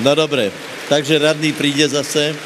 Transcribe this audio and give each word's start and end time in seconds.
No 0.00 0.14
dobré, 0.14 0.52
takže 0.88 1.18
radný 1.18 1.52
přijde 1.52 1.88
zase. 1.88 2.36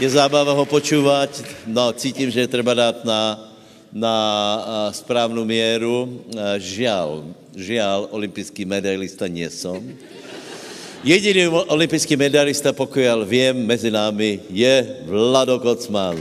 Je 0.00 0.10
zábava 0.10 0.52
ho 0.52 0.66
počúvať. 0.66 1.42
No, 1.70 1.92
cítím, 1.92 2.30
že 2.30 2.40
je 2.40 2.50
třeba 2.50 2.74
dát 2.74 3.04
na, 3.04 3.38
na 3.92 4.14
správnou 4.90 5.44
míru. 5.44 6.24
Žial, 6.58 7.22
žial, 7.54 8.08
olympijský 8.10 8.64
medailista 8.66 9.30
nie 9.30 9.46
som. 9.46 9.78
Jediný 11.06 11.46
olympijský 11.50 12.16
medailista, 12.18 12.72
pokud 12.72 13.02
vím, 13.26 13.66
mezi 13.66 13.90
námi 13.90 14.40
je 14.50 14.86
Vlado 15.06 15.58
Kocman. 15.58 16.18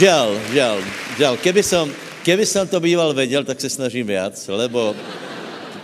žal, 0.00 0.36
žal, 0.52 0.80
žal. 1.16 1.36
Keby 1.36 1.62
som, 1.62 1.92
keby 2.24 2.48
som 2.48 2.64
to 2.64 2.80
býval 2.80 3.12
věděl, 3.12 3.44
tak 3.44 3.60
se 3.60 3.68
snažím 3.68 4.08
viac, 4.08 4.32
lebo 4.48 4.96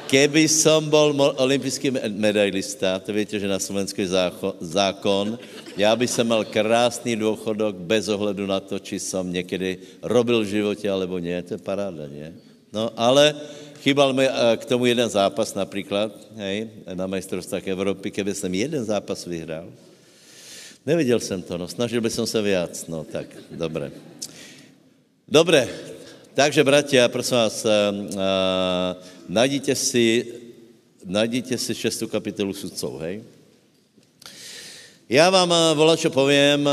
keby 0.09 0.49
som 0.49 0.81
bol 0.89 1.13
olympijský 1.37 1.93
medailista, 2.17 2.97
to 2.99 3.13
víte, 3.13 3.37
že 3.37 3.45
na 3.45 3.61
Slovensku 3.61 4.01
je 4.01 4.09
zákon, 4.61 5.39
já 5.77 5.93
by 5.97 6.09
jsem 6.09 6.27
mal 6.27 6.49
krásný 6.49 7.17
důchodok 7.17 7.77
bez 7.77 8.09
ohledu 8.09 8.49
na 8.49 8.61
to, 8.61 8.81
či 8.81 8.99
jsem 8.99 9.33
někdy 9.33 9.79
robil 10.03 10.41
v 10.43 10.51
životě, 10.51 10.91
alebo 10.91 11.21
ne, 11.21 11.43
to 11.45 11.55
je 11.55 11.59
paráda, 11.61 12.09
ne? 12.09 12.33
No, 12.73 12.91
ale 12.97 13.35
chybal 13.85 14.13
mi 14.13 14.25
eh, 14.25 14.57
k 14.57 14.65
tomu 14.65 14.87
jeden 14.87 15.09
zápas 15.09 15.55
například, 15.55 16.11
hej, 16.37 16.71
na 16.95 17.07
majstrovstvách 17.07 17.69
Evropy, 17.69 18.11
keby 18.11 18.35
jsem 18.35 18.55
jeden 18.55 18.85
zápas 18.85 19.27
vyhrál. 19.27 19.69
Neviděl 20.87 21.21
jsem 21.21 21.43
to, 21.43 21.59
no, 21.59 21.69
snažil 21.69 22.01
bych 22.01 22.13
se 22.13 22.43
viac, 22.43 22.87
no, 22.87 23.05
tak, 23.05 23.27
dobré. 23.51 23.93
Dobré, 25.29 25.69
takže, 26.35 26.65
bratia, 26.65 27.09
prosím 27.09 27.37
vás, 27.37 27.65
uh, 27.65 27.71
uh, 27.71 28.21
najděte 29.29 29.75
si, 29.75 30.27
najděte 31.05 31.59
si 31.59 31.75
šestou 31.75 32.07
kapitolu 32.07 32.53
sudcov, 32.53 33.01
hej. 33.01 33.23
Já 35.11 35.27
vám 35.27 35.75
vola, 35.75 35.99
čo 35.99 36.07
povím, 36.07 36.71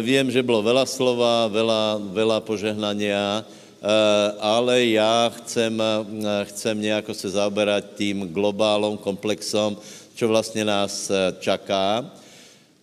vím, 0.00 0.32
že 0.32 0.40
bylo 0.40 0.64
vela 0.64 0.88
slova, 0.88 1.52
vela, 1.52 2.00
vela 2.00 2.40
požehnania, 2.40 3.44
ale 4.40 4.96
já 4.96 5.28
chcem, 5.36 5.82
chcem 6.48 6.80
nějako 6.80 7.12
se 7.14 7.28
zaoberat 7.28 7.84
tím 7.94 8.32
globálom, 8.32 8.96
komplexom, 8.96 9.76
čo 10.16 10.28
vlastně 10.28 10.64
nás 10.64 11.12
čaká. 11.44 12.08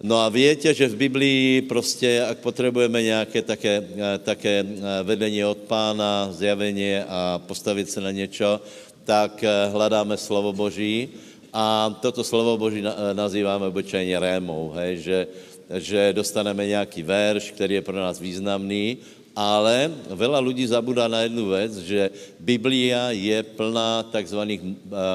No 0.03 0.15
a 0.23 0.29
víte, 0.29 0.73
že 0.73 0.87
v 0.87 0.95
Biblii 0.95 1.61
prostě, 1.61 2.23
ak 2.23 2.37
potřebujeme 2.37 3.03
nějaké 3.03 3.41
také, 3.41 3.83
také 4.23 4.65
vedení 5.03 5.45
od 5.45 5.57
pána, 5.57 6.31
zjavení 6.31 7.03
a 7.03 7.41
postavit 7.43 7.89
se 7.91 8.01
na 8.01 8.11
něco, 8.11 8.61
tak 9.03 9.43
hledáme 9.71 10.17
slovo 10.17 10.53
Boží. 10.53 11.09
A 11.53 11.91
toto 12.01 12.23
slovo 12.23 12.57
Boží 12.57 12.83
nazýváme 13.13 13.67
obyčejně 13.67 14.19
rémou, 14.19 14.71
hej, 14.71 14.97
že, 14.97 15.27
že 15.75 16.13
dostaneme 16.13 16.67
nějaký 16.67 17.03
verš, 17.03 17.51
který 17.51 17.75
je 17.75 17.81
pro 17.81 17.95
nás 17.99 18.19
významný, 18.19 18.97
ale 19.35 19.91
vela 20.09 20.39
lidí 20.39 20.67
zabudá 20.67 21.07
na 21.07 21.21
jednu 21.21 21.49
věc, 21.49 21.77
že 21.77 22.09
Biblia 22.39 23.11
je 23.11 23.43
plná 23.43 24.03
takzvaných, 24.03 24.61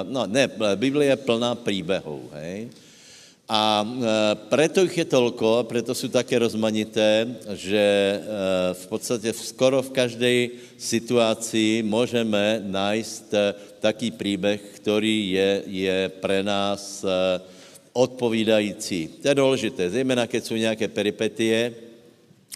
no 0.09 0.27
ne, 0.27 0.51
Biblia 0.75 1.11
je 1.11 1.17
plná 1.17 1.55
příběhů, 1.55 2.29
hej, 2.33 2.69
a 3.49 3.85
e, 3.85 4.35
preto 4.49 4.85
ich 4.85 4.97
je 4.99 5.05
tolko, 5.05 5.61
a 5.61 5.69
preto 5.69 5.95
jsou 5.95 6.09
také 6.09 6.39
rozmanité, 6.39 7.29
že 7.53 7.77
e, 7.77 8.21
v 8.75 8.87
podstatě 8.87 9.33
skoro 9.33 9.83
v 9.83 9.91
každé 9.91 10.49
situaci 10.79 11.85
můžeme 11.85 12.65
najít 12.65 13.35
e, 13.35 13.55
taký 13.81 14.11
příběh, 14.11 14.61
který 14.81 15.31
je, 15.31 15.63
je 15.67 16.09
pre 16.09 16.43
nás 16.43 17.05
odpovídající. 17.93 19.09
To 19.23 19.29
je 19.29 19.35
důležité, 19.35 19.91
zejména 19.91 20.27
keď 20.27 20.45
jsou 20.45 20.57
nějaké 20.57 20.89
peripetie 20.89 21.75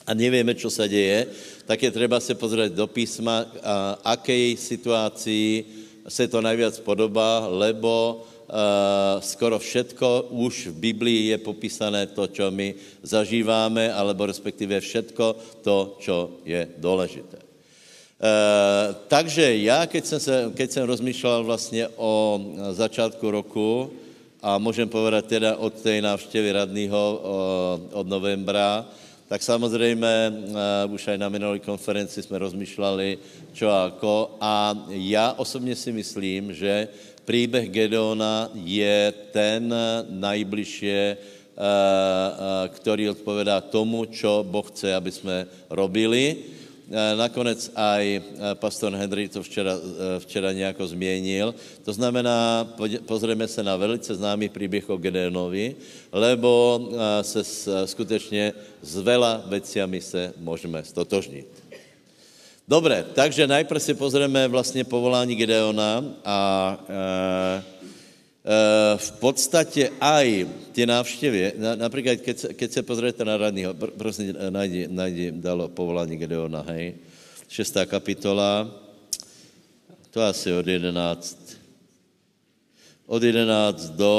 a 0.07 0.15
nevíme, 0.15 0.55
co 0.55 0.71
se 0.71 0.89
děje, 0.89 1.27
tak 1.67 1.83
je 1.83 1.91
třeba 1.91 2.21
se 2.21 2.35
pozrieť 2.35 2.73
do 2.73 2.87
písma, 2.87 3.45
a 3.63 3.99
akej 4.05 4.57
situaci 4.57 5.65
se 6.09 6.29
to 6.29 6.41
najviac 6.41 6.81
podobá, 6.81 7.45
lebo 7.49 8.25
skoro 9.21 9.59
všetko 9.59 10.33
už 10.33 10.73
v 10.73 10.93
Biblii 10.93 11.21
je 11.37 11.39
popísané 11.39 12.07
to, 12.07 12.27
čo 12.33 12.49
my 12.49 12.75
zažíváme, 13.03 13.93
alebo 13.93 14.27
respektive 14.27 14.81
všetko 14.81 15.37
to, 15.61 15.97
čo 16.01 16.41
je 16.45 16.69
důležité. 16.81 17.49
Uh, 18.19 18.95
takže 19.07 19.57
já, 19.57 19.87
keď 19.87 20.05
jsem, 20.05 20.21
se, 20.21 20.51
keď 20.55 20.71
jsem 20.71 20.85
rozmýšlel 20.87 21.45
vlastně 21.45 21.89
o 21.97 22.41
začátku 22.71 23.31
roku, 23.31 23.91
a 24.43 24.59
můžem 24.59 24.89
povedat 24.89 25.27
teda 25.27 25.57
od 25.57 25.75
té 25.75 26.03
návštěvy 26.03 26.53
radního 26.53 27.23
od 27.93 28.07
novembra, 28.09 28.87
tak 29.29 29.43
samozřejmě 29.43 30.33
uh, 30.87 30.95
už 30.95 31.09
aj 31.09 31.19
na 31.19 31.29
minulé 31.29 31.59
konferenci 31.59 32.23
jsme 32.23 32.39
rozmýšleli, 32.39 33.19
čo 33.53 33.71
a 33.71 33.85
ako. 33.85 34.39
A 34.41 34.87
já 34.89 35.35
osobně 35.37 35.77
si 35.77 35.93
myslím, 35.93 36.55
že 36.55 36.89
příběh 37.29 37.69
Gedeona 37.69 38.49
je 38.57 39.13
ten 39.37 39.69
nejbližší, 40.09 40.89
eh, 40.89 41.13
eh, 41.13 42.69
který 42.73 43.13
odpovědá 43.13 43.61
tomu, 43.61 44.09
čo 44.09 44.41
Boh 44.49 44.65
chce, 44.73 44.97
aby 44.97 45.13
jsme 45.13 45.45
robili. 45.69 46.37
Eh, 46.89 47.17
nakonec 47.21 47.69
aj 47.77 48.05
pastor 48.57 48.97
Henry 48.97 49.29
to 49.29 49.45
včera, 49.45 49.77
včera 50.25 50.57
nějako 50.57 50.81
změnil. 50.89 51.53
To 51.85 51.93
znamená, 51.93 52.65
pozrieme 53.05 53.45
se 53.45 53.61
na 53.61 53.77
velice 53.77 54.17
známý 54.17 54.49
příběh 54.49 54.89
o 54.89 54.97
Gedeonovi, 54.97 55.77
lebo 56.09 56.81
se 57.21 57.45
skutečně 57.85 58.57
s 58.81 58.97
veľa 59.05 59.45
veciami 59.53 60.01
se 60.01 60.33
můžeme 60.41 60.81
stotožnit. 60.81 61.68
Dobré, 62.69 63.01
takže 63.01 63.49
najprv 63.49 63.81
si 63.81 63.97
pozrieme 63.97 64.49
vlastně 64.49 64.85
povolání 64.85 65.33
Gedeona 65.41 66.05
a 66.25 66.39
e, 66.85 66.95
e, 67.57 68.99
v 68.99 69.11
podstatě 69.13 69.91
aj 70.01 70.47
ty 70.73 70.87
návštěvy, 70.87 71.53
na, 71.57 71.75
například, 71.75 72.21
keď, 72.21 72.47
keď 72.53 72.73
se 72.73 72.83
pozriete 72.83 73.25
na 73.25 73.37
radního, 73.37 73.75
pr 73.75 73.91
prosím, 73.97 74.37
najdi, 74.51 74.85
najdi 74.85 75.33
dalo 75.33 75.69
povolání 75.69 76.17
Gedeona, 76.17 76.61
hej, 76.69 76.95
šestá 77.49 77.89
kapitola, 77.89 78.69
to 80.13 80.21
asi 80.21 80.53
od 80.53 80.67
11, 80.67 81.57
od 83.07 83.23
11 83.23 83.97
do, 83.97 84.17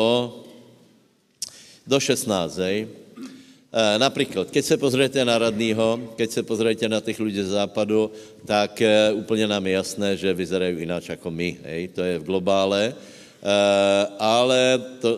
do 1.87 1.99
16, 1.99 2.57
hej. 2.57 2.87
Eh, 3.69 3.99
například, 3.99 4.49
keď 4.49 4.65
se 4.65 4.77
pozriete 4.77 5.25
na 5.25 5.37
radního, 5.37 5.99
keď 6.17 6.31
se 6.31 6.41
pozriete 6.43 6.89
na 6.89 7.01
těch 7.01 7.19
lidí 7.19 7.45
z 7.45 7.53
západu, 7.53 8.11
tak 8.45 8.81
eh, 8.81 9.13
úplně 9.13 9.45
nám 9.47 9.67
je 9.67 9.73
jasné, 9.73 10.17
že 10.17 10.33
vyzerají 10.33 10.79
jinak 10.79 11.09
jako 11.09 11.31
my. 11.31 11.57
Hej? 11.63 11.87
To 11.87 12.01
je 12.01 12.19
v 12.19 12.23
globále. 12.23 12.93
Uh, 13.39 14.19
ale 14.19 14.83
to 14.99 15.15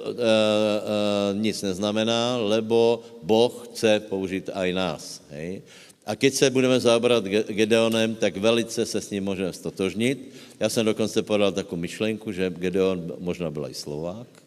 nic 1.34 1.58
neznamená, 1.62 2.38
lebo 2.38 3.02
Boh 3.26 3.66
chce 3.66 3.98
použít 4.00 4.50
aj 4.54 4.74
nás. 4.74 5.02
Hej? 5.34 5.66
A 6.06 6.14
keď 6.14 6.34
se 6.34 6.50
budeme 6.54 6.78
zaobrat 6.78 7.26
Gedeonem, 7.26 8.14
tak 8.14 8.38
velice 8.38 8.86
se 8.86 9.02
s 9.02 9.10
ním 9.10 9.26
můžeme 9.26 9.54
stotožnit. 9.54 10.30
Já 10.60 10.70
jsem 10.70 10.86
dokonce 10.86 11.26
podal 11.26 11.52
takovou 11.52 11.82
myšlenku, 11.82 12.32
že 12.32 12.54
Gedeon 12.54 13.14
možná 13.18 13.50
byl 13.50 13.66
i 13.70 13.74
Slovák, 13.74 14.28
Eh, 14.30 14.41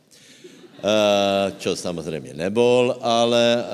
čo 1.58 1.76
samozřejmě 1.76 2.34
nebol, 2.34 2.96
ale 3.00 3.44
eh, 3.56 3.64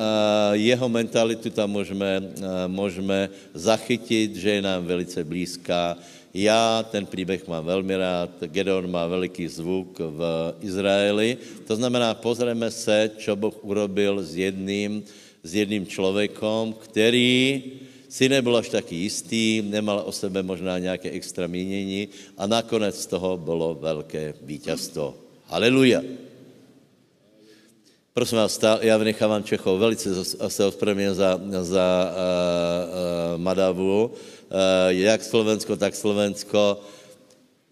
jeho 0.62 0.88
mentalitu 0.88 1.50
tam 1.50 1.70
můžeme, 1.70 2.22
eh, 2.22 2.68
můžeme 2.70 3.28
zachytit, 3.54 4.36
že 4.36 4.50
je 4.50 4.62
nám 4.62 4.86
velice 4.86 5.24
blízká. 5.24 5.98
Já 6.34 6.86
ten 6.90 7.06
příběh 7.06 7.48
mám 7.48 7.66
velmi 7.66 7.96
rád, 7.96 8.30
Gedeon 8.46 8.90
má 8.90 9.06
veliký 9.06 9.48
zvuk 9.50 9.98
v 9.98 10.22
Izraeli, 10.62 11.38
to 11.66 11.74
znamená, 11.76 12.14
pozrieme 12.14 12.70
se, 12.70 13.10
čo 13.18 13.34
Boh 13.34 13.58
urobil 13.66 14.22
s 14.22 14.38
jedným, 14.38 15.02
s 15.42 15.50
jedným 15.54 15.86
člověkom, 15.86 16.78
který 16.78 17.62
si 18.06 18.28
nebyl 18.28 18.56
až 18.56 18.68
taky 18.68 18.94
jistý, 18.94 19.62
nemal 19.66 20.06
o 20.06 20.12
sebe 20.14 20.42
možná 20.42 20.78
nějaké 20.78 21.10
extra 21.10 21.50
mínění 21.50 22.08
a 22.38 22.46
nakonec 22.46 22.94
z 23.02 23.06
toho 23.06 23.34
bylo 23.36 23.74
velké 23.74 24.34
vítězstvo. 24.46 25.14
Haleluja. 25.50 26.29
Prosím 28.20 28.38
vás, 28.38 28.60
já 28.80 28.96
vynechávám 28.96 29.44
Čechov, 29.44 29.80
velice 29.80 30.24
se 30.24 30.64
ospravedlňuji 30.64 31.14
za, 31.14 31.40
za 31.60 31.88
uh, 32.04 32.12
uh, 32.12 33.40
Madavu, 33.40 34.04
uh, 34.04 34.12
jak 34.88 35.24
Slovensko, 35.24 35.76
tak 35.76 35.96
Slovensko. 35.96 36.84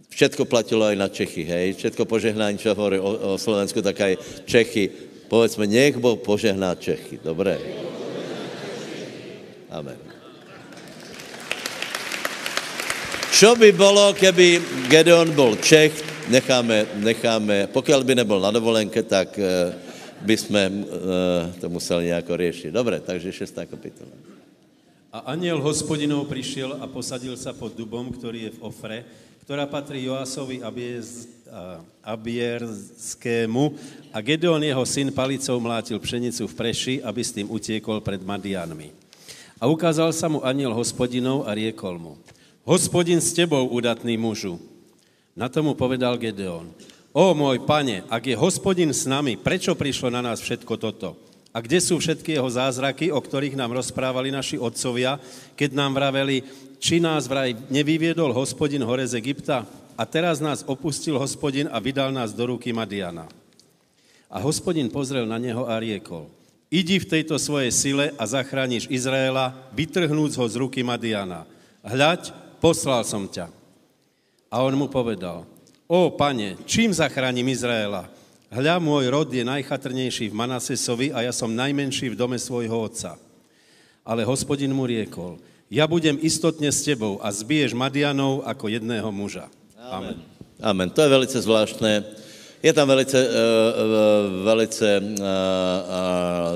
Všetko 0.08 0.48
platilo 0.48 0.88
aj 0.88 0.96
na 0.96 1.08
Čechy, 1.12 1.44
hej? 1.44 1.76
Všetko 1.76 2.08
požehnání, 2.08 2.56
čo 2.56 2.72
hovorí 2.72 2.96
o, 2.96 3.36
o 3.36 3.38
Slovensku, 3.38 3.84
tak 3.84 4.00
aj 4.00 4.16
Čechy. 4.48 4.88
Povedzme, 5.28 5.68
nech 5.68 6.00
Boh 6.00 6.16
požehná 6.16 6.72
Čechy, 6.80 7.20
dobré? 7.20 7.60
Amen. 9.68 10.00
Čo 13.36 13.52
by 13.52 13.68
bolo, 13.76 14.16
keby 14.16 14.64
Gedeon 14.88 15.28
bol 15.36 15.60
Čech, 15.60 15.92
necháme, 16.32 17.04
necháme, 17.04 17.68
pokud 17.68 18.00
by 18.00 18.24
nebyl 18.24 18.40
na 18.40 18.48
dovolenke, 18.48 19.04
tak 19.04 19.36
uh, 19.36 19.88
by 20.22 20.36
jsme 20.36 20.62
uh, 20.70 20.84
to 21.60 21.68
museli 21.68 22.04
nějak 22.04 22.26
riešiť. 22.30 22.70
Dobre, 22.72 23.00
takže 23.00 23.32
šestá 23.32 23.66
kapitola. 23.66 24.10
A 25.08 25.32
aniel 25.32 25.58
hospodinov 25.64 26.28
prišiel 26.28 26.76
a 26.78 26.86
posadil 26.86 27.32
sa 27.36 27.56
pod 27.56 27.72
dubom, 27.72 28.12
ktorý 28.12 28.44
je 28.44 28.54
v 28.60 28.62
Ofre, 28.62 28.98
ktorá 29.48 29.64
patrí 29.64 30.04
Joasovi 30.04 30.60
Abierskému 32.04 33.62
a 34.12 34.18
Gedeon, 34.20 34.60
jeho 34.60 34.84
syn, 34.84 35.08
palicou 35.08 35.56
mlátil 35.56 35.96
pšenicu 35.96 36.44
v 36.44 36.54
Preši, 36.54 36.94
aby 37.00 37.20
s 37.24 37.32
tým 37.32 37.48
utiekol 37.48 38.04
pred 38.04 38.20
Madianmi. 38.20 38.92
A 39.56 39.64
ukázal 39.64 40.12
sa 40.12 40.28
mu 40.28 40.44
aniel 40.44 40.76
hospodinov 40.76 41.48
a 41.48 41.56
riekol 41.56 41.96
mu, 41.96 42.20
Hospodin 42.68 43.16
s 43.16 43.32
tebou, 43.32 43.64
udatný 43.64 44.20
mužu. 44.20 44.60
Na 45.32 45.48
tomu 45.48 45.72
povedal 45.72 46.20
Gedeon, 46.20 46.68
o 47.18 47.34
môj 47.34 47.66
pane, 47.66 48.06
ak 48.06 48.30
je 48.30 48.38
hospodin 48.38 48.94
s 48.94 49.02
nami, 49.02 49.34
prečo 49.34 49.74
prišlo 49.74 50.06
na 50.06 50.22
nás 50.22 50.38
všetko 50.38 50.78
toto? 50.78 51.18
A 51.50 51.58
kde 51.58 51.82
sú 51.82 51.98
všetky 51.98 52.38
jeho 52.38 52.46
zázraky, 52.46 53.10
o 53.10 53.18
ktorých 53.18 53.58
nám 53.58 53.74
rozprávali 53.74 54.30
naši 54.30 54.54
otcovia, 54.54 55.18
keď 55.58 55.74
nám 55.74 55.98
vraveli, 55.98 56.46
či 56.78 57.02
nás 57.02 57.26
vraj 57.26 57.58
nevyviedol 57.66 58.30
hospodin 58.30 58.86
hore 58.86 59.02
z 59.02 59.18
Egypta? 59.18 59.66
A 59.98 60.06
teraz 60.06 60.38
nás 60.38 60.62
opustil 60.62 61.18
hospodin 61.18 61.66
a 61.66 61.82
vydal 61.82 62.14
nás 62.14 62.30
do 62.30 62.54
ruky 62.54 62.70
Madiana. 62.70 63.26
A 64.30 64.38
hospodin 64.38 64.86
pozrel 64.86 65.26
na 65.26 65.42
neho 65.42 65.66
a 65.66 65.74
riekol, 65.82 66.30
idi 66.70 67.02
v 67.02 67.10
tejto 67.18 67.34
svojej 67.34 67.74
sile 67.74 68.06
a 68.14 68.22
zachrániš 68.30 68.86
Izraela, 68.86 69.58
vytrhnúc 69.74 70.38
ho 70.38 70.46
z 70.46 70.54
ruky 70.54 70.86
Madiana. 70.86 71.50
Hľaď, 71.82 72.30
poslal 72.62 73.02
som 73.02 73.26
ťa. 73.26 73.50
A 74.46 74.62
on 74.62 74.78
mu 74.78 74.86
povedal, 74.86 75.48
o 75.88 76.12
pane, 76.12 76.61
čím 76.69 76.93
zachránim 76.93 77.49
Izraela? 77.49 78.12
Hľa, 78.52 78.76
môj 78.81 79.08
rod 79.08 79.29
je 79.32 79.44
najchatrnejší 79.44 80.29
v 80.29 80.37
Manasesovi 80.37 81.12
a 81.12 81.25
ja 81.25 81.32
som 81.32 81.49
najmenší 81.49 82.12
v 82.12 82.19
dome 82.20 82.37
svojho 82.37 82.76
otca. 82.76 83.17
Ale 84.05 84.25
hospodin 84.25 84.73
mu 84.73 84.88
riekol, 84.88 85.40
ja 85.69 85.85
budem 85.85 86.17
istotne 86.20 86.73
s 86.73 86.85
tebou 86.85 87.20
a 87.20 87.29
zbiješ 87.29 87.76
Madianov 87.76 88.44
ako 88.44 88.73
jedného 88.73 89.08
muža. 89.12 89.52
Amen. 89.76 90.17
Amen. 90.61 90.88
To 90.93 91.00
je 91.05 91.12
velice 91.12 91.37
zvláštné. 91.40 92.05
Je 92.64 92.73
tam 92.73 92.88
velice, 92.88 93.20
uh, 93.20 93.31
velice 94.44 94.88
uh, 94.99 95.05
uh, 95.05 95.25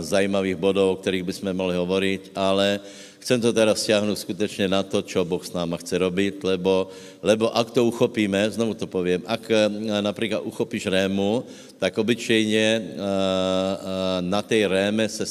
zajímavých 0.00 0.56
bodov, 0.56 0.96
o 0.96 1.00
kterých 1.00 1.28
bychom 1.28 1.52
mohli 1.52 1.76
hovoriť, 1.76 2.22
ale 2.34 2.80
Chcem 3.22 3.38
to 3.38 3.54
teraz 3.54 3.86
stiahnuť 3.86 4.18
skutečne 4.18 4.66
na 4.66 4.82
to, 4.82 4.98
čo 4.98 5.22
Boh 5.22 5.38
s 5.38 5.54
náma 5.54 5.78
chce 5.78 5.94
robiť, 5.94 6.42
lebo, 6.42 6.90
lebo 7.22 7.54
ak 7.54 7.70
to 7.70 7.86
uchopíme, 7.86 8.50
znovu 8.50 8.74
to 8.74 8.90
poviem, 8.90 9.22
ak 9.22 9.46
eh, 9.46 9.70
napríklad 10.02 10.42
uchopíš 10.42 10.90
rému, 10.90 11.46
tak 11.78 11.94
obyčejně 11.98 12.66
eh, 12.66 12.82
eh, 12.82 14.18
na 14.26 14.42
tej 14.42 14.66
réme 14.66 15.06
se 15.08 15.22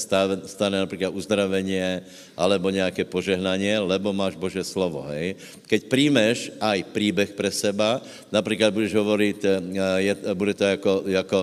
stane 0.48 0.80
například 0.80 1.12
uzdravenie 1.12 2.02
alebo 2.40 2.72
nějaké 2.72 3.04
požehnanie, 3.04 3.80
lebo 3.80 4.16
máš 4.16 4.40
Bože 4.40 4.64
slovo, 4.64 5.04
hej. 5.12 5.36
Keď 5.68 5.82
príjmeš 5.92 6.50
aj 6.64 6.90
príbeh 6.96 7.36
pre 7.36 7.52
seba, 7.52 8.02
například 8.32 8.72
budeš 8.74 8.96
hovoriť, 8.96 9.40
je, 10.00 10.14
bude 10.34 10.54
to 10.56 10.64
jako, 10.64 10.94
jako 11.06 11.40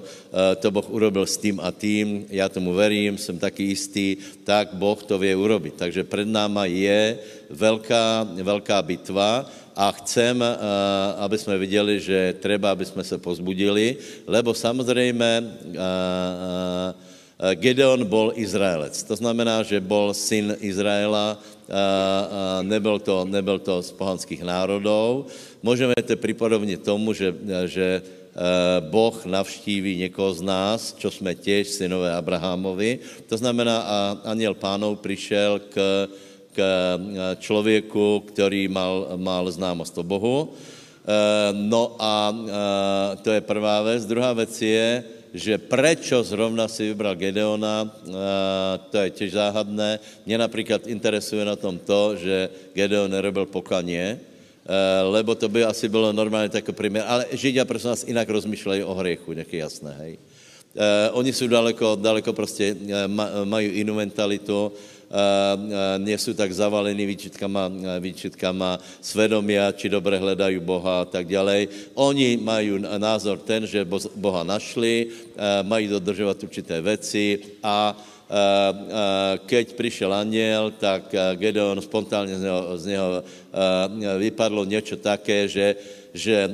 to 0.58 0.68
Boh 0.70 0.88
urobil 0.90 1.26
s 1.28 1.36
tým 1.36 1.60
a 1.60 1.70
tým, 1.70 2.26
já 2.32 2.48
tomu 2.48 2.74
verím, 2.74 3.18
jsem 3.18 3.38
taky 3.38 3.62
jistý, 3.62 4.16
tak 4.44 4.74
Boh 4.74 4.98
to 4.98 5.18
vie 5.18 5.36
urobiť. 5.36 5.74
Takže 5.76 6.04
před 6.04 6.28
náma 6.28 6.64
je 6.64 7.18
velká, 7.50 8.26
velká 8.42 8.82
bitva 8.82 9.46
a 9.78 9.94
chcem, 9.94 10.42
eh, 10.42 10.58
aby 11.22 11.38
jsme 11.38 11.54
viděli, 11.58 12.02
že 12.02 12.34
treba, 12.42 12.74
aby 12.74 12.82
jsme 12.82 13.06
se 13.06 13.18
pozbudili, 13.18 13.96
lebo 14.26 14.50
samozřejmě 14.50 15.32
eh, 15.38 15.78
eh, 17.38 17.54
Gedeon 17.54 18.02
bol 18.02 18.34
Izraelec. 18.34 18.98
To 19.06 19.14
znamená, 19.14 19.62
že 19.62 19.78
bol 19.78 20.10
syn 20.10 20.58
Izraela, 20.58 21.38
nebyl 22.64 22.98
to, 22.98 23.28
nebyl 23.28 23.60
to 23.60 23.84
z 23.84 23.92
pohanských 23.92 24.40
národov. 24.40 25.28
Můžeme 25.62 25.92
to 26.00 26.16
připodobnit 26.16 26.80
tomu, 26.80 27.12
že, 27.12 27.28
že 27.68 28.02
Boh 28.88 29.12
navštíví 29.28 30.08
někoho 30.08 30.32
z 30.32 30.42
nás, 30.42 30.96
čo 30.96 31.12
jsme 31.12 31.36
těž 31.36 31.68
synové 31.68 32.08
Abrahamovi. 32.16 32.98
To 33.28 33.36
znamená, 33.36 33.76
a 33.84 33.96
aniel 34.32 34.56
pánov 34.56 35.04
přišel 35.04 35.60
k 35.68 36.08
Eh, 36.58 37.36
člověku, 37.38 38.20
který 38.26 38.68
mal, 38.68 39.08
mal 39.16 39.50
známost 39.50 39.98
o 39.98 40.02
Bohu. 40.02 40.52
Eh, 40.52 41.52
no 41.52 41.96
a 41.98 42.34
eh, 42.34 43.16
to 43.22 43.30
je 43.30 43.40
prvá 43.40 43.82
věc. 43.82 44.06
Druhá 44.06 44.32
věc 44.32 44.62
je, 44.62 45.04
že 45.34 45.58
prečo 45.58 46.22
zrovna 46.22 46.68
si 46.68 46.88
vybral 46.88 47.14
Gedeona, 47.14 47.84
to 48.90 48.96
je 48.98 49.10
těž 49.10 49.32
záhadné. 49.32 50.00
Mě 50.26 50.38
například 50.38 50.86
interesuje 50.86 51.44
na 51.44 51.56
tom 51.56 51.78
to, 51.78 52.16
že 52.16 52.48
Gedeon 52.72 53.10
nerobil 53.10 53.46
poklaně, 53.46 54.20
lebo 55.04 55.34
to 55.34 55.48
by 55.48 55.64
asi 55.64 55.88
bylo 55.88 56.12
normálně 56.16 56.48
takový 56.48 56.76
primer. 56.76 57.04
Ale 57.06 57.26
Židia, 57.32 57.64
prosím 57.68 57.88
nás, 57.92 58.08
jinak 58.08 58.28
rozmýšlejí 58.28 58.82
o 58.82 58.94
hriechu, 58.94 59.32
nějaký 59.32 59.56
jasné, 59.56 59.92
hej. 60.00 60.18
oni 61.12 61.32
jsou 61.32 61.46
daleko, 61.46 61.98
daleko 62.00 62.32
prostě, 62.32 62.76
mají 63.44 63.76
jinou 63.76 63.94
mentalitu, 64.00 64.72
sú 66.20 66.36
tak 66.36 66.52
zavalení 66.52 67.08
výčitkama, 67.08 67.68
výčitkama 67.96 68.76
svedomia, 69.00 69.72
či 69.72 69.88
dobre 69.88 70.20
hledajú 70.20 70.60
Boha 70.60 71.02
a 71.02 71.08
tak 71.08 71.24
ďalej. 71.26 71.92
Oni 71.96 72.36
majú 72.36 72.76
názor 73.00 73.40
ten, 73.40 73.64
že 73.64 73.88
Boha 74.16 74.44
našli, 74.44 75.08
mají 75.64 75.88
dodržovať 75.88 76.36
určité 76.44 76.84
veci 76.84 77.40
a 77.64 77.96
keď 79.48 79.72
prišiel 79.72 80.12
aniel, 80.12 80.76
tak 80.76 81.08
Gedeon 81.40 81.80
spontánne 81.80 82.36
z 82.36 82.44
neho, 82.44 82.60
z 82.76 82.84
neho 82.92 83.08
vypadlo 84.20 84.68
niečo 84.68 85.00
také, 85.00 85.48
že, 85.48 85.80
že 86.12 86.44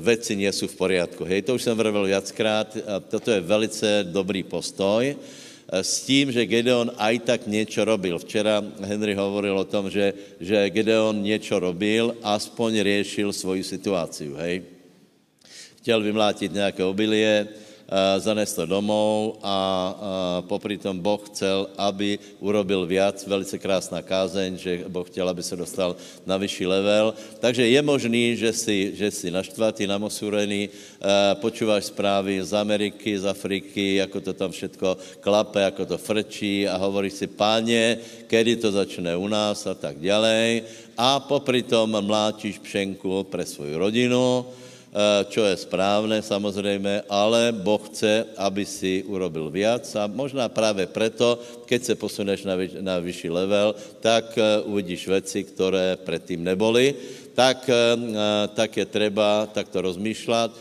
veci 0.00 0.32
nie 0.32 0.48
sú 0.48 0.64
v 0.64 0.80
poriadku. 0.80 1.28
Hej, 1.28 1.44
to 1.44 1.60
už 1.60 1.62
jsem 1.68 1.76
vravil 1.76 2.08
viackrát, 2.08 2.72
toto 3.12 3.28
je 3.28 3.40
velice 3.44 4.08
dobrý 4.08 4.40
postoj, 4.48 5.12
s 5.72 6.02
tím, 6.02 6.32
že 6.34 6.46
Gedeon 6.46 6.90
aj 6.98 7.18
tak 7.18 7.46
něco 7.46 7.84
robil. 7.84 8.18
Včera 8.18 8.58
Henry 8.82 9.14
hovoril 9.14 9.58
o 9.58 9.64
tom, 9.64 9.90
že, 9.90 10.14
že 10.40 10.70
Gedeon 10.70 11.22
něco 11.22 11.58
robil, 11.58 12.16
aspoň 12.22 12.82
riešil 12.82 13.32
svoji 13.32 13.62
situaci, 13.62 14.34
hej. 14.36 14.62
Chtěl 15.78 16.02
vymlátit 16.02 16.52
nějaké 16.52 16.84
obilie, 16.84 17.48
Eh, 17.90 18.20
zanést 18.22 18.54
to 18.54 18.70
domov 18.70 19.42
a 19.42 19.58
eh, 19.90 19.96
popri 20.46 20.78
tom 20.78 20.94
Boh 20.94 21.18
chcel, 21.26 21.66
aby 21.74 22.22
urobil 22.38 22.86
viac, 22.86 23.18
velice 23.26 23.58
krásná 23.58 23.98
kázeň, 23.98 24.50
že 24.54 24.72
Boh 24.86 25.02
chtěl, 25.02 25.26
aby 25.26 25.42
se 25.42 25.58
dostal 25.58 25.98
na 26.22 26.38
vyšší 26.38 26.70
level. 26.70 27.14
Takže 27.42 27.66
je 27.66 27.82
možný, 27.82 28.38
že 28.38 28.54
si, 28.54 28.94
že 28.94 29.10
si 29.10 29.26
naštvatý, 29.34 29.90
namosúrený, 29.90 30.70
eh, 30.70 31.34
počúváš 31.42 31.90
zprávy 31.90 32.38
z 32.38 32.54
Ameriky, 32.54 33.18
z 33.18 33.26
Afriky, 33.26 33.98
ako 33.98 34.18
to 34.22 34.32
tam 34.38 34.54
všetko 34.54 35.18
klape, 35.18 35.66
ako 35.66 35.82
to 35.90 35.98
frčí 35.98 36.70
a 36.70 36.78
hovoríš 36.78 37.12
si, 37.12 37.26
páně, 37.26 37.98
kedy 38.30 38.62
to 38.62 38.70
začne 38.70 39.18
u 39.18 39.26
nás 39.26 39.66
a 39.66 39.74
tak 39.74 39.98
ďalej. 39.98 40.62
A 40.94 41.18
popri 41.18 41.66
tom 41.66 41.90
mláčíš 41.90 42.62
pšenku 42.62 43.26
pre 43.26 43.42
svoju 43.42 43.82
rodinu, 43.82 44.46
čo 45.30 45.46
je 45.46 45.54
správné 45.56 46.22
samozřejmě, 46.22 47.06
ale 47.08 47.54
Boh 47.54 47.78
chce, 47.86 48.26
aby 48.36 48.66
si 48.66 49.06
urobil 49.06 49.50
viac 49.50 49.86
a 49.94 50.10
možná 50.10 50.48
právě 50.50 50.86
preto, 50.86 51.38
keď 51.66 51.80
se 51.84 51.94
posuneš 51.94 52.44
na, 52.44 52.54
vyš, 52.58 52.70
na 52.80 52.98
vyšší 52.98 53.30
level, 53.30 53.74
tak 54.00 54.34
eh, 54.38 54.60
uvidíš 54.66 55.08
věci, 55.08 55.44
které 55.44 55.96
předtím 55.96 56.44
neboli, 56.44 56.94
tak, 57.34 57.70
eh, 57.70 57.96
tak 58.54 58.76
je 58.76 58.86
treba 58.86 59.46
takto 59.46 59.80
rozmýšlet 59.80 60.52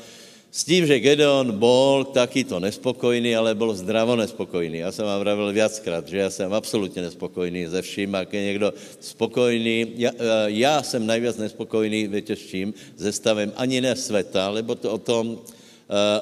s 0.52 0.64
tím, 0.64 0.86
že 0.90 1.00
Gedeon 1.00 1.62
bol 1.62 2.10
takýto 2.10 2.58
nespokojný, 2.60 3.36
ale 3.38 3.56
byl 3.56 3.74
zdravo 3.74 4.16
nespokojný. 4.16 4.78
Já 4.78 4.92
jsem 4.92 5.06
vám 5.06 5.20
vravil 5.20 5.54
viackrát, 5.54 6.08
že 6.08 6.18
já 6.18 6.30
jsem 6.30 6.54
absolutně 6.54 7.02
nespokojný 7.02 7.68
ze 7.68 7.82
vším, 7.82 8.16
ak 8.16 8.34
je 8.34 8.44
někdo 8.44 8.74
spokojný. 9.00 9.94
Já, 9.96 10.12
já 10.46 10.84
jsem 10.84 11.06
nejvíc 11.06 11.38
nespokojný, 11.38 12.08
víte 12.08 12.36
s 12.36 12.46
čím? 12.50 12.74
Se 12.98 13.12
stavem 13.12 13.54
ani 13.56 13.82
ne 13.82 13.96
světa, 13.96 14.50
lebo 14.50 14.76
to 14.76 14.92
o 14.92 14.98
tom, 14.98 15.38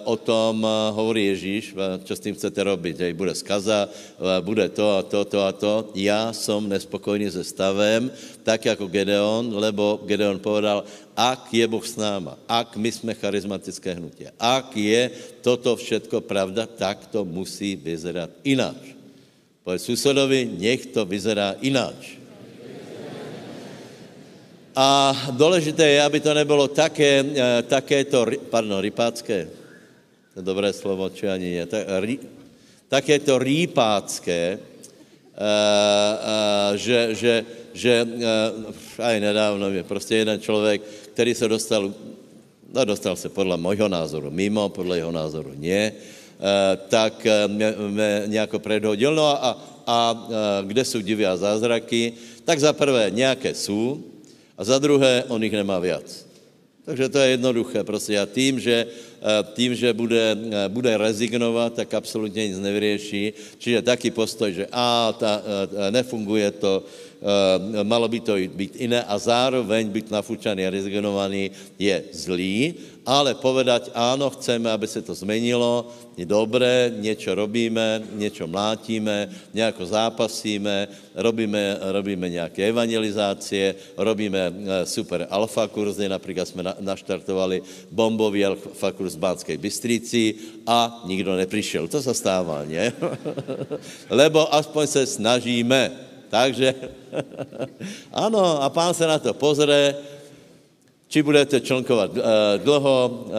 o 0.07 0.15
tom 0.15 0.63
eh, 0.63 0.71
hovorí 0.95 1.25
Ježíš, 1.35 1.75
co 2.03 2.13
s 2.15 2.23
tím 2.23 2.35
chcete 2.39 2.55
robiť. 2.63 2.95
Hej, 3.03 3.13
bude 3.19 3.35
skaza, 3.35 3.91
eh, 3.91 4.39
bude 4.39 4.63
to 4.71 4.95
a 4.95 5.03
to, 5.03 5.27
to 5.27 5.43
a 5.43 5.51
to. 5.51 5.91
Já 5.91 6.31
jsem 6.31 6.69
nespokojný 6.69 7.27
se 7.27 7.43
stavem, 7.43 8.07
tak 8.43 8.65
jako 8.65 8.87
Gedeon, 8.87 9.51
lebo 9.51 9.99
Gedeon 10.07 10.39
povedal, 10.39 10.87
ak 11.11 11.51
je 11.51 11.67
Boh 11.67 11.83
s 11.83 11.99
náma, 11.99 12.39
ak 12.47 12.79
my 12.79 12.89
jsme 12.91 13.11
charizmatické 13.13 13.91
hnutí, 13.99 14.31
ak 14.39 14.71
je 14.77 15.11
toto 15.43 15.75
všetko 15.75 16.23
pravda, 16.23 16.63
tak 16.63 17.11
to 17.11 17.27
musí 17.27 17.75
vyzerat 17.75 18.31
ináč. 18.47 18.95
Povedz 19.67 19.83
susedovi, 19.83 20.47
nech 20.47 20.95
to 20.95 21.03
vyzerá 21.03 21.59
ináč. 21.59 22.15
A 24.77 25.11
důležité 25.31 25.89
je, 25.89 25.99
aby 26.03 26.19
to 26.21 26.31
nebylo 26.33 26.69
také, 26.69 27.25
eh, 27.25 27.61
také 27.67 28.05
to, 28.05 28.29
pardon, 28.53 28.77
rypácké, 28.79 29.56
to 30.37 30.45
je 30.45 30.53
dobré 30.53 30.69
slovo, 30.69 31.09
či 31.09 31.25
ani 31.25 31.57
je, 31.57 31.65
tak, 31.65 31.89
rí, 32.05 32.21
také 32.85 33.17
to 33.17 33.41
rýpácké, 33.41 34.61
uh, 34.61 35.41
uh, 35.41 36.77
že, 36.77 37.17
že, 37.17 37.33
že 37.73 38.05
uh, 38.05 39.01
aj 39.01 39.17
nedávno 39.17 39.73
je 39.73 39.81
prostě 39.81 40.21
jeden 40.21 40.37
člověk, 40.37 40.85
který 41.17 41.33
se 41.33 41.49
dostal, 41.49 41.89
no 42.69 42.85
dostal 42.85 43.17
se 43.17 43.33
podle 43.33 43.57
mojho 43.57 43.89
názoru 43.89 44.29
mimo, 44.29 44.69
podle 44.69 45.01
jeho 45.01 45.09
názoru 45.09 45.57
uh, 45.57 45.57
tak 46.85 47.27
mě, 47.49 47.73
mě 47.89 48.23
nějako 48.29 48.61
predhodil. 48.61 49.17
No 49.17 49.25
a, 49.25 49.35
a, 49.41 49.57
a 49.89 49.97
kde 50.61 50.85
jsou 50.85 51.01
divy 51.01 51.25
a 51.25 51.33
zázraky? 51.33 52.13
Tak 52.45 52.61
za 52.61 52.77
prvé 52.77 53.09
nějaké 53.09 53.57
jsou, 53.57 54.05
a 54.53 54.61
za 54.61 54.77
druhé, 54.77 55.25
on 55.33 55.41
jich 55.41 55.53
nemá 55.57 55.81
viac. 55.81 56.27
Takže 56.87 57.09
to 57.09 57.19
je 57.19 57.29
jednoduché. 57.29 57.83
Prostě 57.83 58.19
a 58.19 58.25
tím, 58.25 58.59
že, 58.59 58.87
tím, 59.53 59.75
že 59.75 59.93
bude, 59.93 60.37
eh, 60.37 60.69
bude 60.69 60.97
rezignovat, 60.97 61.73
tak 61.73 61.93
absolutně 61.93 62.47
nic 62.47 62.59
nevyřeší. 62.59 63.33
Čiže 63.57 63.81
taký 63.81 64.11
postoj, 64.11 64.53
že 64.53 64.65
a, 64.71 65.13
ta, 65.19 65.41
eh, 65.41 65.91
nefunguje 65.91 66.51
to, 66.51 66.83
malo 67.83 68.05
by 68.05 68.19
to 68.21 68.37
být 68.37 68.77
jiné 68.77 69.01
a 69.01 69.17
zároveň 69.17 69.89
být 69.89 70.13
nafučaný 70.13 70.69
a 70.69 70.69
rezignovaný 70.69 71.49
je 71.81 72.13
zlý, 72.13 72.77
ale 73.07 73.39
povedať, 73.39 73.95
áno, 73.95 74.27
chceme, 74.35 74.67
aby 74.67 74.83
se 74.83 74.99
to 74.99 75.15
zmenilo, 75.15 75.87
je 76.19 76.27
dobré, 76.27 76.91
něco 76.91 77.31
robíme, 77.31 78.03
něco 78.19 78.43
mlátíme, 78.47 79.31
nějako 79.55 79.85
zápasíme, 79.87 80.87
robíme, 81.15 81.79
robíme 81.95 82.29
nějaké 82.29 82.67
evangelizácie, 82.67 83.75
robíme 83.95 84.51
eh, 84.51 84.85
super 84.85 85.23
alfa 85.31 85.71
kurzy, 85.71 86.09
například 86.11 86.47
jsme 86.47 86.63
naštartovali 86.83 87.63
bombový 87.91 88.45
alfa 88.45 88.91
kurz 88.91 89.15
v 89.15 89.23
Bánskej 89.23 89.57
Bystrici 89.57 90.35
a 90.67 91.01
nikdo 91.07 91.35
neprišel. 91.39 91.87
To 91.87 92.03
se 92.03 92.11
stává, 92.11 92.67
ne? 92.67 92.91
Lebo 94.11 94.43
aspoň 94.51 94.87
se 94.87 95.01
snažíme. 95.07 95.91
Takže, 96.27 96.75
ano, 98.11 98.63
a 98.63 98.67
pán 98.67 98.91
se 98.91 99.07
na 99.07 99.15
to 99.19 99.31
pozře, 99.31 99.95
či 101.07 101.23
budete 101.23 101.63
člnkovat 101.63 102.11
uh, 102.11 102.23
dlho, 102.59 102.97
uh, 103.09 103.31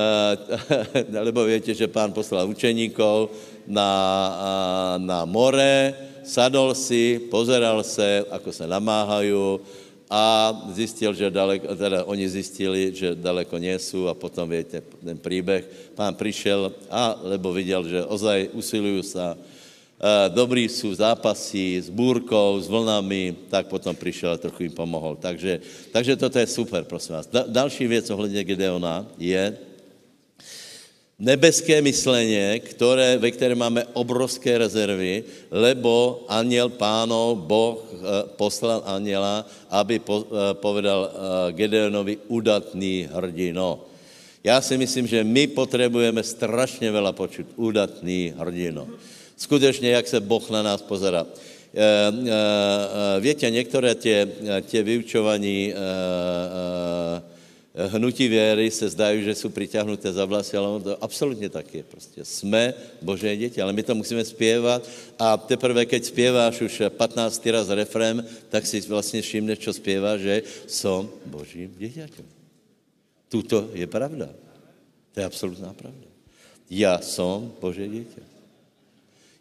lebo 1.29 1.45
víte, 1.45 1.77
že 1.77 1.85
pán 1.85 2.13
poslal 2.17 2.49
učeníkov 2.49 3.29
na, 3.69 3.91
uh, 4.33 5.05
na 5.05 5.29
more, 5.29 5.93
sadol 6.25 6.73
si, 6.73 7.21
pozeral 7.29 7.85
se, 7.85 8.25
ako 8.31 8.53
se 8.53 8.65
namáhají 8.65 9.61
a 10.09 10.53
zjistil, 10.73 11.13
že 11.13 11.29
daleko, 11.29 11.77
teda 11.77 12.05
oni 12.09 12.29
zjistili, 12.29 12.97
že 12.97 13.13
daleko 13.13 13.61
nesou 13.61 14.09
a 14.09 14.17
potom, 14.17 14.49
víte, 14.49 14.81
ten 15.05 15.19
příběh, 15.21 15.93
pán 15.95 16.17
přišel 16.17 16.73
a, 16.89 17.21
lebo 17.23 17.53
viděl, 17.53 17.85
že 17.85 18.05
ozaj 18.05 18.49
usilují 18.57 19.03
se 19.05 19.37
Eh, 19.99 20.31
dobrý 20.31 20.71
jsou 20.71 20.95
zápasy 20.95 21.83
s 21.83 21.91
bůrkou, 21.91 22.55
s 22.63 22.71
vlnami, 22.71 23.51
tak 23.51 23.67
potom 23.67 23.97
přišel 23.99 24.31
a 24.31 24.39
trochu 24.39 24.63
jim 24.63 24.73
pomohl. 24.73 25.19
Takže, 25.19 25.59
takže 25.91 26.15
toto 26.15 26.39
je 26.39 26.47
super, 26.47 26.87
prosím 26.87 27.19
vás. 27.19 27.27
Da, 27.27 27.45
další 27.51 27.87
věc 27.87 28.11
ohledně 28.11 28.45
Gedeona 28.45 29.07
je 29.19 29.59
nebeské 31.19 31.83
myšlení, 31.83 32.63
které, 32.63 33.19
ve 33.19 33.31
které 33.31 33.59
máme 33.59 33.91
obrovské 33.99 34.59
rezervy, 34.59 35.25
lebo 35.51 36.23
aniel 36.31 36.71
pánov, 36.71 37.43
Boh 37.43 37.83
eh, 37.83 37.99
poslal 38.39 38.87
aniela, 38.87 39.51
aby 39.67 39.99
po, 39.99 40.31
eh, 40.31 40.55
povedal 40.63 41.11
Gedeonovi 41.59 42.31
udatný 42.31 43.11
hrdino. 43.11 43.83
Já 44.47 44.63
si 44.63 44.79
myslím, 44.79 45.11
že 45.11 45.27
my 45.27 45.47
potřebujeme 45.59 46.23
strašně 46.23 46.95
veľa 46.95 47.11
počuť. 47.19 47.59
Udatný 47.59 48.39
hrdino 48.39 48.87
skutečně, 49.39 49.91
jak 49.91 50.09
se 50.09 50.21
Boh 50.21 50.51
na 50.51 50.63
nás 50.63 50.83
pozerá. 50.83 51.27
E, 51.75 51.85
e, 52.29 53.21
Víte, 53.21 53.51
některé 53.51 53.95
tě, 53.95 54.29
tě 54.67 54.83
vyučovaní 54.83 55.75
hnutí 57.87 58.29
věry 58.29 58.71
se 58.71 58.89
zdají, 58.89 59.25
že 59.25 59.35
jsou 59.35 59.49
přitáhnuté 59.49 60.13
za 60.13 60.25
vlasy, 60.25 60.57
ale 60.57 60.81
to 60.81 61.05
absolutně 61.05 61.49
tak 61.49 61.75
je. 61.75 61.83
Prostě 61.83 62.25
jsme 62.25 62.75
Boží 63.03 63.37
děti, 63.37 63.63
ale 63.63 63.73
my 63.73 63.83
to 63.83 63.95
musíme 63.95 64.25
zpěvat 64.25 64.89
a 65.19 65.37
teprve, 65.37 65.87
keď 65.87 66.05
zpěváš 66.05 66.61
už 66.61 66.83
15 66.89 67.47
raz 67.47 67.69
refrém, 67.69 68.25
tak 68.49 68.67
si 68.67 68.81
vlastně 68.81 69.23
všimneš, 69.23 69.59
co 69.59 69.73
zpěvá, 69.73 70.17
že 70.17 70.43
jsem 70.67 71.09
Božím 71.27 71.75
děťaťem. 71.79 72.27
Tuto 73.29 73.71
je 73.73 73.87
pravda. 73.87 74.29
To 75.15 75.21
je 75.21 75.27
absolutná 75.27 75.73
pravda. 75.75 76.09
Já 76.71 76.99
jsem 77.01 77.53
Boží 77.61 77.89
dítě. 77.89 78.28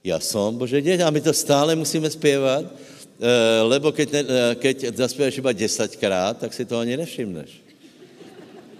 Já 0.07 0.19
jsem 0.19 0.55
Bože 0.55 0.81
děť 0.81 0.99
a 1.03 1.09
my 1.11 1.21
to 1.21 1.33
stále 1.33 1.75
musíme 1.75 2.07
zpěvat, 2.09 2.63
eh, 2.63 3.61
lebo 3.61 3.91
keď, 3.91 4.07
ne, 4.11 4.21
eh, 4.23 4.55
keď 4.55 4.95
zaspěváš 4.95 5.37
iba 5.37 5.51
desaťkrát, 5.51 6.37
tak 6.39 6.55
si 6.55 6.63
to 6.63 6.79
ani 6.79 6.95
nevšimneš. 6.95 7.51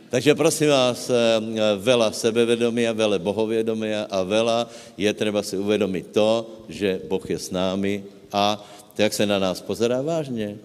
Takže 0.07 0.39
prosím 0.39 0.72
vás, 0.72 1.12
eh, 1.12 1.15
vela 1.84 2.15
sebevědomí 2.15 2.88
a 2.88 2.96
vele 2.96 3.19
bohovědomí 3.19 4.07
a 4.07 4.24
vela 4.24 4.72
je 4.96 5.12
třeba 5.12 5.43
si 5.43 5.60
uvědomit 5.60 6.15
to, 6.15 6.48
že 6.72 7.03
Boh 7.12 7.29
je 7.29 7.39
s 7.39 7.51
námi 7.51 8.07
a 8.31 8.63
jak 8.96 9.12
se 9.12 9.27
na 9.27 9.36
nás 9.39 9.60
pozerá 9.60 10.00
vážně. 10.00 10.55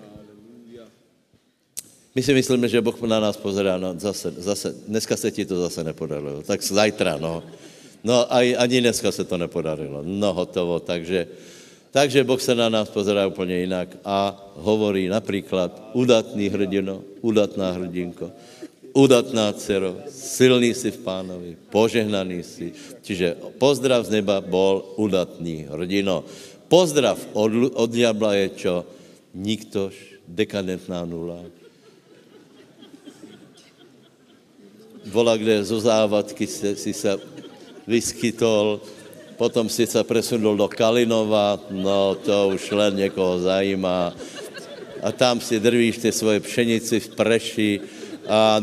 My 2.15 2.23
si 2.23 2.31
myslíme, 2.35 2.69
že 2.69 2.79
Boh 2.79 3.03
na 3.03 3.19
nás 3.19 3.35
pozerá, 3.35 3.83
no 3.83 3.99
zase, 3.99 4.31
zase, 4.31 4.69
dneska 4.87 5.17
se 5.17 5.31
ti 5.35 5.43
to 5.43 5.59
zase 5.59 5.83
nepodarilo, 5.83 6.43
tak 6.47 6.63
zajtra, 6.63 7.19
no. 7.19 7.43
No 8.03 8.27
a 8.27 8.43
ani 8.59 8.83
dneska 8.83 9.13
se 9.15 9.25
to 9.25 9.39
nepodarilo. 9.39 10.03
No 10.03 10.35
hotovo, 10.35 10.83
takže, 10.83 11.27
takže 11.91 12.27
Boh 12.27 12.43
se 12.43 12.55
na 12.55 12.69
nás 12.69 12.91
pozerá 12.91 13.27
úplně 13.27 13.59
jinak 13.59 13.89
a 14.05 14.35
hovorí 14.59 15.09
například 15.09 15.95
udatný 15.95 16.49
hrdino, 16.49 17.03
udatná 17.23 17.71
hrdinko, 17.71 18.31
udatná 18.93 19.53
dcero, 19.55 19.97
silný 20.11 20.75
si 20.75 20.91
v 20.91 20.99
pánovi, 20.99 21.57
požehnaný 21.71 22.43
si. 22.43 22.75
Čiže 23.03 23.39
pozdrav 23.63 24.03
z 24.03 24.19
neba 24.19 24.43
bol 24.43 24.99
udatný 24.99 25.71
hrdino. 25.71 26.27
Pozdrav 26.67 27.21
od, 27.33 27.77
od 27.79 27.89
diabla 27.91 28.35
je 28.35 28.47
čo? 28.67 28.75
Niktož, 29.31 29.95
dekadentná 30.27 31.07
nula. 31.07 31.39
Vola, 35.03 35.35
kde 35.35 35.67
zo 35.67 35.83
závadky 35.83 36.47
si, 36.47 36.77
si 36.79 36.93
se 36.95 37.11
vyskytol, 37.87 38.81
potom 39.37 39.69
si 39.69 39.87
se 39.87 40.05
presunul 40.05 40.57
do 40.57 40.69
Kalinova, 40.69 41.59
no 41.71 42.15
to 42.15 42.55
už 42.55 42.71
len 42.71 42.97
někoho 42.97 43.41
zajímá. 43.41 44.15
A 45.03 45.13
tam 45.13 45.41
si 45.41 45.61
drvíš 45.61 45.99
ty 45.99 46.13
svoje 46.13 46.41
pšenici 46.41 47.01
v 47.01 47.09
preši 47.19 47.71
a 48.29 48.63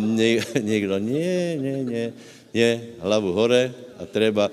někdo, 0.60 1.00
ne, 1.04 1.56
ne, 1.60 1.76
ne, 1.84 2.04
ne, 2.54 2.70
hlavu 3.00 3.34
hore 3.34 3.74
a 4.00 4.06
treba 4.06 4.48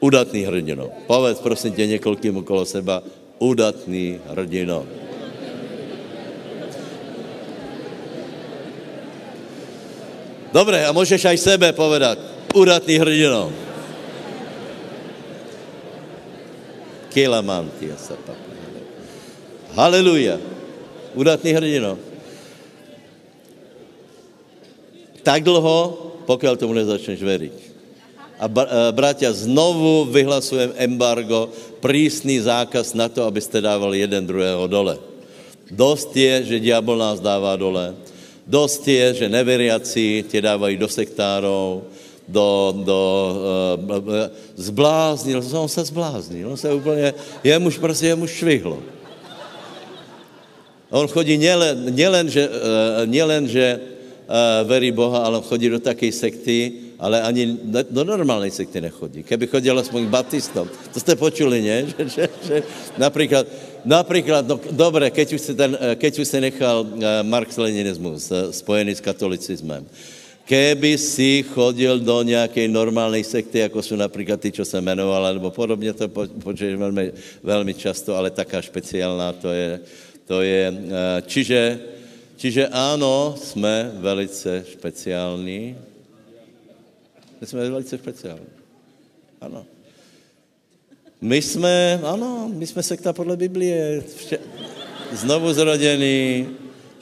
udatný 0.00 0.44
hrdino. 0.44 0.90
Povedz 1.06 1.40
prosím 1.40 1.72
tě 1.72 1.86
několikým 1.86 2.36
okolo 2.36 2.64
seba, 2.64 3.02
udatný 3.38 4.20
hrdino. 4.32 5.05
Dobré, 10.56 10.88
a 10.88 10.92
můžeš 10.92 11.20
aj 11.20 11.36
sebe 11.36 11.68
povedat. 11.76 12.16
Udatný 12.56 12.96
hrdino. 12.96 13.52
Kilamantia 17.12 17.92
se 18.00 18.16
Haleluja. 19.76 20.40
Udatný 21.12 21.52
hrdino. 21.52 22.00
Tak 25.20 25.44
dlouho, 25.44 25.92
pokud 26.24 26.56
tomu 26.56 26.72
nezačneš 26.72 27.20
veriť. 27.20 27.56
A 28.40 28.48
bratia, 28.96 29.28
znovu 29.36 30.08
vyhlasujem 30.08 30.72
embargo, 30.80 31.52
prísný 31.84 32.40
zákaz 32.40 32.96
na 32.96 33.12
to, 33.12 33.28
abyste 33.28 33.60
dávali 33.60 34.00
jeden 34.00 34.24
druhého 34.24 34.64
dole. 34.64 34.96
Dost 35.68 36.16
je, 36.16 36.48
že 36.48 36.64
diabol 36.64 36.96
nás 36.96 37.20
dává 37.20 37.52
dole. 37.60 37.92
Dost 38.46 38.88
je, 38.88 39.14
že 39.14 39.28
neveriaci 39.28 40.24
tě 40.28 40.42
dávají 40.42 40.76
do 40.76 40.88
sektárov, 40.88 41.82
do, 42.28 42.74
do 42.86 43.00
uh, 43.78 44.30
zbláznil, 44.56 45.42
on 45.52 45.68
se 45.68 45.84
zbláznil, 45.84 46.50
on 46.50 46.56
se 46.56 46.74
úplně, 46.74 47.14
jemu 47.44 47.70
prostě, 47.70 48.06
jemu 48.06 48.26
švihlo. 48.26 48.78
On 50.90 51.08
chodí 51.08 51.34
nielen, 51.38 51.90
nielen 51.90 52.30
že, 52.30 52.46
uh, 52.46 53.02
nielen, 53.10 53.50
že 53.50 53.78
uh, 53.78 54.62
verí 54.70 54.94
Boha, 54.94 55.26
ale 55.26 55.42
on 55.42 55.46
chodí 55.46 55.66
do 55.66 55.82
také 55.82 56.14
sekty, 56.14 56.86
ale 56.98 57.22
ani 57.22 57.58
do 57.90 58.02
normálnej 58.06 58.54
sekty 58.54 58.80
nechodí. 58.80 59.26
Keby 59.26 59.46
chodil 59.46 59.74
aspoň 59.78 60.06
k 60.06 60.14
baptistom. 60.14 60.66
To 60.94 60.98
jste 61.00 61.18
počuli, 61.18 61.62
ne? 61.62 61.78
Že, 61.90 62.04
že, 62.08 62.24
že 62.46 62.56
například 62.98 63.46
například, 63.84 64.48
no, 64.48 64.60
dobré, 64.70 65.10
keď 65.10 65.32
už 65.32 65.40
se, 65.40 65.54
ten, 65.54 65.78
keď 65.94 66.18
už 66.18 66.28
se 66.28 66.40
nechal 66.40 66.86
marx-leninismus 67.22 68.32
spojený 68.50 68.94
s 68.94 69.00
katolicismem, 69.00 69.86
keby 70.44 70.98
si 70.98 71.42
chodil 71.42 71.98
do 72.00 72.22
nějaké 72.22 72.68
normální 72.68 73.24
sekty, 73.24 73.58
jako 73.58 73.82
jsou 73.82 73.96
například 73.96 74.40
ty, 74.40 74.52
co 74.52 74.64
se 74.64 74.80
jmenoval, 74.80 75.34
nebo 75.34 75.50
podobně, 75.50 75.92
to 75.92 76.08
počuješ 76.42 76.76
velmi, 76.76 77.12
velmi 77.42 77.74
často, 77.74 78.16
ale 78.16 78.30
taká 78.30 78.62
speciálná 78.62 79.32
to 79.32 79.50
je. 79.50 79.80
To 80.26 80.42
je 80.42 80.74
čiže, 81.26 81.80
čiže 82.36 82.66
ano, 82.68 83.34
jsme 83.38 83.90
velice 83.94 84.64
speciální. 84.72 85.76
Jsme 87.42 87.70
velice 87.70 87.98
speciální. 87.98 88.50
Ano. 89.40 89.75
My 91.20 91.42
jsme, 91.42 92.00
ano, 92.04 92.50
my 92.54 92.66
jsme 92.66 92.82
sekta 92.82 93.12
podle 93.12 93.36
Biblie. 93.36 94.04
Vše, 94.16 94.38
znovu 95.12 95.52
zrodený, 95.52 96.48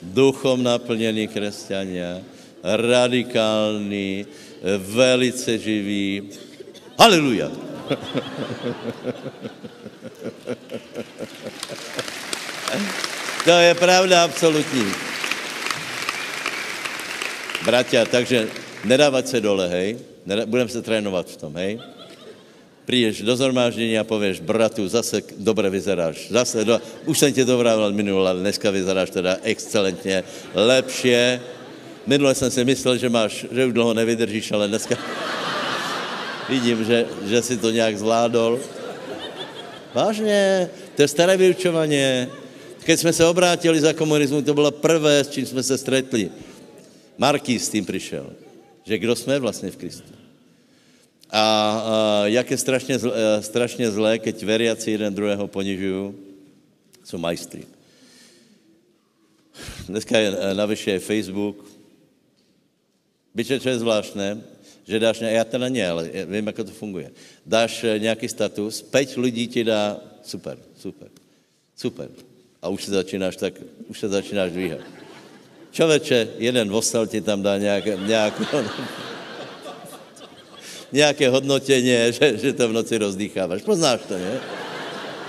duchom 0.02 0.62
naplněný 0.62 1.28
křesťania, 1.28 2.21
radikální, 2.62 4.26
velice 4.78 5.59
živý. 5.59 6.23
Haleluja. 6.99 7.50
to 13.44 13.50
je 13.50 13.75
pravda 13.75 14.25
absolutní. 14.25 14.87
Bratia, 17.64 18.04
takže 18.04 18.49
nedávat 18.85 19.28
se 19.28 19.40
dole, 19.40 19.68
hej. 19.68 19.99
Budeme 20.47 20.71
se 20.71 20.83
trénovat 20.83 21.30
v 21.30 21.37
tom, 21.37 21.56
hej 21.56 21.93
přijdeš 22.85 23.23
do 23.23 23.37
zhromáždění 23.37 23.99
a 23.99 24.05
pověš, 24.05 24.41
bratu, 24.41 24.88
zase 24.88 25.23
dobře 25.38 25.71
vyzeráš. 25.71 26.26
Zase, 26.31 26.64
do, 26.64 26.81
už 27.07 27.19
jsem 27.19 27.33
tě 27.33 27.45
dobrával 27.45 27.93
minule, 27.93 28.31
ale 28.31 28.41
dneska 28.41 28.71
vyzeráš 28.71 29.11
teda 29.11 29.37
excelentně, 29.43 30.25
lepšie. 30.55 31.41
Minule 32.07 32.35
jsem 32.35 32.50
si 32.50 32.64
myslel, 32.64 32.97
že 32.97 33.09
máš, 33.09 33.47
že 33.53 33.67
už 33.67 33.73
dlouho 33.73 33.95
nevydržíš, 33.95 34.53
ale 34.53 34.69
dneska 34.69 34.99
vidím, 36.49 36.85
že, 36.85 37.07
že 37.26 37.43
si 37.43 37.57
to 37.57 37.71
nějak 37.71 37.99
zvládol. 37.99 38.61
Vážně, 39.95 40.71
to 40.97 41.03
je 41.03 41.09
staré 41.09 41.37
vyučování. 41.37 42.26
Když 42.85 43.00
jsme 43.00 43.12
se 43.12 43.26
obrátili 43.26 43.81
za 43.81 43.93
komunismu, 43.93 44.43
to 44.43 44.55
bylo 44.55 44.71
prvé, 44.71 45.25
s 45.25 45.29
čím 45.29 45.47
jsme 45.47 45.62
se 45.62 45.79
stretli. 45.79 46.31
Marký 47.19 47.59
s 47.59 47.69
tím 47.69 47.87
přišel, 47.87 48.33
že 48.85 48.99
kdo 48.99 49.17
jsme 49.17 49.38
vlastně 49.38 49.71
v 49.71 49.76
Kristu. 49.76 50.24
A, 51.35 51.43
a 51.43 52.26
jak 52.26 52.50
je 52.50 52.59
strašně 52.59 52.95
eh, 52.95 53.43
strašně 53.43 53.91
zlé, 53.91 54.19
keď 54.19 54.43
veriaci 54.43 54.91
jeden 54.91 55.14
druhého 55.14 55.50
ponižují, 55.50 56.14
jsou 57.05 57.19
majstri. 57.19 57.67
Dneska 59.91 60.19
je 60.19 60.31
eh, 60.31 60.55
na 60.55 60.67
vyše 60.67 61.03
Facebook. 61.03 61.67
Víte, 63.35 63.59
čo 63.59 63.69
je 63.69 63.83
zvláštné? 63.83 64.38
Že 64.87 64.99
dáš, 64.99 65.21
já 65.26 65.45
teda 65.45 65.69
ne, 65.69 65.83
ale 65.83 66.03
vím, 66.31 66.47
jak 66.47 66.57
to 66.57 66.71
funguje. 66.71 67.11
Dáš 67.43 67.85
eh, 67.85 67.99
nějaký 67.99 68.29
status, 68.31 68.83
pět 68.83 69.19
lidí 69.19 69.50
ti 69.50 69.64
dá, 69.67 69.99
super, 70.23 70.55
super, 70.79 71.11
super. 71.75 72.09
A 72.62 72.69
už 72.71 72.85
se 72.85 72.91
začínáš 72.91 73.37
tak, 73.37 73.59
už 73.91 73.99
se 73.99 74.09
začínáš 74.09 74.53
dvíhat. 74.53 74.81
Čověče, 75.75 76.29
jeden 76.38 76.71
vostal 76.71 77.07
ti 77.07 77.21
tam 77.21 77.43
dá 77.43 77.59
nějak, 77.59 78.07
nějak 78.07 78.35
nějaké 80.94 81.28
hodnotění, 81.28 81.90
že, 82.10 82.38
že 82.38 82.52
to 82.52 82.68
v 82.68 82.72
noci 82.72 82.98
rozdýcháváš. 82.98 83.62
Poznáš 83.62 84.00
to, 84.08 84.14
ne? 84.14 84.40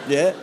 Je? 0.07 0.33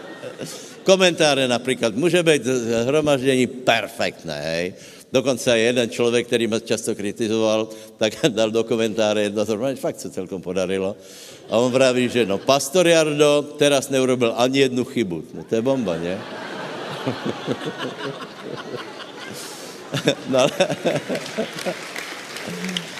Komentáře 0.84 1.48
například. 1.48 1.94
Může 1.94 2.22
být 2.22 2.42
hromaždění 2.86 3.46
perfektné, 3.46 4.40
hej? 4.42 4.74
Dokonce 5.12 5.58
jeden 5.58 5.90
člověk, 5.90 6.26
který 6.26 6.46
mě 6.46 6.60
často 6.60 6.94
kritizoval, 6.94 7.68
tak 7.96 8.12
dal 8.28 8.50
do 8.50 8.64
komentáře 8.64 9.20
jedno 9.20 9.44
zhromaždění, 9.44 9.80
fakt 9.80 10.00
se 10.00 10.11
celkom 10.11 10.42
podarilo. 10.42 10.96
A 11.50 11.58
on 11.58 11.72
praví, 11.72 12.08
že 12.08 12.26
no, 12.26 12.38
pastor 12.38 12.88
Jardo 12.88 13.44
teraz 13.58 13.88
neurobil 13.88 14.35
ani 14.37 14.58
jednu 14.58 14.85
chybu. 14.85 15.24
No 15.35 15.44
to 15.44 15.54
je 15.54 15.62
bomba, 15.62 15.96
ne? 15.96 16.20
no, 20.28 20.38
ale... 20.38 20.50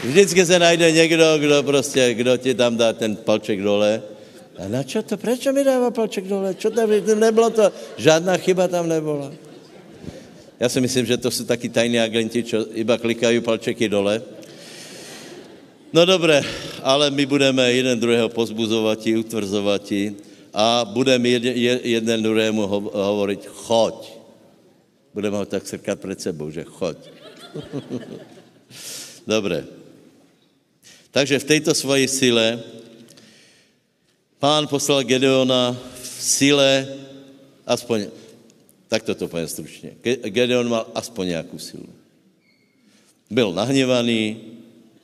Vždycky 0.03 0.47
se 0.47 0.59
najde 0.59 0.93
někdo, 0.93 1.39
kdo 1.39 1.63
prostě, 1.63 2.15
kdo 2.15 2.37
ti 2.37 2.55
tam 2.55 2.77
dá 2.77 2.93
ten 2.93 3.17
palček 3.17 3.63
dole. 3.63 4.03
A 4.59 4.69
na 4.69 4.83
čo 4.83 5.03
to? 5.03 5.17
Proč 5.17 5.47
mi 5.47 5.65
dává 5.65 5.91
palček 5.91 6.27
dole? 6.29 6.55
Čo 6.55 6.71
tam 6.71 6.91
nebylo 6.91 7.51
to? 7.51 7.73
Žádná 7.97 8.37
chyba 8.37 8.69
tam 8.69 8.89
nebyla. 8.89 9.33
Já 10.61 10.69
si 10.69 10.81
myslím, 10.81 11.07
že 11.07 11.17
to 11.17 11.31
jsou 11.31 11.45
taky 11.45 11.69
tajní 11.69 12.01
agenti, 12.01 12.43
čo 12.43 12.67
iba 12.75 12.99
klikají 12.99 13.41
palčeky 13.41 13.89
dole. 13.89 14.23
No 15.93 16.05
dobré, 16.05 16.43
ale 16.83 17.11
my 17.11 17.27
budeme 17.27 17.73
jeden 17.73 18.01
druhého 18.01 18.29
pozbuzovat, 18.29 19.07
utvrzovat 19.07 19.93
a 20.55 20.85
budeme 20.85 21.29
jeden, 21.29 21.53
jeden 21.83 22.23
druhému 22.23 22.67
hovorit, 22.93 23.47
choď. 23.47 24.13
Budeme 25.15 25.37
ho 25.37 25.47
tak 25.47 25.67
srkat 25.67 26.01
před 26.01 26.21
sebou, 26.21 26.51
že 26.51 26.65
choď. 26.65 26.97
Dobré. 29.27 29.82
Takže 31.13 31.39
v 31.39 31.45
této 31.45 31.77
svoji 31.77 32.09
sile 32.09 32.57
pán 34.41 34.65
poslal 34.67 35.05
Gedeona 35.05 35.77
v 36.03 36.09
sile, 36.25 36.89
aspoň, 37.69 38.09
tak 38.89 39.05
to 39.05 39.29
povím 39.29 39.49
stručně, 39.49 39.93
Gedeon 40.25 40.69
mal 40.69 40.89
aspoň 40.97 41.37
nějakou 41.37 41.59
silu. 41.61 41.89
Byl 43.31 43.53
nahněvaný, 43.53 44.37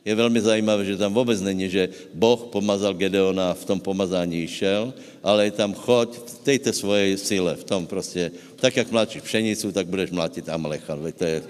je 0.05 0.14
velmi 0.14 0.40
zajímavé, 0.40 0.85
že 0.85 0.97
tam 0.97 1.14
vůbec 1.14 1.40
není, 1.40 1.68
že 1.68 1.88
Boh 2.16 2.49
pomazal 2.49 2.97
Gedeona, 2.97 3.55
v 3.55 3.64
tom 3.64 3.81
pomazání 3.81 4.49
šel, 4.49 4.94
ale 5.23 5.44
je 5.44 5.61
tam 5.61 5.77
choď 5.77 6.16
této 6.42 6.73
svojej 6.73 7.21
sile, 7.21 7.55
v 7.55 7.64
tom 7.64 7.87
prostě, 7.87 8.33
tak 8.57 8.77
jak 8.77 8.90
mláčíš 8.90 9.23
pšenicu, 9.23 9.73
tak 9.73 9.87
budeš 9.87 10.11
mlátit 10.11 10.49
Amalecha. 10.49 10.97
To 10.97 11.25
je 11.25 11.42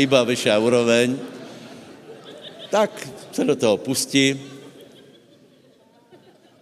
iba 0.00 0.24
vyšší 0.24 0.50
úroveň 0.56 1.37
tak 2.70 3.08
se 3.32 3.44
do 3.44 3.56
toho 3.56 3.76
pustí 3.76 4.36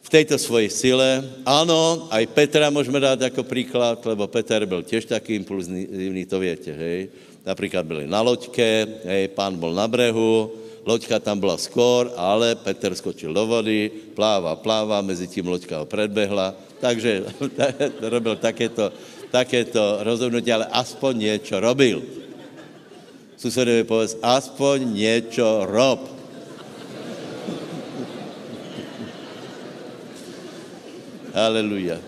v 0.03 0.09
této 0.09 0.39
svojej 0.39 0.71
sile. 0.71 1.19
Ano, 1.43 2.07
aj 2.15 2.27
Petra 2.31 2.71
můžeme 2.71 3.03
dát 3.03 3.21
jako 3.21 3.43
příklad, 3.43 4.07
lebo 4.07 4.27
Petr 4.27 4.67
byl 4.67 4.83
těž 4.83 5.05
taký 5.05 5.35
impulzivní, 5.35 6.27
to 6.27 6.39
větě, 6.39 6.73
hej. 6.73 7.09
Například 7.47 7.87
byli 7.87 8.07
na 8.07 8.23
loďke, 8.23 8.87
hej, 9.05 9.29
pán 9.29 9.59
byl 9.59 9.75
na 9.75 9.89
brehu, 9.89 10.51
loďka 10.87 11.19
tam 11.19 11.43
byla 11.43 11.59
skôr, 11.59 12.15
ale 12.15 12.55
Petr 12.55 12.95
skočil 12.95 13.35
do 13.35 13.47
vody, 13.47 13.91
pláva, 14.15 14.55
pláva, 14.55 15.03
mezi 15.03 15.27
tím 15.27 15.51
loďka 15.51 15.83
ho 15.83 15.87
predbehla, 15.87 16.55
takže 16.79 17.27
robil 18.15 18.39
takéto, 18.39 18.95
takéto 19.31 20.07
rozhodnutí, 20.07 20.55
ale 20.55 20.71
aspoň 20.71 21.19
něco 21.19 21.61
robil 21.61 22.03
susedovi 23.37 23.85
povedz, 23.85 24.17
aspoň 24.23 24.95
něco 24.95 25.69
rob. 25.69 26.01
Haleluja. 31.37 32.01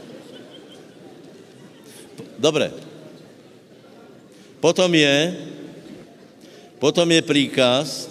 Dobré. 2.39 2.73
Potom 4.59 4.89
je, 4.95 5.37
potom 6.81 7.07
je 7.13 7.23
příkaz, 7.23 8.09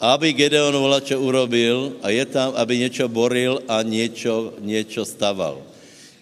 aby 0.00 0.32
Gedeon 0.32 0.74
volačo 0.74 1.20
urobil 1.20 1.96
a 2.02 2.10
je 2.10 2.24
tam, 2.26 2.52
aby 2.56 2.88
něco 2.88 3.08
boril 3.08 3.62
a 3.68 3.82
něco, 3.82 4.52
něco 4.60 5.04
staval. 5.04 5.73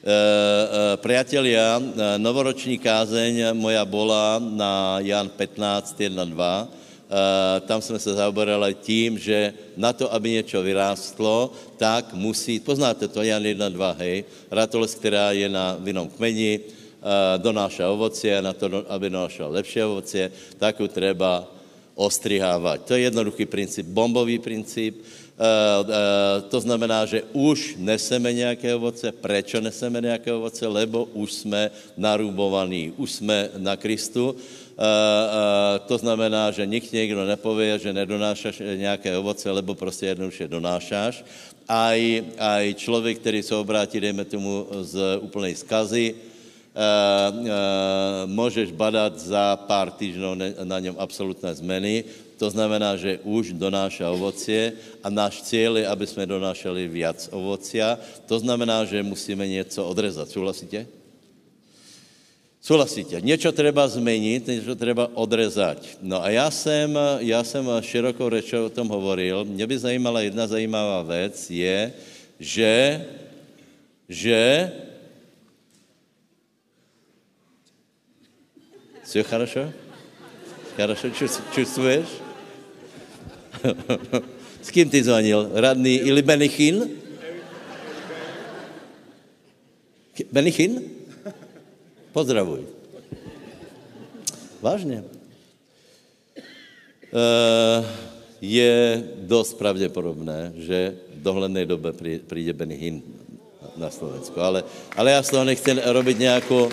Eh, 0.03 0.11
eh, 0.11 0.97
priatelia, 0.99 1.79
eh, 1.79 2.19
novoroční 2.19 2.75
kázeň 2.75 3.55
moja 3.55 3.87
bola 3.87 4.43
na 4.43 4.99
Jan 4.99 5.31
15, 5.31 5.95
1, 5.95 6.27
2. 6.27 6.67
Tam 7.69 7.83
jsme 7.85 7.99
se 8.01 8.15
zaoberali 8.17 8.75
tím, 8.75 9.21
že 9.21 9.53
na 9.77 9.93
to, 9.93 10.09
aby 10.09 10.41
něco 10.41 10.62
vyrástlo, 10.65 11.53
tak 11.77 12.17
musí, 12.17 12.57
poznáte 12.57 13.05
to, 13.05 13.23
Jan 13.23 13.45
1, 13.47 13.69
2, 13.69 13.97
hej, 14.01 14.25
ratolest, 14.51 14.99
která 14.99 15.37
je 15.37 15.45
na 15.45 15.77
vinom 15.77 16.09
kmeni, 16.09 16.61
donáša 17.37 17.93
ovocie, 17.93 18.33
na 18.41 18.57
to, 18.57 18.88
aby 18.88 19.12
donášal 19.12 19.53
lepší 19.53 19.85
ovocie, 19.85 20.33
tak 20.57 20.81
ju 20.81 20.88
treba 20.88 21.45
ostrihávat. 22.01 22.88
To 22.88 22.97
je 22.97 23.12
jednoduchý 23.12 23.45
princip, 23.45 23.93
bombový 23.93 24.41
princip, 24.41 25.05
to 26.48 26.61
znamená, 26.61 27.07
že 27.07 27.22
už 27.33 27.74
neseme 27.78 28.33
nějaké 28.33 28.74
ovoce. 28.74 29.12
Prečo 29.12 29.61
neseme 29.61 30.00
nějaké 30.00 30.33
ovoce? 30.33 30.66
Lebo 30.66 31.05
už 31.05 31.33
jsme 31.33 31.70
narubovaní, 31.96 32.92
už 32.96 33.12
jsme 33.12 33.48
na 33.59 33.76
Kristu. 33.76 34.37
Eh, 34.72 35.78
to 35.87 35.98
znamená, 35.98 36.50
že 36.50 36.66
nikdy 36.66 36.98
někdo 36.98 37.26
nepovie, 37.26 37.78
že 37.78 37.92
nedonášaš 37.92 38.62
nějaké 38.76 39.16
ovoce, 39.16 39.50
lebo 39.50 39.74
prostě 39.74 40.07
jednoduše 40.07 40.48
donášáš. 40.48 41.24
Aj, 41.68 42.24
aj 42.38 42.74
člověk, 42.74 43.18
který 43.18 43.42
se 43.42 43.55
obrátí, 43.55 44.00
dejme 44.00 44.24
tomu, 44.24 44.66
z 44.81 45.18
úplnej 45.20 45.55
skazy, 45.55 46.14
Uh, 46.72 47.37
uh, 47.37 47.44
můžeš 48.33 48.72
badat 48.72 49.12
za 49.20 49.61
pár 49.68 49.92
týdnů 49.92 50.33
na 50.64 50.81
něm 50.81 50.96
absolutné 50.96 51.52
zmeny. 51.55 52.05
To 52.41 52.50
znamená, 52.50 52.93
že 52.97 53.19
už 53.26 53.58
donáša 53.58 54.13
ovocie 54.13 54.78
a 55.02 55.10
náš 55.10 55.41
cíl 55.41 55.82
je, 55.82 55.86
aby 55.89 56.06
jsme 56.08 56.26
donášeli 56.26 56.86
viac 56.88 57.30
ovocia. 57.34 57.97
To 58.30 58.38
znamená, 58.39 58.86
že 58.86 59.02
musíme 59.02 59.47
něco 59.47 59.82
odrezat. 59.86 60.30
Souhlasíte? 60.30 60.86
Souhlasíte? 62.62 63.21
Něco 63.21 63.52
treba 63.52 63.88
změnit, 63.88 64.47
něco 64.47 64.76
treba 64.76 65.10
odrezat. 65.17 65.82
No 66.02 66.21
a 66.23 66.30
já 66.30 66.52
jsem, 66.52 67.00
já 67.19 67.43
jsem 67.43 67.65
širokou 67.82 68.30
řečou 68.30 68.65
o 68.65 68.73
tom 68.73 68.88
hovoril. 68.88 69.45
Mě 69.45 69.67
by 69.67 69.76
zajímala 69.80 70.21
jedna 70.21 70.47
zajímavá 70.47 71.02
věc, 71.02 71.50
je, 71.50 71.93
že, 72.39 73.06
že 74.10 74.71
Все 79.08 79.23
хорошо? 79.23 79.71
Хорошо 80.76 81.10
чувствуешь? 81.56 82.20
S 84.62 84.70
kým 84.70 84.90
ty 84.90 85.03
zvonil? 85.03 85.51
Radný 85.55 85.94
ili 85.94 86.22
Benichin? 86.22 86.90
Benichin? 90.33 90.83
Pozdravuj. 92.12 92.66
Vážně. 94.62 95.05
Uh, 97.12 97.87
je 98.40 99.05
dost 99.16 99.55
pravděpodobné, 99.55 100.53
že 100.57 100.94
v 101.14 101.22
dohledné 101.22 101.66
době 101.66 101.92
přijde 102.27 102.53
Benichin 102.53 103.03
na 103.77 103.90
Slovensku. 103.90 104.40
Ale, 104.40 104.64
ale 104.96 105.11
já 105.11 105.22
z 105.22 105.31
toho 105.31 105.44
nechci 105.44 105.77
robit 105.85 106.18
nějakou, 106.18 106.70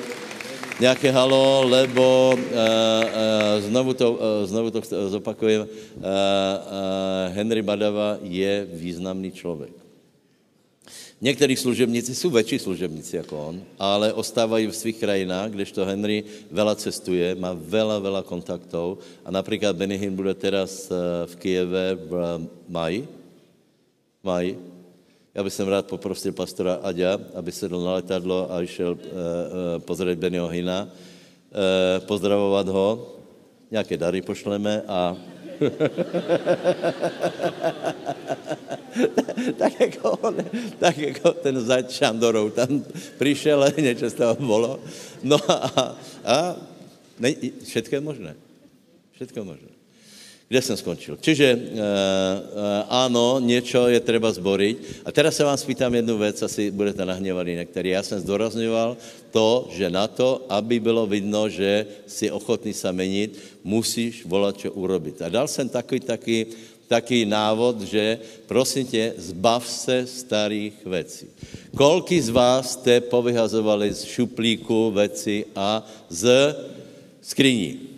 nějaké 0.80 1.12
halo, 1.12 1.64
lebo 1.68 2.34
uh, 2.34 2.40
uh, 2.40 3.62
znovu, 3.68 3.94
to, 3.94 4.12
uh, 4.12 4.20
znovu 4.46 4.72
to 4.72 4.82
zopakujem, 5.10 5.62
uh, 5.62 5.68
uh, 5.68 7.36
Henry 7.36 7.62
Badava 7.62 8.18
je 8.22 8.68
významný 8.74 9.32
člověk. 9.32 9.72
Někteří 11.22 11.56
služebníci 11.56 12.16
jsou 12.16 12.30
větší 12.30 12.60
služebníci 12.60 13.16
jako 13.16 13.48
on, 13.48 13.62
ale 13.80 14.14
ostávají 14.14 14.68
v 14.68 14.76
svých 14.76 14.98
krajinách, 14.98 15.52
kdežto 15.52 15.86
Henry 15.86 16.24
vela 16.52 16.76
cestuje, 16.76 17.36
má 17.36 17.52
vela, 17.54 18.00
vela 18.00 18.24
kontaktů. 18.24 18.98
A 19.26 19.32
například 19.32 19.76
Benihin 19.76 20.16
bude 20.16 20.34
teraz 20.34 20.92
v 21.26 21.36
Kijeve 21.36 21.96
v 21.96 22.48
maji, 22.70 23.08
maji, 24.24 24.60
já 25.36 25.44
bych 25.44 25.60
rád 25.60 25.86
poprosil 25.86 26.34
pastora 26.34 26.80
Aďa, 26.84 27.20
aby 27.36 27.52
se 27.52 27.70
na 27.70 27.78
letadlo 27.78 28.52
a 28.52 28.66
šel 28.66 28.98
e, 28.98 29.00
e, 29.00 29.00
pozrieť 29.80 30.18
Benio 30.18 30.48
Hina, 30.48 30.90
e, 30.90 30.92
pozdravovat 32.00 32.68
ho, 32.68 33.16
nějaké 33.72 33.98
dary 33.98 34.22
pošleme 34.22 34.82
a 34.88 35.18
tak, 39.58 39.80
jako 39.80 40.12
on, 40.12 40.36
tak 40.80 40.98
jako 40.98 41.32
ten 41.32 41.60
zač 41.60 41.92
Šandorou 41.92 42.50
tam 42.50 42.84
přišel, 43.20 43.66
něco 43.78 44.10
z 44.10 44.14
toho 44.14 44.36
bylo. 44.36 44.80
No 45.24 45.38
a, 45.52 45.96
a 46.26 46.56
ne, 47.20 47.34
všetko 47.64 47.96
je 47.96 48.02
možné. 48.02 48.36
Všetko 49.12 49.40
je 49.40 49.46
možné. 49.46 49.79
Kde 50.50 50.62
jsem 50.62 50.78
skončil? 50.78 51.18
Čiže 51.22 51.46
e, 51.46 51.58
e, 51.58 51.60
ano, 52.90 53.38
něco 53.40 53.88
je 53.88 54.00
třeba 54.00 54.32
zborit. 54.34 54.82
A 55.06 55.12
teraz 55.12 55.36
se 55.36 55.44
vám 55.44 55.58
spýtám 55.58 55.96
jednu 55.96 56.18
věc, 56.18 56.42
asi 56.42 56.72
budete 56.72 57.06
nahněvaný 57.06 57.56
některý. 57.56 57.90
Já 57.90 58.04
jsem 58.04 58.20
zdorazňoval 58.20 58.98
to, 59.32 59.70
že 59.72 59.90
na 59.90 60.08
to, 60.10 60.46
aby 60.50 60.80
bylo 60.80 61.06
vidno, 61.06 61.50
že 61.50 61.86
si 62.08 62.32
ochotný 62.32 62.74
se 62.74 62.90
menit, 62.90 63.38
musíš 63.64 64.26
volat, 64.26 64.58
čo 64.58 64.74
urobit. 64.74 65.22
A 65.22 65.30
dal 65.30 65.46
jsem 65.46 65.70
takový, 65.70 66.02
taky, 66.02 66.48
taký 66.90 67.30
návod, 67.30 67.82
že 67.86 68.18
prosím 68.50 68.88
tě, 68.90 69.14
zbav 69.22 69.62
se 69.68 70.08
starých 70.10 70.74
věcí. 70.86 71.30
Kolky 71.78 72.22
z 72.22 72.30
vás 72.30 72.74
jste 72.74 73.02
povyhazovali 73.02 73.94
z 73.94 74.04
šuplíku 74.04 74.92
věci 74.92 75.46
a 75.56 75.86
z 76.10 76.26
skryní? 77.22 77.89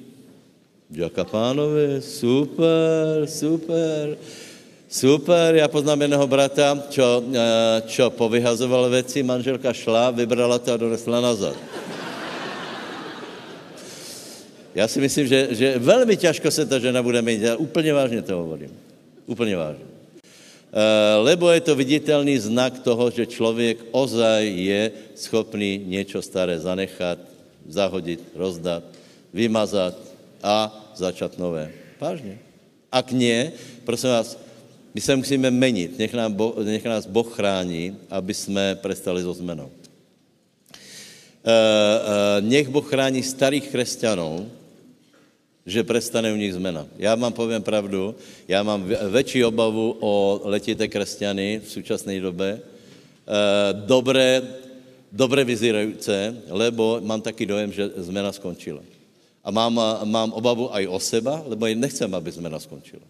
Ďaká 0.91 1.23
pánovi, 1.23 2.03
super, 2.03 3.23
super. 3.23 4.19
Super, 4.91 5.55
já 5.55 5.67
poznám 5.71 6.01
jednoho 6.01 6.27
brata, 6.27 6.83
čo, 6.91 7.23
eh, 7.31 7.79
čo 7.87 8.11
povyhazoval 8.11 8.91
věci, 8.91 9.23
manželka 9.23 9.71
šla, 9.71 10.11
vybrala 10.11 10.59
to 10.59 10.75
a 10.75 10.77
donesla 10.77 11.23
nazad. 11.23 11.55
Já 14.75 14.87
si 14.87 14.99
myslím, 14.99 15.27
že, 15.27 15.47
že 15.55 15.79
velmi 15.79 16.17
těžko 16.17 16.51
se 16.51 16.65
ta 16.67 16.79
žena 16.79 17.03
bude 17.03 17.21
mít. 17.23 17.41
Já 17.41 17.55
úplně 17.55 17.93
vážně 17.93 18.21
to 18.21 18.35
hovorím. 18.37 18.75
Úplně 19.31 19.55
vážně. 19.55 19.83
Uh, 19.83 21.23
lebo 21.23 21.51
je 21.51 21.61
to 21.61 21.75
viditelný 21.75 22.39
znak 22.39 22.79
toho, 22.79 23.11
že 23.11 23.31
člověk 23.31 23.79
ozaj 23.91 24.47
je 24.47 24.91
schopný 25.15 25.83
něco 25.87 26.21
staré 26.21 26.59
zanechat, 26.59 27.19
zahodit, 27.67 28.23
rozdat, 28.35 28.83
vymazat 29.33 30.10
a 30.43 30.91
začat 30.95 31.37
nové. 31.37 31.71
Vážně. 31.99 32.39
Ak 32.91 33.11
nie, 33.11 33.51
prosím 33.85 34.09
vás, 34.09 34.37
my 34.93 35.01
se 35.01 35.15
musíme 35.15 35.51
menit. 35.51 35.99
Nech, 35.99 36.13
nám 36.13 36.33
bo, 36.33 36.55
nech 36.63 36.85
nás 36.85 37.05
Boh 37.07 37.33
chrání, 37.33 37.97
aby 38.09 38.33
jsme 38.33 38.75
prestali 38.75 39.21
so 39.21 39.39
zmenou. 39.39 39.71
E, 39.71 41.53
e, 42.37 42.41
nech 42.41 42.69
Boh 42.69 42.89
chrání 42.89 43.23
starých 43.23 43.69
křesťanů, 43.69 44.51
že 45.65 45.83
prestane 45.83 46.33
u 46.33 46.35
nich 46.35 46.53
zmena. 46.53 46.87
Já 46.97 47.15
vám 47.15 47.33
povím 47.33 47.61
pravdu, 47.61 48.15
já 48.47 48.63
mám 48.63 48.83
větší 49.11 49.45
obavu 49.45 49.97
o 49.99 50.41
letité 50.43 50.87
křesťany 50.87 51.61
v 51.63 51.71
současné 51.71 52.19
době. 52.19 52.49
E, 52.51 52.61
dobré, 53.73 54.41
dobré 55.11 55.43
vyzírající, 55.43 56.11
lebo 56.49 56.99
mám 57.03 57.21
taky 57.21 57.45
dojem, 57.45 57.71
že 57.71 57.89
zmena 57.95 58.31
skončila. 58.31 58.81
A 59.43 59.51
mám, 59.51 59.73
mám 60.05 60.29
obavu 60.33 60.69
aj 60.73 60.87
o 60.87 60.99
seba, 60.99 61.41
lebo 61.45 61.65
nechcem, 61.65 62.09
aby 62.13 62.31
jsme 62.31 62.49
naskončili. 62.49 63.03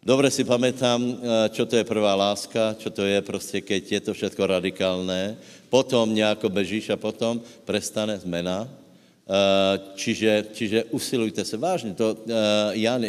Dobre 0.00 0.32
si 0.32 0.48
pamätám, 0.48 0.96
eh, 0.96 1.14
čo 1.52 1.68
to 1.68 1.76
je 1.76 1.84
prvá 1.84 2.16
láska, 2.16 2.72
čo 2.80 2.88
to 2.88 3.04
je 3.04 3.20
prostě, 3.20 3.60
keď 3.60 3.82
je 3.92 4.00
to 4.00 4.12
všetko 4.16 4.42
radikálné, 4.46 5.36
potom 5.68 6.08
nějako 6.08 6.48
bežíš 6.48 6.90
a 6.90 6.96
potom 6.96 7.36
prestane 7.68 8.16
zmena. 8.16 8.64
Eh, 8.64 9.78
čiže, 9.94 10.56
čiže 10.56 10.84
usilujte 10.90 11.44
se 11.44 11.56
vážně. 11.56 11.92
To 11.94 12.16
eh, 12.16 12.80
Jan 12.80 13.04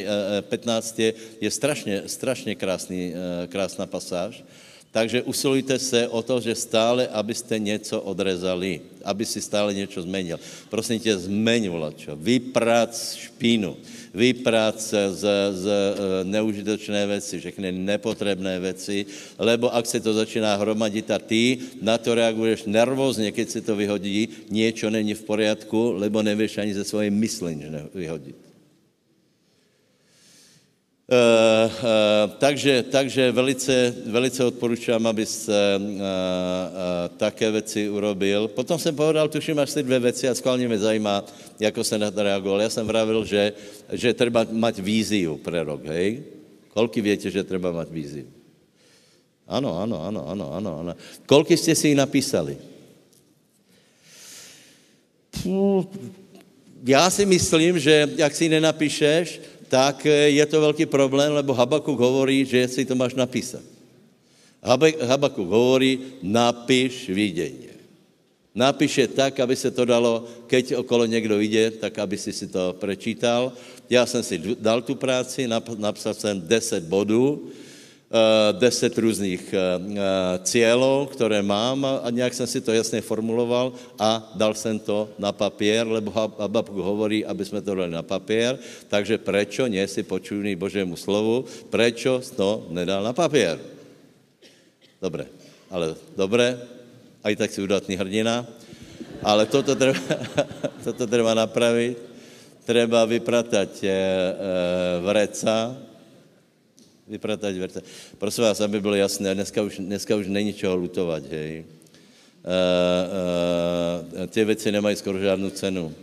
15 0.51 0.99
je, 0.99 1.13
je 1.41 1.51
strašně, 1.51 2.03
strašně 2.05 2.55
krásný, 2.55 3.13
krásná 3.47 3.87
pasáž. 3.87 4.43
Takže 4.91 5.23
usilujte 5.23 5.79
se 5.79 6.07
o 6.07 6.21
to, 6.21 6.41
že 6.41 6.55
stále, 6.55 7.07
abyste 7.07 7.59
něco 7.59 8.01
odrezali, 8.01 8.81
aby 9.07 9.25
si 9.25 9.41
stále 9.41 9.73
něco 9.73 10.01
zmenil. 10.01 10.39
Prosím 10.69 10.99
tě, 10.99 11.17
zmeň 11.17 11.69
vlačo, 11.69 12.15
vyprac 12.15 13.15
špínu, 13.15 13.77
vyprac 14.13 14.93
z, 15.11 15.23
z 15.51 15.65
e, 15.67 16.23
neužitočné 16.23 17.07
věci, 17.07 17.39
všechny 17.39 17.71
nepotřebné 17.71 18.59
věci, 18.59 19.05
lebo 19.39 19.71
ak 19.71 19.87
se 19.87 19.99
to 19.99 20.13
začíná 20.13 20.55
hromadit 20.55 21.11
a 21.11 21.19
ty 21.19 21.57
na 21.81 21.97
to 21.97 22.15
reaguješ 22.15 22.67
nervózně, 22.67 23.31
keď 23.31 23.49
se 23.49 23.61
to 23.61 23.75
vyhodí, 23.75 24.29
něco 24.51 24.89
není 24.89 25.13
v 25.13 25.23
poriadku, 25.23 25.95
lebo 26.03 26.19
nevíš 26.19 26.57
ani 26.57 26.75
ze 26.75 26.83
svoje 26.83 27.11
mysli 27.11 27.63
vyhodit. 27.95 28.50
Uh, 31.11 31.67
uh, 31.67 32.31
takže, 32.39 32.83
takže 32.87 33.31
velice, 33.31 33.95
velice 34.05 34.45
odporučám, 34.45 35.07
aby 35.07 35.25
se 35.25 35.75
uh, 35.75 35.83
uh, 35.83 35.99
také 37.17 37.51
věci 37.51 37.89
urobil. 37.89 38.47
Potom 38.47 38.79
jsem 38.79 38.95
povedal, 38.95 39.27
tuším 39.27 39.59
až 39.59 39.73
ty 39.73 39.83
dvě 39.83 39.99
věci 39.99 40.29
a 40.29 40.35
skválně 40.35 40.67
mě 40.67 40.79
zajímá, 40.79 41.25
jako 41.59 41.83
se 41.83 41.97
na 41.97 42.11
to 42.11 42.23
reagoval. 42.23 42.61
Já 42.61 42.69
jsem 42.69 42.87
vravil, 42.87 43.25
že, 43.25 43.53
že 43.91 44.13
treba 44.13 44.47
mať 44.51 44.79
víziu 44.79 45.35
pre 45.37 45.63
rok, 45.63 45.83
hej? 45.85 46.23
Kolky 46.71 47.01
větě, 47.01 47.27
že 47.31 47.43
treba 47.43 47.71
mať 47.75 47.91
víziu? 47.91 48.31
Ano, 49.47 49.83
ano, 49.83 49.99
ano, 50.07 50.21
ano, 50.31 50.53
ano, 50.53 50.79
ano. 50.79 50.91
Kolky 51.25 51.57
jste 51.57 51.75
si 51.75 51.87
ji 51.87 51.95
napísali? 51.95 52.57
Já 56.87 57.09
si 57.09 57.25
myslím, 57.25 57.79
že 57.79 58.07
jak 58.15 58.35
si 58.35 58.45
ji 58.45 58.49
nenapíšeš, 58.49 59.41
tak 59.71 60.03
eh, 60.03 60.35
je 60.35 60.45
to 60.51 60.59
velký 60.59 60.83
problém, 60.83 61.31
lebo 61.31 61.55
Habakuk 61.55 61.95
hovorí, 61.95 62.43
že 62.43 62.67
si 62.67 62.83
to 62.83 62.91
máš 62.91 63.15
napísat. 63.15 63.63
Habakuk 64.99 65.47
hovorí, 65.47 66.19
napiš 66.19 67.07
vidění. 67.07 67.71
Napíše 68.51 69.07
tak, 69.07 69.39
aby 69.39 69.55
se 69.55 69.71
to 69.71 69.87
dalo, 69.87 70.27
keď 70.51 70.83
okolo 70.83 71.07
někdo 71.07 71.39
jde, 71.39 71.71
tak 71.71 72.03
aby 72.03 72.19
si 72.19 72.35
si 72.35 72.51
to 72.51 72.75
prečítal. 72.75 73.55
Já 73.87 74.05
jsem 74.05 74.23
si 74.23 74.35
dal 74.59 74.83
tu 74.83 74.95
práci, 74.99 75.47
napsal 75.79 76.13
jsem 76.13 76.35
10 76.35 76.83
bodů, 76.83 77.47
deset 78.51 78.91
různých 78.97 79.53
eh, 79.53 79.57
eh, 79.57 80.39
cílů, 80.43 81.07
které 81.11 81.39
mám 81.41 81.85
a 81.85 82.09
nějak 82.11 82.33
jsem 82.33 82.47
si 82.47 82.61
to 82.61 82.73
jasně 82.73 83.01
formuloval 83.01 83.73
a 83.99 84.31
dal 84.35 84.53
jsem 84.53 84.79
to 84.79 85.09
na 85.19 85.31
papír, 85.31 85.87
lebo 85.87 86.11
Habakuk 86.11 86.75
hovorí, 86.75 87.25
aby 87.25 87.45
jsme 87.45 87.61
to 87.61 87.75
dali 87.75 87.91
na 87.91 88.03
papír, 88.03 88.59
takže 88.91 89.17
prečo 89.17 89.67
nie 89.71 89.87
si 89.87 90.03
počujný 90.03 90.59
Božému 90.59 90.99
slovu, 90.99 91.47
prečo 91.71 92.19
to 92.35 92.67
nedal 92.75 92.99
na 92.99 93.15
papír? 93.15 93.55
Dobré, 94.99 95.31
ale 95.71 95.95
dobré, 96.19 96.59
aj 97.23 97.33
tak 97.39 97.49
si 97.49 97.63
udatný 97.63 97.95
hrdina, 97.95 98.43
ale 99.23 99.47
toto 99.47 99.71
treba, 99.71 100.03
toto 100.85 101.07
treba 101.07 101.31
napravit, 101.31 101.95
treba 102.67 103.07
vypratať 103.07 103.71
vreca, 104.99 105.89
vypratať 107.07 107.55
verce. 107.55 107.81
Prosím 108.17 108.43
vás, 108.43 108.61
aby 108.61 108.81
bylo 108.81 108.95
jasné, 108.95 109.35
dneska 109.35 109.61
už, 109.61 109.77
dneska 109.77 110.15
už 110.15 110.27
není 110.27 110.53
čeho 110.53 110.75
lutovat, 110.75 111.23
hej. 111.31 111.65
Uh, 112.41 112.49
uh, 114.21 114.27
ty 114.27 114.45
věci 114.45 114.71
nemají 114.71 114.95
skoro 114.95 115.19
žádnou 115.19 115.49
cenu. 115.49 115.93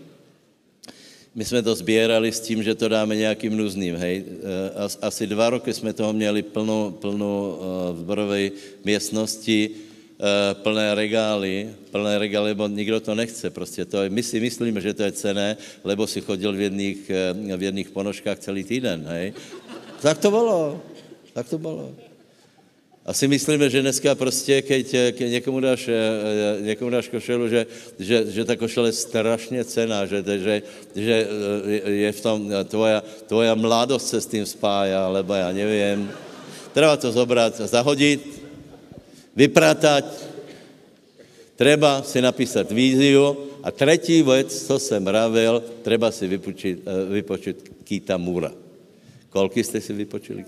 My 1.35 1.45
jsme 1.45 1.63
to 1.63 1.75
sbírali 1.75 2.33
s 2.33 2.41
tím, 2.41 2.63
že 2.63 2.75
to 2.75 2.89
dáme 2.89 3.17
nějakým 3.17 3.57
nuzným, 3.57 3.97
hej. 3.97 4.23
Uh, 4.23 4.87
asi 5.03 5.27
dva 5.27 5.51
roky 5.51 5.75
jsme 5.75 5.93
toho 5.93 6.13
měli 6.13 6.43
plnou, 6.43 6.91
plnou 6.91 7.59
v 7.93 7.99
zborové 7.99 8.51
místnosti, 8.85 9.71
uh, 9.71 10.63
plné 10.63 10.95
regály, 10.95 11.75
plné 11.91 12.19
regály, 12.19 12.51
lebo 12.51 12.69
nikdo 12.69 13.01
to 13.01 13.15
nechce 13.15 13.51
prostě. 13.51 13.85
To 13.85 14.03
je, 14.03 14.11
my 14.11 14.23
si 14.23 14.41
myslíme, 14.41 14.81
že 14.81 14.95
to 14.95 15.03
je 15.03 15.13
cené, 15.13 15.57
lebo 15.85 16.07
si 16.07 16.21
chodil 16.21 16.53
v 16.53 16.61
jedných, 16.61 17.11
v 17.57 17.63
jedných 17.63 17.91
ponožkách 17.91 18.39
celý 18.39 18.65
týden, 18.65 19.07
hej. 19.09 19.33
Tak 20.03 20.19
to 20.19 20.31
bylo. 20.31 20.81
Tak 21.33 21.49
to 21.49 21.59
bylo. 21.59 21.91
A 23.09 23.17
si 23.17 23.25
myslíme, 23.25 23.71
že 23.73 23.81
dneska 23.81 24.15
prostě, 24.15 24.63
keď, 24.63 25.17
keď 25.17 25.29
někomu, 25.41 25.61
dáš, 25.61 25.89
eh, 25.89 26.61
někomu 26.61 26.91
dáš 26.91 27.09
košelu, 27.09 27.49
že, 27.49 27.67
že, 27.99 28.17
že 28.29 28.45
ta 28.45 28.57
košele 28.57 28.89
je 28.89 29.01
strašně 29.01 29.65
cená, 29.65 30.05
že, 30.05 30.21
že, 30.21 30.63
že 30.93 31.17
eh, 31.25 32.05
je 32.05 32.11
v 32.13 32.21
tom 32.21 32.53
tvoja, 32.69 33.01
tvoja 33.25 33.55
mladost 33.57 34.13
se 34.13 34.21
s 34.21 34.29
tím 34.29 34.45
spája, 34.45 35.09
alebo 35.09 35.35
já 35.35 35.53
nevím. 35.53 36.13
Treba 36.77 37.01
to 37.01 37.09
zobrat, 37.09 37.57
zahodit, 37.57 38.45
vypratať, 39.33 40.05
treba 41.57 42.05
si 42.05 42.21
napísat 42.21 42.69
víziu 42.69 43.37
a 43.65 43.73
třetí 43.73 44.21
věc, 44.23 44.53
co 44.53 44.79
jsem 44.79 45.01
mravil, 45.01 45.65
treba 45.81 46.13
si 46.13 46.29
vypočít, 46.29 46.85
eh, 46.85 47.09
vypočít 47.09 47.57
Kita 47.89 48.21
Mura. 48.21 48.68
Kolky 49.39 49.65
jste 49.65 49.81
si 49.81 49.93
vypočuli 49.93 50.43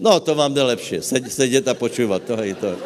No, 0.00 0.20
to 0.20 0.34
vám 0.34 0.54
jde 0.54 0.62
lepší. 0.62 1.00
sedět 1.28 1.68
a 1.68 1.74
počúvat. 1.74 2.22
To 2.28 2.36
je 2.42 2.54
to. 2.54 2.76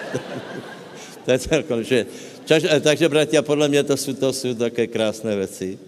to 1.25 1.29
je 1.35 1.39
celkom, 1.39 1.83
že... 1.83 2.07
Eh, 2.47 2.81
takže, 2.81 3.09
bratia, 3.11 3.43
podle 3.43 3.69
mě 3.69 3.83
to 3.83 3.97
jsou, 3.99 4.15
to 4.15 4.33
jsou 4.33 4.55
také 4.55 4.87
krásné 4.87 5.37
věci. 5.37 5.79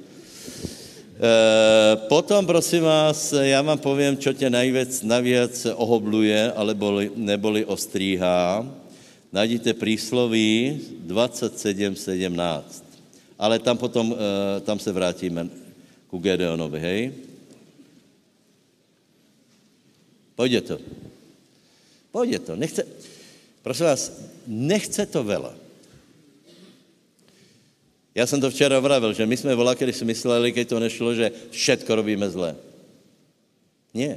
E, 1.22 1.96
potom, 2.10 2.46
prosím 2.46 2.82
vás, 2.82 3.32
já 3.32 3.62
vám 3.62 3.78
povím, 3.78 4.18
čo 4.18 4.32
tě 4.32 4.50
najvěc, 4.50 5.02
navíc 5.06 5.66
ohobluje, 5.78 6.52
alebo 6.52 7.00
neboli 7.14 7.64
ostříhá. 7.64 8.66
Najdíte 9.32 9.78
prísloví 9.78 10.80
27.17. 11.06 12.62
Ale 13.38 13.58
tam 13.62 13.78
potom, 13.78 14.16
e, 14.18 14.60
tam 14.60 14.78
se 14.82 14.92
vrátíme 14.92 15.46
ku 16.10 16.18
Gedeonovi, 16.18 16.80
hej? 16.80 17.29
Pojde 20.40 20.60
to. 20.64 20.80
Pojde 22.08 22.38
to. 22.40 22.56
Nechce, 22.56 22.80
prosím 23.60 23.86
vás, 23.92 24.02
nechce 24.48 25.04
to 25.04 25.20
vela. 25.20 25.52
Já 28.14 28.24
jsem 28.26 28.40
to 28.40 28.48
včera 28.48 28.80
vravil, 28.80 29.12
že 29.12 29.28
my 29.28 29.36
jsme 29.36 29.52
volá, 29.54 29.76
když 29.76 29.96
si 29.96 30.04
mysleli, 30.04 30.52
když 30.52 30.66
to 30.66 30.80
nešlo, 30.80 31.12
že 31.14 31.32
všetko 31.52 31.92
robíme 31.92 32.24
zle. 32.32 32.56
Nie. 33.92 34.16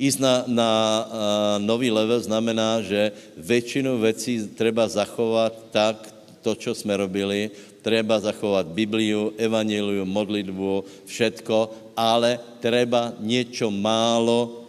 Ísť 0.00 0.18
na, 0.18 0.34
na 0.48 0.70
uh, 0.72 1.12
nový 1.60 1.92
level 1.92 2.16
znamená, 2.24 2.80
že 2.80 3.12
většinu 3.36 4.00
věcí 4.00 4.48
treba 4.56 4.88
zachovat 4.88 5.52
tak, 5.76 6.08
to, 6.40 6.56
co 6.56 6.72
jsme 6.74 6.96
robili, 6.96 7.50
treba 7.84 8.16
zachovat 8.16 8.72
Bibliu, 8.72 9.36
evangeliu, 9.36 10.08
modlitbu, 10.08 11.04
všetko, 11.04 11.70
ale 11.96 12.40
treba 12.64 13.12
něco 13.20 13.68
málo 13.68 14.61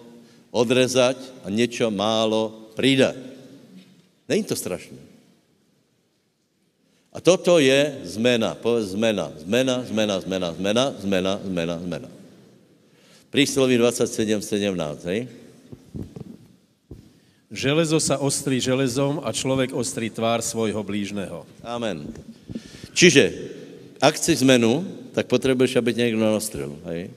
odrezať 0.54 1.18
a 1.44 1.50
něco 1.50 1.90
málo 1.92 2.70
přidať. 2.78 3.18
Není 4.30 4.44
to 4.46 4.56
strašné. 4.56 5.02
A 7.14 7.22
toto 7.22 7.62
je 7.62 8.02
zmena, 8.10 8.58
povedz 8.58 8.98
zmena, 8.98 9.30
zmena, 9.38 9.86
zmena, 9.86 10.16
zmena, 10.22 10.50
zmena, 10.54 10.86
zmena, 10.98 11.34
zmena, 11.46 11.76
zmena. 11.78 12.10
Prísloví 13.30 13.78
27, 13.78 14.42
17, 14.42 15.06
hej? 15.10 15.30
Železo 17.54 18.02
sa 18.02 18.18
ostrí 18.18 18.58
železom 18.58 19.22
a 19.22 19.30
člověk 19.30 19.78
ostrí 19.78 20.10
tvár 20.10 20.42
svojho 20.42 20.82
blížného. 20.82 21.46
Amen. 21.62 22.10
Čiže, 22.98 23.30
ak 24.02 24.18
chci 24.18 24.42
zmenu, 24.42 24.82
tak 25.14 25.30
potřebuješ, 25.30 25.78
aby 25.78 25.94
tě 25.94 26.02
někdo 26.02 26.34
nastrel, 26.34 26.74
hej? 26.86 27.14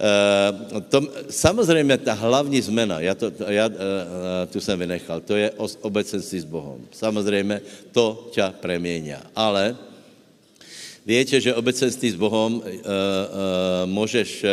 Uh, 0.00 0.80
to, 0.88 1.02
samozřejmě 1.30 1.98
ta 1.98 2.12
hlavní 2.12 2.60
zmena, 2.60 3.00
já, 3.00 3.14
to, 3.14 3.32
já 3.48 3.66
uh, 3.66 3.74
tu 4.52 4.60
jsem 4.60 4.78
vynechal, 4.78 5.20
to 5.20 5.36
je 5.36 5.50
obecenství 5.80 6.40
s 6.40 6.44
Bohem. 6.44 6.80
Samozřejmě 6.92 7.60
to 7.92 8.28
tě 8.32 8.42
preměňá. 8.60 9.22
Ale 9.36 9.76
víte, 11.06 11.40
že 11.40 11.54
obecenství 11.54 12.10
s 12.10 12.14
Bohem 12.14 12.62
můžeš 13.84 14.44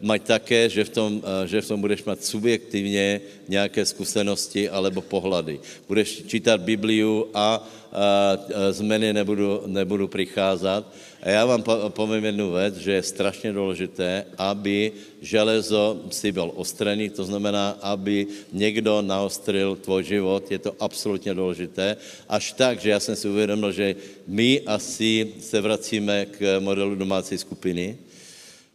mať 0.00 0.22
také, 0.22 0.68
že 0.68 0.84
v, 0.84 0.88
tom, 0.88 1.22
že 1.46 1.60
v 1.60 1.68
tom 1.68 1.80
budeš 1.80 2.04
mít 2.04 2.24
subjektivně 2.24 3.20
nějaké 3.48 3.86
zkušenosti 3.86 4.70
alebo 4.70 5.02
pohlady. 5.02 5.60
Budeš 5.88 6.22
čítat 6.26 6.60
Bibliu 6.60 7.30
a, 7.34 7.38
a, 7.38 7.58
a 7.92 8.38
zmeny 8.70 9.12
nebudu, 9.12 9.62
nebudu 9.66 10.08
přicházet. 10.08 10.84
A 11.28 11.30
já 11.30 11.44
vám 11.44 11.62
povím 11.88 12.24
jednu 12.24 12.52
věc, 12.52 12.76
že 12.76 12.92
je 12.92 13.02
strašně 13.02 13.52
důležité, 13.52 14.24
aby 14.38 14.92
železo 15.20 16.00
si 16.10 16.32
byl 16.32 16.52
ostrený, 16.56 17.12
to 17.12 17.24
znamená, 17.24 17.76
aby 17.84 18.26
někdo 18.52 19.02
naostril 19.02 19.76
tvůj 19.76 20.04
život, 20.04 20.50
je 20.50 20.58
to 20.58 20.72
absolutně 20.80 21.34
důležité. 21.34 21.96
Až 22.28 22.52
tak, 22.52 22.80
že 22.80 22.90
já 22.90 23.00
jsem 23.00 23.16
si 23.16 23.28
uvědomil, 23.28 23.72
že 23.72 23.96
my 24.26 24.60
asi 24.66 25.36
se 25.40 25.60
vracíme 25.60 26.26
k 26.32 26.60
modelu 26.60 26.94
domácí 26.94 27.38
skupiny, 27.38 27.98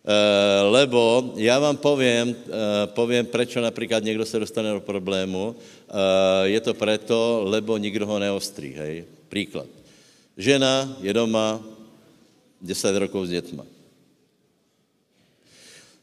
Eh, 0.04 0.62
lebo 0.62 1.32
já 1.36 1.60
vám 1.60 1.78
povím, 1.78 2.36
eh, 2.36 2.52
povím, 2.92 3.26
proč 3.26 3.56
například 3.56 4.04
někdo 4.04 4.26
se 4.26 4.40
dostane 4.40 4.72
do 4.72 4.84
problému. 4.84 5.56
Eh, 5.56 5.94
je 6.44 6.60
to 6.60 6.74
proto, 6.74 7.48
lebo 7.48 7.80
nikdo 7.80 8.04
ho 8.06 8.20
neostrí. 8.20 8.76
Hej? 8.76 9.06
Příklad. 9.32 9.72
Žena 10.38 10.98
je 11.02 11.14
doma 11.14 11.73
10 12.64 12.96
rokov 12.96 13.28
s 13.28 13.30
dětma. 13.30 13.66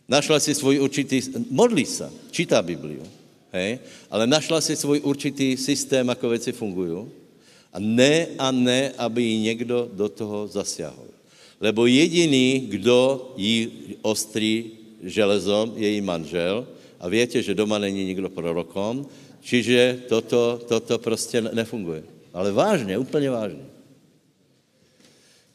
Našla 0.09 0.41
si 0.41 0.55
svůj 0.55 0.81
určitý, 0.81 1.23
modlí 1.51 1.87
se, 1.87 2.11
čítá 2.31 2.63
Bibliu, 2.63 3.07
hej? 3.53 3.79
ale 4.11 4.27
našla 4.27 4.61
si 4.61 4.77
svůj 4.77 5.01
určitý 5.01 5.57
systém, 5.57 6.11
ako 6.11 6.29
věci 6.29 6.53
fungují. 6.53 7.07
A 7.73 7.79
ne 7.79 8.27
a 8.39 8.51
ne, 8.51 8.91
aby 8.99 9.23
ji 9.23 9.39
někdo 9.39 9.89
do 9.95 10.09
toho 10.09 10.49
zasiahol. 10.51 11.07
Lebo 11.61 11.87
jediný, 11.87 12.67
kdo 12.67 13.31
jí 13.37 13.71
ostří 14.03 14.71
železom, 15.03 15.73
je 15.77 15.89
její 15.89 16.01
manžel. 16.01 16.67
A 17.01 17.09
víte, 17.09 17.43
že 17.43 17.55
doma 17.55 17.79
není 17.79 18.05
nikdo 18.05 18.29
prorokom, 18.29 19.07
čiže 19.41 20.03
toto, 20.09 20.61
toto 20.69 20.99
prostě 20.99 21.41
nefunguje. 21.41 22.03
Ale 22.35 22.53
vážně, 22.53 22.99
úplně 22.99 23.31
vážně. 23.31 23.70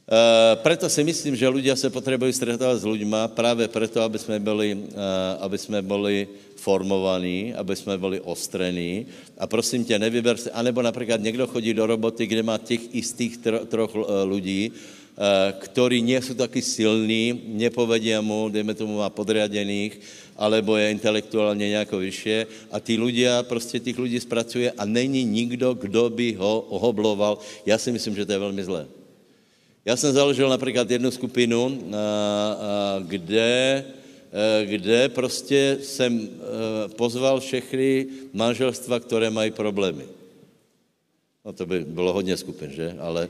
Uh, 0.05 0.53
preto 0.61 0.85
si 0.85 1.01
myslím, 1.01 1.33
že 1.33 1.49
ľudia 1.49 1.73
se 1.73 1.89
potřebují 1.89 2.29
stretávať 2.29 2.77
s 2.77 2.85
ľuďma 2.85 3.27
právě 3.33 3.67
proto, 3.67 4.05
aby 4.05 4.21
jsme 4.21 4.37
byli, 4.39 4.77
uh, 4.77 5.41
aby 5.41 5.57
jsme 5.57 5.81
byli 5.81 6.27
formovaní, 6.55 7.53
aby 7.57 7.75
jsme 7.75 7.97
byli 7.97 8.21
ostrení. 8.21 9.05
A 9.37 9.47
prosím 9.47 9.81
tě, 9.81 9.99
nevyber 9.99 10.37
si, 10.37 10.51
anebo 10.51 10.81
například 10.81 11.21
někdo 11.21 11.47
chodí 11.47 11.73
do 11.73 11.85
roboty, 11.85 12.27
kde 12.27 12.43
má 12.43 12.57
těch 12.57 12.95
istých 12.95 13.37
tro, 13.37 13.65
troch 13.65 13.95
uh, 13.95 14.05
lidí, 14.29 14.71
ktorí 15.59 16.03
nie 16.03 16.19
sú 16.19 16.35
takí 16.35 16.59
silní, 16.59 17.55
nepovedia 17.55 18.19
mu, 18.19 18.51
dejme 18.51 18.75
tomu, 18.75 18.99
má 18.99 19.07
podriadených, 19.07 19.95
alebo 20.35 20.75
je 20.75 20.91
intelektuálně 20.91 21.69
nějako 21.69 21.97
vyššie 21.97 22.47
a 22.71 22.79
tí 22.83 22.99
ľudia, 22.99 23.43
prostě 23.47 23.79
těch 23.79 23.95
lidí 23.99 24.19
zpracuje 24.19 24.71
a 24.75 24.85
není 24.85 25.23
nikdo, 25.23 25.73
kdo 25.73 26.09
by 26.09 26.35
ho 26.35 26.61
ohobloval. 26.61 27.39
Já 27.65 27.77
si 27.77 27.91
myslím, 27.91 28.15
že 28.15 28.25
to 28.25 28.31
je 28.31 28.39
velmi 28.39 28.63
zlé. 28.63 28.87
Já 29.85 29.95
jsem 29.95 30.13
založil 30.13 30.49
například 30.49 30.91
jednu 30.91 31.11
skupinu, 31.11 31.83
kde, 33.01 33.85
kde 34.65 35.09
prostě 35.09 35.77
jsem 35.81 36.29
pozval 36.95 37.39
všechny 37.39 38.07
manželstva, 38.33 38.99
které 38.99 39.29
mají 39.29 39.51
problémy. 39.51 40.05
No 41.45 41.53
to 41.53 41.65
by 41.65 41.79
bylo 41.79 42.13
hodně 42.13 42.37
skupin, 42.37 42.71
že? 42.71 42.95
Ale 42.99 43.29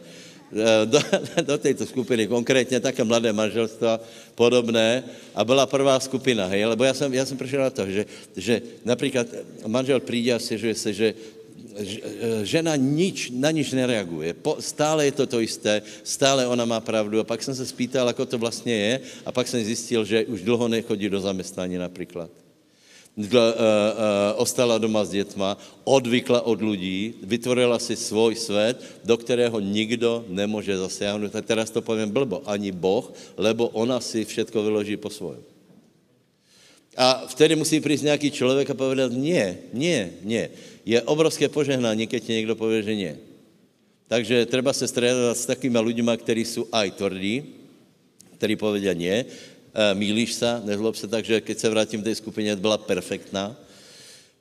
do, 0.86 1.00
do 1.42 1.58
této 1.58 1.86
skupiny, 1.86 2.28
konkrétně 2.28 2.80
také 2.80 3.04
mladé 3.04 3.34
manželstva, 3.34 4.00
podobné. 4.36 5.04
A 5.36 5.44
byla 5.44 5.66
prvá 5.66 6.00
skupina, 6.00 6.46
hej, 6.46 6.66
lebo 6.66 6.84
já 6.84 6.94
jsem, 6.94 7.14
já 7.14 7.26
jsem 7.26 7.38
přišel 7.38 7.62
na 7.62 7.70
to, 7.70 7.86
že, 7.86 8.06
že 8.38 8.62
například 8.86 9.28
manžel 9.68 10.00
přijde 10.00 10.34
a 10.34 10.40
stěžuje 10.40 10.76
se, 10.76 10.94
že 10.94 11.14
žena 12.44 12.76
nič, 12.76 13.36
na 13.36 13.52
nič 13.52 13.76
nereaguje. 13.76 14.32
Po, 14.40 14.58
stále 14.64 15.06
je 15.12 15.14
to 15.20 15.26
to 15.28 15.40
isté, 15.44 15.84
stále 16.04 16.48
ona 16.48 16.64
má 16.66 16.80
pravdu. 16.80 17.20
A 17.20 17.28
pak 17.28 17.44
jsem 17.44 17.56
se 17.56 17.66
spýtal, 17.66 18.08
ako 18.10 18.26
to 18.26 18.38
vlastně 18.38 18.76
je, 18.76 18.94
a 19.26 19.32
pak 19.32 19.48
jsem 19.48 19.64
zjistil, 19.64 20.06
že 20.06 20.26
už 20.26 20.42
dlouho 20.42 20.68
nechodí 20.68 21.10
do 21.10 21.20
zaměstnání 21.20 21.78
například. 21.78 22.30
Uh, 23.16 23.24
uh, 23.24 23.40
ostala 24.36 24.76
doma 24.76 25.06
s 25.06 25.16
dětma, 25.16 25.56
odvykla 25.88 26.44
od 26.44 26.60
lidí, 26.60 27.16
vytvorila 27.24 27.80
si 27.80 27.96
svůj 27.96 28.36
svět, 28.36 28.76
do 29.08 29.16
kterého 29.18 29.60
nikdo 29.60 30.26
nemůže 30.28 30.78
zasáhnout. 30.78 31.36
A 31.36 31.42
teraz 31.42 31.72
to 31.72 31.80
povím 31.80 32.12
blbo, 32.12 32.44
ani 32.44 32.76
Boh, 32.76 33.08
lebo 33.40 33.72
ona 33.72 34.04
si 34.04 34.26
všetko 34.28 34.64
vyloží 34.64 35.00
po 35.00 35.08
svojom. 35.08 35.55
A 36.96 37.28
vtedy 37.28 37.56
musí 37.56 37.80
přijít 37.80 38.02
nějaký 38.02 38.32
člověk 38.32 38.70
a 38.70 38.74
povedat, 38.74 39.12
nie, 39.12 39.58
nie, 39.74 40.10
nie. 40.24 40.50
Je 40.86 41.02
obrovské 41.02 41.50
požehnání, 41.50 42.08
keď 42.08 42.24
ti 42.24 42.34
někdo 42.34 42.56
pově, 42.56 42.84
že 42.84 42.96
nie. 42.96 43.16
Takže 44.08 44.46
treba 44.46 44.74
se 44.74 44.88
středat 44.88 45.38
s 45.38 45.46
takými 45.46 45.80
lidmi, 45.80 46.12
kteří 46.18 46.46
jsou 46.46 46.68
aj 46.72 46.92
tvrdí, 46.92 47.44
kteří 48.38 48.56
povedia 48.56 48.94
nie, 48.94 49.26
mílíš 49.94 50.34
se, 50.34 50.62
nezlob 50.64 50.96
se, 50.96 51.08
takže 51.08 51.42
keď 51.42 51.58
se 51.60 51.70
vrátím 51.70 52.04
té 52.04 52.16
skupině, 52.16 52.56
byla 52.56 52.78
perfektná. 52.78 53.56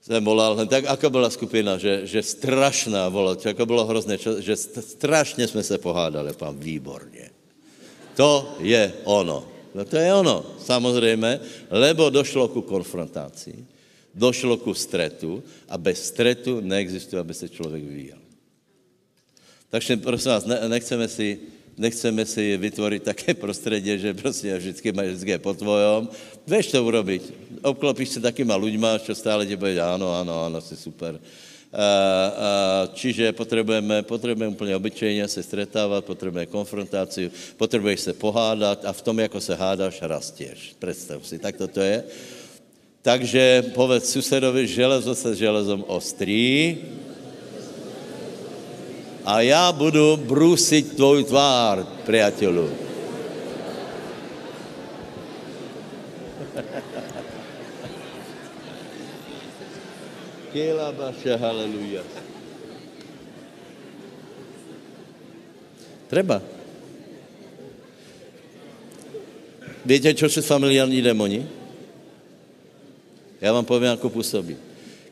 Jsem 0.04 0.24
volal, 0.24 0.66
tak 0.66 0.84
ako 0.84 1.10
byla 1.10 1.30
skupina, 1.30 1.78
že, 1.78 2.06
že 2.06 2.22
strašná 2.22 3.08
volal, 3.08 3.40
jako 3.44 3.66
bylo 3.66 3.84
hrozné, 3.88 4.18
že 4.38 4.56
strašně 4.56 5.48
jsme 5.48 5.62
se 5.62 5.78
pohádali, 5.78 6.32
pán, 6.36 6.60
výborně. 6.60 7.30
To 8.14 8.56
je 8.60 8.92
ono. 9.04 9.53
No 9.74 9.84
to 9.84 9.96
je 9.96 10.14
ono, 10.14 10.46
samozřejmě, 10.62 11.40
lebo 11.70 12.10
došlo 12.10 12.48
ku 12.48 12.62
konfrontaci, 12.62 13.66
došlo 14.14 14.56
ku 14.56 14.74
stretu 14.74 15.42
a 15.68 15.78
bez 15.78 16.06
stretu 16.14 16.60
neexistuje, 16.60 17.20
aby 17.20 17.34
se 17.34 17.48
člověk 17.48 17.82
vyvíjel. 17.82 18.18
Takže 19.70 19.96
prosím 19.96 20.30
vás, 20.30 20.46
nechceme 20.46 21.08
si, 21.08 21.38
nechceme 21.74 22.22
si 22.26 22.56
vytvořit 22.56 23.02
také 23.02 23.34
prostředí, 23.34 23.98
že 23.98 24.14
prostě 24.14 24.56
vždycky 24.56 24.92
máš 24.92 25.06
vždycky 25.06 25.38
po 25.38 25.54
tvojom. 25.54 26.08
Víš 26.46 26.70
to 26.70 26.78
urobiť. 26.84 27.22
Obklopíš 27.66 28.08
se 28.08 28.20
takýma 28.22 28.54
ľuďma, 28.54 29.02
čo 29.02 29.18
stále 29.18 29.42
ti 29.42 29.58
bude, 29.58 29.82
ano, 29.82 30.14
ano, 30.14 30.46
ano, 30.46 30.62
si 30.62 30.78
super. 30.78 31.18
Čiže 32.94 33.32
potřebujeme, 33.32 34.02
potřebujeme 34.02 34.54
úplně 34.54 34.76
obyčejně 34.76 35.28
se 35.28 35.42
stretávat, 35.42 36.04
potřebujeme 36.04 36.46
konfrontaci, 36.46 37.30
potřebuješ 37.56 38.00
se 38.00 38.12
pohádat 38.12 38.84
a 38.84 38.92
v 38.92 39.02
tom, 39.02 39.18
jako 39.18 39.40
se 39.40 39.54
hádáš, 39.54 40.02
rastěš. 40.02 40.74
Představ 40.78 41.26
si, 41.26 41.38
tak 41.38 41.54
to 41.56 41.80
je. 41.80 42.04
Takže 43.02 43.62
povedz 43.74 44.12
susedovi, 44.12 44.66
železo 44.66 45.14
se 45.14 45.36
železom 45.36 45.84
ostrý 45.86 46.78
a 49.24 49.40
já 49.40 49.72
budu 49.72 50.16
brusit 50.16 50.96
tvůj 50.96 51.24
tvár, 51.24 51.86
priateľu. 52.06 52.83
Kela 60.54 60.94
baša, 60.94 61.34
haleluja. 61.34 62.06
Treba. 66.06 66.38
Víte, 69.82 70.14
čo 70.14 70.30
jsou 70.30 70.46
familiární 70.46 71.02
démoni? 71.02 71.42
Já 73.40 73.52
vám 73.52 73.64
povím, 73.64 73.98
jako 73.98 74.10
působí. 74.10 74.56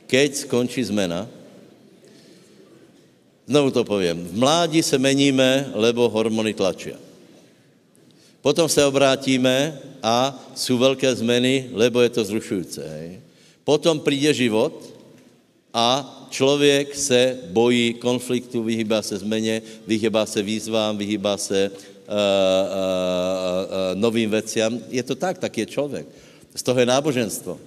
Keď 0.07 0.47
skončí 0.47 0.85
zmena, 0.85 1.27
znovu 3.47 3.71
to 3.71 3.85
povím, 3.85 4.23
v 4.23 4.39
mládí 4.39 4.83
se 4.83 4.95
meníme, 4.99 5.75
lebo 5.75 6.07
hormony 6.09 6.55
tlačí. 6.55 6.95
Potom 8.41 8.71
se 8.71 8.85
obrátíme 8.87 9.79
a 10.03 10.39
jsou 10.55 10.79
velké 10.79 11.15
zmeny, 11.15 11.67
lebo 11.75 12.01
je 12.01 12.09
to 12.09 12.25
zrušující. 12.25 13.19
Potom 13.67 14.01
přijde 14.01 14.35
život 14.35 15.02
a 15.75 16.19
člověk 16.31 16.95
se 16.95 17.39
bojí 17.51 17.95
konfliktu, 17.95 18.63
vyhýbá 18.63 19.03
se 19.03 19.19
změně, 19.19 19.63
vyhýbá 19.87 20.27
se 20.27 20.43
výzvám, 20.43 20.99
vyhýbá 20.99 21.37
se 21.37 21.71
uh, 21.71 21.77
uh, 21.77 22.13
uh, 22.13 24.01
novým 24.01 24.31
veciam. 24.31 24.79
Je 24.89 25.03
to 25.03 25.15
tak, 25.15 25.39
tak 25.39 25.59
je 25.59 25.67
člověk. 25.67 26.07
Z 26.55 26.63
toho 26.63 26.81
je 26.81 26.87
náboženstvo. 26.87 27.61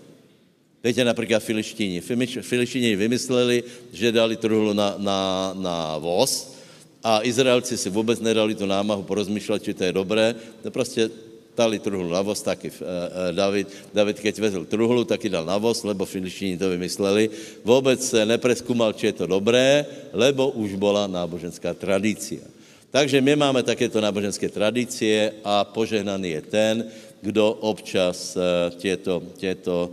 Víte 0.84 1.06
například 1.06 1.42
filištíni. 1.42 2.02
Filištíni 2.42 2.96
vymysleli, 2.96 3.64
že 3.94 4.12
dali 4.12 4.38
truhlu 4.38 4.74
na, 4.74 4.96
na, 4.98 5.52
na 5.58 5.98
voz 5.98 6.56
a 7.04 7.26
Izraelci 7.26 7.78
si 7.78 7.90
vůbec 7.90 8.20
nedali 8.20 8.56
tu 8.56 8.66
námahu 8.66 9.04
porozmýšlet, 9.04 9.64
či 9.64 9.74
to 9.74 9.84
je 9.84 9.94
dobré. 9.94 10.36
To 10.62 10.72
prostě 10.72 11.10
dali 11.56 11.80
truhlu 11.80 12.12
na 12.12 12.22
voz, 12.22 12.44
taky 12.44 12.68
uh, 12.68 13.32
David, 13.32 13.72
David, 13.96 14.20
keď 14.20 14.34
vezl 14.40 14.64
truhlu, 14.68 15.08
taky 15.08 15.32
dal 15.32 15.48
na 15.48 15.56
voz, 15.58 15.82
lebo 15.88 16.04
filištíni 16.06 16.60
to 16.60 16.70
vymysleli. 16.70 17.30
Vůbec 17.64 18.00
se 18.04 18.26
nepreskumal, 18.26 18.94
či 18.94 19.16
je 19.16 19.24
to 19.24 19.26
dobré, 19.28 19.86
lebo 20.14 20.52
už 20.52 20.76
byla 20.76 21.08
náboženská 21.08 21.74
tradícia. 21.74 22.44
Takže 22.92 23.20
my 23.20 23.36
máme 23.36 23.64
takéto 23.64 24.00
náboženské 24.00 24.48
tradície 24.48 25.44
a 25.44 25.68
požehnaný 25.68 26.40
je 26.40 26.42
ten, 26.48 26.74
kdo 27.20 27.52
občas 27.64 28.36
uh, 28.36 28.72
těto, 28.76 29.24
těto 29.36 29.92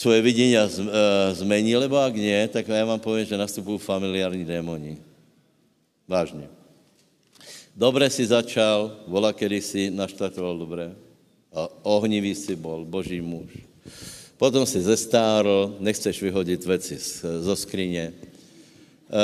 svoje 0.00 0.20
vidění 0.24 0.56
zmení, 1.32 1.76
lebo 1.76 2.00
ak 2.00 2.16
nie, 2.16 2.48
tak 2.48 2.68
já 2.68 2.84
vám 2.84 3.00
povím, 3.00 3.28
že 3.28 3.36
nastupují 3.36 3.76
familiární 3.78 4.44
démoni. 4.48 4.96
Vážně. 6.08 6.59
Dobre 7.80 8.12
si 8.12 8.28
začal, 8.28 8.92
vola, 9.08 9.32
kedy 9.32 9.58
si 9.64 9.82
naštartoval 9.88 10.52
dobré. 10.60 10.92
A 11.48 11.64
ohnivý 11.88 12.36
si 12.36 12.52
bol, 12.52 12.84
boží 12.84 13.24
muž. 13.24 13.48
Potom 14.36 14.68
si 14.68 14.84
zestárl, 14.84 15.80
nechceš 15.80 16.20
vyhodit 16.20 16.60
věci 16.60 17.00
zo 17.40 17.56
skrině. 17.56 18.12
Uh, 19.08 19.16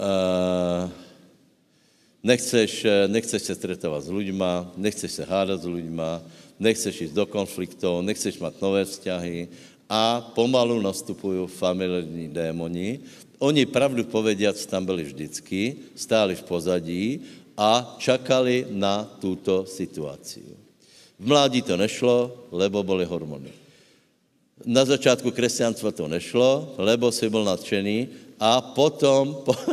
uh, 0.00 0.90
nechceš, 2.24 2.86
nechceš 3.06 3.42
se 3.42 3.54
stretovat 3.54 4.00
s 4.00 4.08
lidma, 4.08 4.72
nechceš 4.80 5.20
se 5.20 5.24
hádat 5.28 5.62
s 5.62 5.68
lidma, 5.68 6.24
nechceš 6.56 7.00
jít 7.00 7.12
do 7.12 7.28
konfliktů, 7.28 8.00
nechceš 8.00 8.40
mít 8.40 8.62
nové 8.64 8.84
vzťahy 8.84 9.48
a 9.92 10.32
pomalu 10.34 10.80
nastupují 10.80 11.46
familiární 11.52 12.32
démoni. 12.32 13.00
Oni 13.38 13.68
pravdu 13.68 14.08
povediac 14.08 14.56
tam 14.66 14.88
byli 14.88 15.04
vždycky, 15.04 15.76
stáli 15.94 16.32
v 16.34 16.42
pozadí 16.48 17.20
a 17.56 17.96
čakali 17.98 18.66
na 18.70 19.04
tuto 19.20 19.66
situaci. 19.66 20.42
V 21.18 21.26
mládí 21.26 21.62
to 21.62 21.76
nešlo, 21.76 22.46
lebo 22.50 22.82
byly 22.82 23.04
hormony. 23.04 23.52
Na 24.66 24.84
začátku 24.84 25.30
křesťanstva 25.30 25.90
to 25.90 26.08
nešlo, 26.08 26.74
lebo 26.78 27.12
si 27.12 27.30
byl 27.30 27.44
nadšený 27.44 28.08
a 28.40 28.60
potom... 28.60 29.42
Po... 29.44 29.54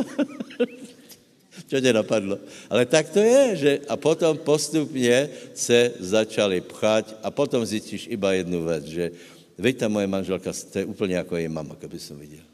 Čo 1.72 1.80
tě 1.80 1.92
napadlo? 1.92 2.36
Ale 2.68 2.84
tak 2.84 3.08
to 3.08 3.18
je, 3.18 3.56
že 3.56 3.70
a 3.88 3.96
potom 3.96 4.36
postupně 4.38 5.28
se 5.54 5.92
začali 6.00 6.60
pchať 6.60 7.16
a 7.22 7.32
potom 7.32 7.64
zjistíš 7.64 8.12
iba 8.12 8.32
jednu 8.32 8.64
věc, 8.64 8.84
že 8.84 9.04
veď 9.58 9.74
ta 9.76 9.88
moje 9.88 10.06
manželka, 10.06 10.52
to 10.52 10.78
je 10.78 10.84
úplně 10.84 11.14
jako 11.14 11.36
její 11.36 11.48
mama, 11.48 11.74
keby 11.80 11.98
jsem 11.98 12.18
viděl. 12.18 12.44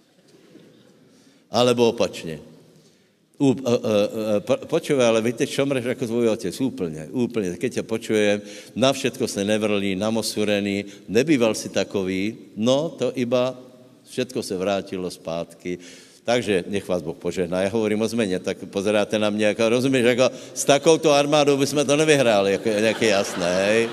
Alebo 1.51 1.89
opačně. 1.89 2.39
Uh, 3.39 3.55
uh, 3.55 3.79
uh, 4.51 4.67
počuje, 4.67 4.99
ale 4.99 5.23
víte, 5.23 5.47
čo 5.47 5.63
mreš 5.63 5.85
jako 5.95 6.07
tvůj 6.07 6.29
otec? 6.29 6.61
Úplně, 6.61 7.07
úplně. 7.15 7.55
Keď 7.55 7.75
tě 7.75 7.83
počuje, 7.83 8.41
na 8.75 8.93
všetko 8.93 9.29
se 9.29 9.45
nevrlí, 9.45 9.95
namosurený, 9.95 10.85
nebýval 11.09 11.55
si 11.55 11.69
takový, 11.71 12.35
no 12.59 12.91
to 12.99 13.15
iba 13.15 13.55
všetko 14.11 14.43
se 14.43 14.59
vrátilo 14.59 15.11
zpátky. 15.11 15.79
Takže 16.27 16.65
nech 16.67 16.89
vás 16.89 17.03
Boh 17.03 17.17
požehná. 17.17 17.63
Já 17.63 17.69
hovorím 17.71 18.03
o 18.03 18.09
změně, 18.09 18.39
tak 18.39 18.59
pozeráte 18.59 19.19
na 19.19 19.31
mě, 19.31 19.55
jako 19.55 19.69
rozumíš, 19.69 20.05
jako 20.05 20.31
s 20.55 20.65
takovouto 20.65 21.13
armádou 21.15 21.57
bychom 21.57 21.87
to 21.87 21.97
nevyhráli, 21.97 22.53
jako, 22.53 22.69
jak 22.69 23.03
je 23.03 23.09
jasné, 23.09 23.55
hej? 23.65 23.89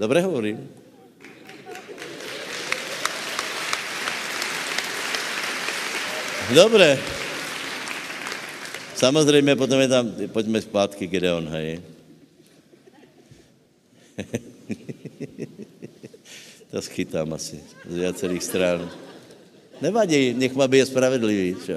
Dobre 0.00 0.20
hovorím? 0.20 0.68
Dobre. 6.52 6.98
Samozřejmě 8.94 9.56
potom 9.56 9.80
je 9.80 9.88
tam, 9.88 10.12
pojďme 10.26 10.60
zpátky, 10.60 11.06
Gideon, 11.06 11.48
hej. 11.48 11.80
to 16.70 16.82
schytám 16.82 17.32
asi 17.32 17.60
z 17.88 17.94
viacerých 17.96 18.44
stran. 18.44 18.90
Nevadí, 19.80 20.34
nech 20.34 20.54
má 20.54 20.68
být 20.68 20.86
spravedlivý, 20.86 21.56
čo? 21.66 21.72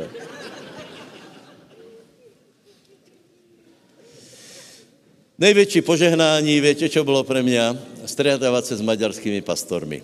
Největší 5.38 5.82
požehnání, 5.82 6.62
víte, 6.62 6.90
čo 6.90 7.04
bylo 7.04 7.24
pro 7.24 7.44
mě? 7.44 7.62
Stretávat 8.06 8.66
se 8.66 8.76
s 8.78 8.82
maďarskými 8.82 9.42
pastormi. 9.42 10.04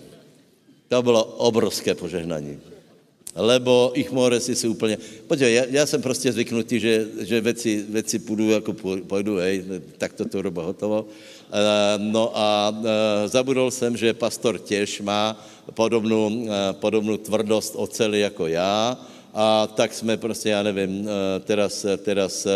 To 0.88 1.02
bylo 1.02 1.24
obrovské 1.24 1.94
požehnání. 1.94 2.73
Lebo 3.34 3.90
ich 3.94 4.12
moresy 4.12 4.54
jsou 4.54 4.70
úplně... 4.70 4.98
Podívej, 5.26 5.54
já, 5.54 5.64
já 5.70 5.86
jsem 5.86 6.02
prostě 6.02 6.32
zvyknutý, 6.32 6.80
že, 6.80 7.06
že 7.20 7.40
věci, 7.40 7.84
věci 7.88 8.18
půjdu, 8.18 8.50
jako 8.50 8.72
půjdu, 9.08 9.36
hej, 9.36 9.64
tak 9.98 10.12
to 10.12 10.24
to 10.24 10.42
roba 10.42 10.62
hotovo. 10.62 11.06
Eh, 11.54 11.98
no 11.98 12.32
a 12.34 12.74
eh, 12.74 13.28
zabudol 13.28 13.70
jsem, 13.70 13.96
že 13.96 14.14
pastor 14.14 14.58
těž 14.58 15.00
má 15.00 15.38
podobnou, 15.74 16.30
eh, 16.46 16.72
podobnou 16.72 17.16
tvrdost 17.16 17.74
oceli 17.76 18.20
jako 18.20 18.46
já 18.46 18.98
a 19.34 19.66
tak 19.66 19.94
jsme 19.94 20.16
prostě, 20.16 20.50
já 20.50 20.62
nevím, 20.62 21.08
teraz, 21.44 21.86
teraz 21.98 22.46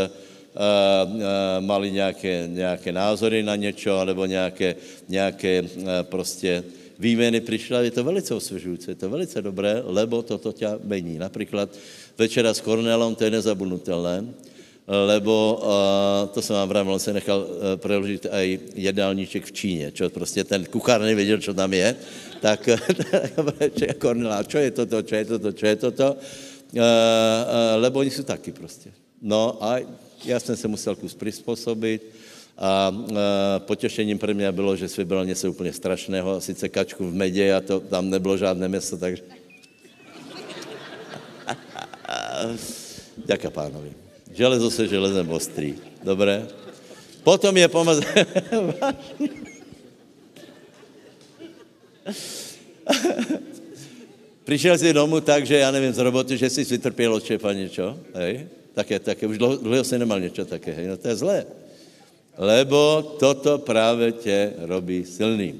mali 1.60 1.90
nějaké, 1.90 2.48
nějaké 2.52 2.92
názory 2.92 3.42
na 3.42 3.56
něco, 3.56 4.04
nebo 4.04 4.26
nějaké, 4.26 4.74
nějaké 5.08 5.62
prostě 6.02 6.64
výměny 6.98 7.40
přišla, 7.40 7.80
je 7.80 7.90
to 7.90 8.04
velice 8.04 8.34
osvěžující, 8.34 8.90
je 8.90 8.94
to 8.94 9.10
velice 9.10 9.42
dobré, 9.42 9.82
lebo 9.84 10.22
toto 10.22 10.52
tě 10.52 10.66
mení. 10.84 11.18
Například 11.18 11.70
večera 12.18 12.54
s 12.54 12.60
Kornelom, 12.60 13.14
to 13.14 13.24
je 13.24 13.30
nezabudnutelné, 13.30 14.24
lebo 15.06 15.62
to 16.34 16.42
jsem 16.42 16.56
vám 16.56 16.68
vravil, 16.68 16.92
on 16.92 16.98
se 16.98 17.12
nechal 17.12 17.38
uh, 17.38 17.76
preložit 17.76 18.26
i 18.32 18.60
jedálníček 18.74 19.44
v 19.44 19.52
Číně, 19.52 19.92
čo 19.92 20.10
prostě 20.10 20.44
ten 20.44 20.64
kuchár 20.64 21.00
nevěděl, 21.00 21.40
co 21.40 21.54
tam 21.54 21.72
je, 21.72 21.96
tak 22.40 22.68
Kornela, 23.98 24.42
čo 24.42 24.58
je 24.58 24.70
toto, 24.70 25.02
čo 25.02 25.14
je 25.14 25.24
toto, 25.24 25.52
čo 25.52 25.66
je 25.66 25.76
toto, 25.76 26.16
uh, 26.16 26.80
uh, 26.80 26.82
lebo 27.76 27.98
oni 28.00 28.10
jsou 28.10 28.22
taky 28.22 28.52
prostě. 28.52 28.90
No 29.22 29.64
a 29.64 29.78
já 30.24 30.40
jsem 30.40 30.56
se 30.56 30.68
musel 30.68 30.96
kus 30.96 31.14
přizpůsobit, 31.14 32.02
a 32.58 32.92
potěšením 33.58 34.18
pro 34.18 34.34
mě 34.34 34.52
bylo, 34.52 34.76
že 34.76 34.88
si 34.88 35.00
vybral 35.00 35.26
něco 35.26 35.50
úplně 35.50 35.72
strašného, 35.72 36.40
sice 36.40 36.68
kačku 36.68 37.10
v 37.10 37.14
medě 37.14 37.54
a 37.54 37.60
to 37.60 37.80
tam 37.80 38.10
nebylo 38.10 38.36
žádné 38.36 38.68
město, 38.68 38.96
takže... 38.96 39.22
Děká 43.26 43.50
pánovi. 43.50 43.92
Železo 44.34 44.70
se 44.70 44.88
železem 44.88 45.30
ostrý. 45.30 45.74
Dobré? 46.02 46.46
Potom 47.22 47.56
je 47.56 47.68
pomaz... 47.68 48.00
Přišel 54.44 54.78
jsi 54.78 54.92
domů 54.92 55.20
tak, 55.20 55.46
že 55.46 55.58
já 55.58 55.70
nevím, 55.70 55.92
z 55.92 55.98
roboty, 55.98 56.38
že 56.38 56.50
jsi 56.50 56.64
vytrpěl 56.64 57.14
od 57.14 57.24
šefa 57.24 57.52
něco, 57.52 57.98
hej? 58.14 58.48
Také, 58.74 58.98
také, 59.00 59.26
už 59.26 59.38
dlouho, 59.38 59.56
dlouho 59.56 59.84
jsi 59.84 59.98
nemal 59.98 60.20
něco 60.20 60.44
také, 60.44 60.72
hej? 60.72 60.86
No 60.86 60.96
to 60.96 61.08
je 61.08 61.16
zlé. 61.16 61.46
Lebo 62.38 63.02
toto 63.18 63.58
právě 63.58 64.12
tě 64.12 64.52
robí 64.58 65.04
silný. 65.04 65.54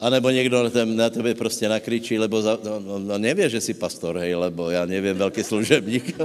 A 0.00 0.10
nebo 0.10 0.30
někdo 0.30 0.70
na, 0.84 1.10
tebe, 1.10 1.34
prostě 1.34 1.68
nakričí, 1.68 2.18
lebo 2.18 2.42
za, 2.42 2.58
no, 2.64 2.80
no, 2.80 2.98
no 2.98 3.18
nevě, 3.18 3.48
že 3.48 3.60
jsi 3.60 3.74
pastor, 3.74 4.16
hej, 4.16 4.34
lebo 4.34 4.70
já 4.70 4.86
nevím, 4.86 5.16
velký 5.16 5.44
služebník. 5.44 6.16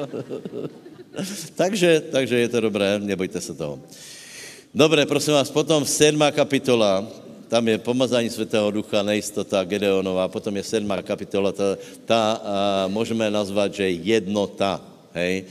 takže, 1.55 2.03
takže 2.11 2.35
je 2.39 2.49
to 2.49 2.61
dobré, 2.61 2.99
nebojte 2.99 3.41
se 3.41 3.53
toho. 3.53 3.79
Dobré, 4.75 5.05
prosím 5.05 5.33
vás, 5.33 5.51
potom 5.51 5.85
sedmá 5.85 6.31
kapitola, 6.31 7.07
tam 7.47 7.67
je 7.67 7.77
pomazání 7.77 8.29
Svatého 8.29 8.71
Ducha, 8.71 9.03
nejistota 9.03 9.63
Gedeonová, 9.63 10.27
potom 10.27 10.55
je 10.55 10.63
sedmá 10.63 11.01
kapitola, 11.01 11.51
ta, 11.51 11.77
ta 12.05 12.31
a, 12.31 12.87
můžeme 12.87 13.31
nazvat, 13.31 13.73
že 13.73 13.89
jednota, 13.89 14.81
hej. 15.13 15.43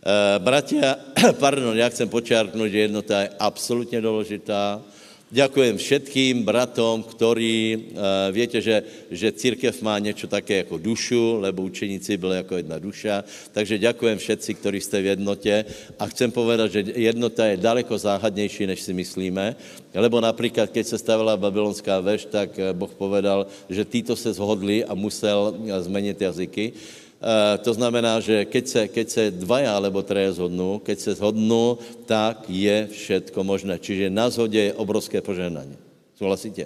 E, 0.00 0.38
bratia, 0.38 0.96
pardon, 1.40 1.76
já 1.76 1.88
chcem 1.88 2.08
počárknout, 2.08 2.68
že 2.68 2.78
jednota 2.78 3.20
je 3.20 3.30
absolutně 3.38 4.00
důležitá, 4.00 4.82
Ďakujem 5.30 5.78
všetkým 5.78 6.42
bratom, 6.42 7.06
ktorí, 7.06 7.94
uh, 7.94 8.34
viete, 8.34 8.58
že, 8.58 8.82
že 9.14 9.30
církev 9.30 9.70
má 9.78 9.94
něco 10.02 10.26
také 10.26 10.66
jako 10.66 10.82
dušu, 10.82 11.38
lebo 11.38 11.62
učeníci 11.62 12.18
byli 12.18 12.36
jako 12.36 12.56
jedna 12.56 12.78
duša, 12.82 13.24
takže 13.54 13.78
ďakujem 13.78 14.18
všetci, 14.18 14.50
ktorí 14.54 14.80
jste 14.82 15.02
v 15.02 15.06
jednotě. 15.06 15.64
A 16.02 16.10
chcem 16.10 16.34
povedat, 16.34 16.74
že 16.74 16.82
jednota 16.82 17.46
je 17.46 17.62
daleko 17.62 17.94
záhadnější, 17.98 18.66
než 18.66 18.82
si 18.82 18.90
myslíme, 18.90 19.54
lebo 19.94 20.18
například, 20.20 20.70
keď 20.70 20.86
se 20.86 20.98
stavila 20.98 21.38
babylonská 21.38 22.02
veš, 22.02 22.26
tak 22.26 22.58
eh, 22.58 22.74
Boh 22.74 22.90
povedal, 22.90 23.46
že 23.70 23.86
títo 23.86 24.18
se 24.18 24.34
zhodli 24.34 24.82
a 24.82 24.98
musel 24.98 25.54
eh, 25.54 25.82
změnit 25.82 26.20
jazyky. 26.20 26.72
Eh, 27.20 27.58
to 27.60 27.76
znamená, 27.76 28.16
že 28.24 28.48
keď 28.48 28.64
se, 28.64 28.82
keď 28.88 29.06
se 29.08 29.24
dvaja 29.30 29.76
alebo 29.76 30.00
treje 30.00 30.40
zhodnú, 30.40 30.80
keď 30.80 30.96
se 30.98 31.12
zhodnú, 31.20 31.76
tak 32.08 32.48
je 32.48 32.88
všetko 32.88 33.44
možné. 33.44 33.76
Čiže 33.76 34.08
na 34.08 34.32
zhodě 34.32 34.72
je 34.72 34.78
obrovské 34.80 35.20
požehnání. 35.20 35.76
Souhlasíte? 36.16 36.64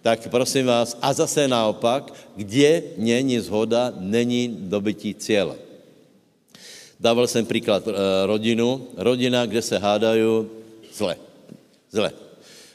Tak 0.00 0.32
prosím 0.32 0.72
vás, 0.72 0.96
a 1.04 1.12
zase 1.12 1.44
naopak, 1.44 2.16
kde 2.32 2.96
není 2.96 3.36
zhoda, 3.44 3.92
není 4.00 4.48
dobytí 4.48 5.12
cíle. 5.12 5.60
Dával 7.00 7.28
jsem 7.28 7.44
příklad 7.44 7.84
e, 7.84 7.92
rodinu. 8.24 8.88
Rodina, 8.96 9.44
kde 9.44 9.60
se 9.60 9.76
hádají, 9.76 10.48
zle. 10.96 11.16
Zle. 11.92 12.12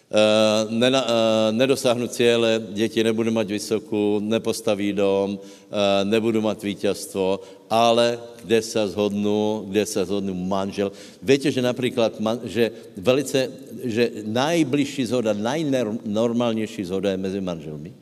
Eh, 0.06 0.86
eh, 0.86 1.52
nedosáhnu 1.52 2.08
cíle, 2.08 2.62
děti 2.70 3.04
nebudu 3.04 3.32
mít 3.32 3.48
vysokou, 3.48 4.20
nepostaví 4.22 4.94
dom, 4.94 5.40
eh, 5.42 6.06
nebudu 6.06 6.42
mít 6.42 6.64
vítězstvo, 6.64 7.40
ale 7.70 8.20
kde 8.44 8.62
se 8.62 8.88
zhodnu, 8.88 9.66
kde 9.68 9.86
se 9.86 10.06
zhodnu 10.06 10.34
manžel. 10.34 10.92
Víte, 11.22 11.52
že 11.52 11.62
například, 11.62 12.14
že 12.44 12.72
velice, 12.98 13.52
že 13.84 14.12
nejbližší 14.26 15.06
zhoda, 15.06 15.34
nejnormálnější 15.34 16.86
zhoda 16.86 17.12
je 17.12 17.18
mezi 17.18 17.42
manželmi. 17.42 17.94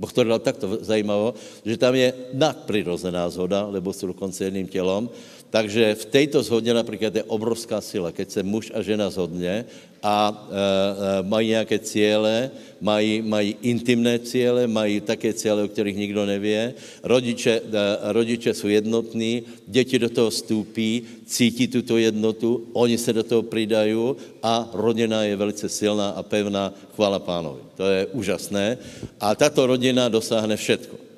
Boh 0.00 0.12
to 0.12 0.24
dal 0.24 0.38
takto 0.38 0.80
zajímavo, 0.80 1.34
že 1.64 1.76
tam 1.76 1.94
je 1.94 2.12
nadprirozená 2.32 3.28
zhoda, 3.28 3.68
lebo 3.68 3.92
jsou 3.92 4.06
dokonce 4.06 4.44
jedným 4.44 4.68
tělom, 4.68 5.10
takže 5.50 5.94
v 5.94 6.04
této 6.04 6.42
zhodě 6.42 6.74
například 6.74 7.14
je 7.14 7.24
obrovská 7.24 7.80
sila, 7.80 8.12
keď 8.12 8.30
se 8.30 8.42
muž 8.42 8.72
a 8.74 8.82
žena 8.82 9.10
zhodně 9.10 9.64
a 10.02 10.32
e, 10.32 11.20
e, 11.20 11.22
mají 11.22 11.48
nějaké 11.48 11.78
cíle, 11.78 12.50
mají, 12.80 13.22
mají 13.22 13.56
intimné 13.62 14.18
cíle, 14.18 14.66
mají 14.66 15.00
také 15.00 15.32
cíle, 15.32 15.62
o 15.62 15.68
kterých 15.68 15.96
nikdo 15.96 16.26
nevě. 16.26 16.74
Rodiče, 17.02 17.60
e, 17.60 18.12
rodiče 18.12 18.54
jsou 18.54 18.68
jednotní, 18.68 19.42
děti 19.66 19.98
do 19.98 20.08
toho 20.08 20.30
vstoupí, 20.30 21.02
cítí 21.26 21.68
tuto 21.68 21.96
jednotu, 21.98 22.70
oni 22.72 22.98
se 22.98 23.12
do 23.12 23.22
toho 23.22 23.42
přidají 23.42 24.14
a 24.42 24.70
rodina 24.72 25.22
je 25.22 25.36
velice 25.36 25.68
silná 25.68 26.10
a 26.10 26.22
pevná. 26.22 26.74
Chvála 26.94 27.18
pánovi. 27.18 27.60
To 27.76 27.84
je 27.86 28.06
úžasné. 28.06 28.78
A 29.20 29.34
tato 29.34 29.66
rodina 29.66 30.08
dosáhne 30.08 30.56
všetko. 30.56 31.09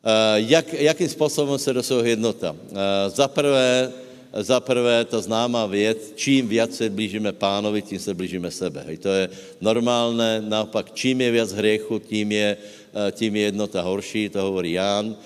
Eh, 0.00 0.40
jak, 0.48 0.72
jakým 0.72 1.08
způsobem 1.08 1.58
se 1.58 1.72
dosahuje 1.72 2.08
jednota? 2.16 2.56
Eh, 2.56 3.10
za 3.10 3.28
prvé, 3.28 3.92
za 4.32 4.60
prvé 4.60 5.04
ta 5.04 5.20
známá 5.20 5.66
věc, 5.66 6.12
čím 6.16 6.48
víc 6.48 6.76
se 6.76 6.88
blížíme 6.90 7.32
pánovi, 7.32 7.82
tím 7.82 7.98
se 7.98 8.14
blížíme 8.14 8.50
sebe. 8.50 8.80
Hej, 8.86 8.96
to 8.96 9.08
je 9.08 9.28
normálné, 9.60 10.40
naopak, 10.40 10.96
čím 10.96 11.20
je 11.20 11.30
víc 11.30 11.52
hriechu, 11.52 11.98
tím 11.98 12.32
je, 12.32 12.56
eh, 12.56 13.12
tím 13.12 13.36
je 13.36 13.42
jednota 13.42 13.82
horší, 13.82 14.28
to 14.28 14.40
hovorí 14.40 14.72
Ján. 14.72 15.16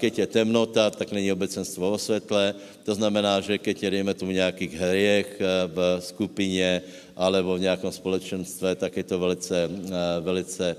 Keď 0.00 0.18
je 0.18 0.26
temnota, 0.26 0.90
tak 0.90 1.12
není 1.12 1.28
obecenstvo 1.28 1.92
o 1.92 1.98
světle. 2.00 2.54
To 2.88 2.94
znamená, 2.96 3.44
že 3.44 3.60
keď 3.60 3.82
je, 3.82 3.90
dejme 3.90 4.14
tomu, 4.16 4.32
nějakých 4.32 4.72
hriech 4.72 5.28
v 5.68 6.00
skupině 6.00 6.82
alebo 7.12 7.54
v 7.54 7.68
nějakém 7.68 7.92
společenstve, 7.92 8.74
tak 8.74 8.96
je 8.96 9.04
to 9.04 9.18
velice, 9.20 9.70
velice 10.24 10.76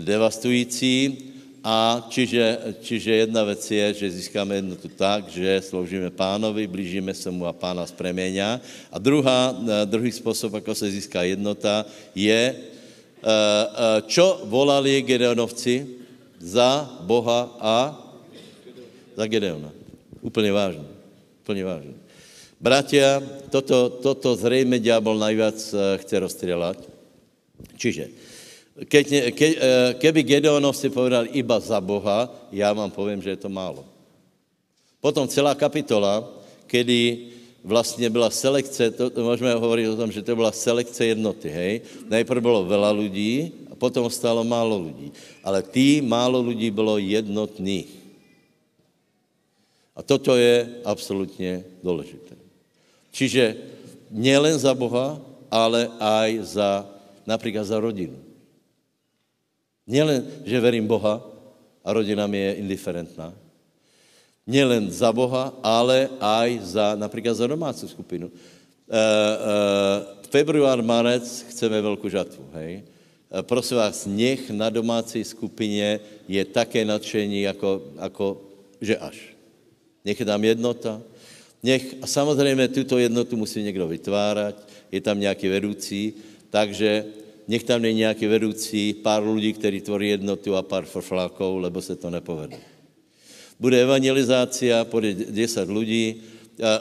devastující. 0.00 1.35
A 1.66 2.06
čiže, 2.14 2.78
čiže 2.78 3.26
jedna 3.26 3.42
věc 3.42 3.70
je, 3.70 3.86
že 3.94 4.16
získáme 4.22 4.54
jednotu 4.54 4.86
tak, 4.86 5.26
že 5.26 5.66
sloužíme 5.66 6.14
pánovi, 6.14 6.70
blížíme 6.70 7.10
se 7.10 7.26
mu 7.26 7.42
a 7.42 7.50
pána 7.50 7.82
zpreměňa. 7.82 8.60
A 8.94 8.96
druhá, 9.02 9.50
druhý 9.84 10.14
způsob, 10.14 10.62
jako 10.62 10.74
se 10.74 10.86
získá 10.90 11.26
jednota, 11.26 11.82
je, 12.14 12.54
eh, 12.54 13.26
eh, 13.26 14.02
čo 14.06 14.46
volali 14.46 15.02
Gedeonovci? 15.02 16.06
Za 16.38 16.86
Boha 17.02 17.58
a 17.58 17.76
za 19.16 19.26
Gedeona. 19.26 19.72
Úplně 20.22 20.52
vážně. 20.52 20.86
Úplně 21.42 21.64
vážně. 21.64 21.94
Bratia, 22.60 23.22
toto, 23.50 23.90
toto 23.90 24.36
zřejmě 24.36 24.78
diabol 24.78 25.18
najviac 25.18 25.74
eh, 25.74 25.98
chce 25.98 26.14
rozstřelat. 26.18 26.78
Čiže, 27.74 28.08
keď, 28.84 29.32
ke, 29.32 29.46
eh, 29.56 29.90
keby 29.96 30.20
Gedeonov 30.20 30.76
si 30.76 30.92
povedal 30.92 31.32
iba 31.32 31.56
za 31.56 31.80
Boha, 31.80 32.28
já 32.52 32.68
vám 32.72 32.90
povím, 32.92 33.22
že 33.24 33.32
je 33.32 33.40
to 33.40 33.48
málo. 33.48 33.84
Potom 35.00 35.28
celá 35.28 35.54
kapitola, 35.54 36.28
kedy 36.66 37.32
vlastně 37.64 38.10
byla 38.10 38.30
selekce, 38.30 38.90
to, 38.90 39.10
to 39.10 39.24
můžeme 39.24 39.54
hovorit 39.54 39.88
o 39.88 39.96
tom, 39.96 40.12
že 40.12 40.22
to 40.22 40.36
byla 40.36 40.52
selekce 40.52 41.06
jednoty, 41.06 41.48
hej. 41.48 41.80
Nejprve 42.10 42.40
bylo 42.40 42.64
veľa 42.68 42.90
lidí, 42.94 43.52
a 43.70 43.74
potom 43.74 44.06
stalo 44.10 44.44
málo 44.44 44.86
lidí. 44.86 45.12
Ale 45.42 45.62
tý 45.62 46.00
málo 46.04 46.42
lidí 46.42 46.70
bylo 46.70 46.98
jednotných. 46.98 47.90
A 49.96 50.02
toto 50.04 50.36
je 50.36 50.68
absolutně 50.84 51.64
důležité. 51.82 52.36
Čiže 53.12 53.56
nielen 54.12 54.60
za 54.60 54.76
Boha, 54.76 55.16
ale 55.48 55.88
aj 55.96 56.30
za, 56.44 56.84
například 57.24 57.64
za 57.64 57.80
rodinu. 57.80 58.25
Nielen, 59.86 60.26
že 60.44 60.60
verím 60.60 60.86
Boha 60.86 61.22
a 61.84 61.88
rodina 61.92 62.26
mi 62.26 62.38
je 62.38 62.52
indiferentná. 62.54 63.34
Nielen 64.46 64.90
za 64.90 65.12
Boha, 65.12 65.54
ale 65.62 66.10
aj 66.20 66.50
za, 66.62 66.86
například 66.94 67.34
za 67.34 67.46
domácí 67.46 67.88
skupinu. 67.88 68.26
E, 68.26 68.30
e, 68.30 69.04
február, 70.30 70.82
marec 70.82 71.46
chceme 71.50 71.82
velkou 71.82 72.08
žatvu, 72.08 72.44
hej? 72.54 72.82
E, 72.82 73.42
prosím 73.42 73.76
vás, 73.76 74.06
nech 74.06 74.50
na 74.50 74.70
domácí 74.70 75.24
skupině 75.24 76.00
je 76.28 76.44
také 76.44 76.84
nadšení, 76.84 77.42
jako, 77.42 77.82
jako 78.02 78.26
že 78.80 78.98
až. 78.98 79.34
Nech 80.04 80.20
je 80.20 80.26
tam 80.26 80.44
jednota, 80.44 81.02
Nech, 81.66 81.94
a 82.02 82.06
samozřejmě 82.06 82.68
tuto 82.68 82.98
jednotu 82.98 83.36
musí 83.36 83.62
někdo 83.62 83.88
vytvárat, 83.88 84.68
je 84.92 85.00
tam 85.00 85.20
nějaký 85.20 85.48
vedoucí, 85.48 86.14
takže 86.50 87.04
nech 87.48 87.64
tam 87.64 87.82
není 87.82 87.98
nějaký 87.98 88.26
vedoucí, 88.26 88.94
pár 88.94 89.22
lidí, 89.22 89.52
kteří 89.52 89.80
tvoří 89.80 90.08
jednotu 90.08 90.56
a 90.56 90.62
pár 90.62 90.84
frflákov, 90.84 91.60
lebo 91.62 91.82
se 91.82 91.96
to 91.96 92.10
nepovede. 92.10 92.58
Bude 93.60 93.82
evangelizácia, 93.82 94.84
bude 94.84 95.14
10 95.14 95.70
lidí, 95.70 96.22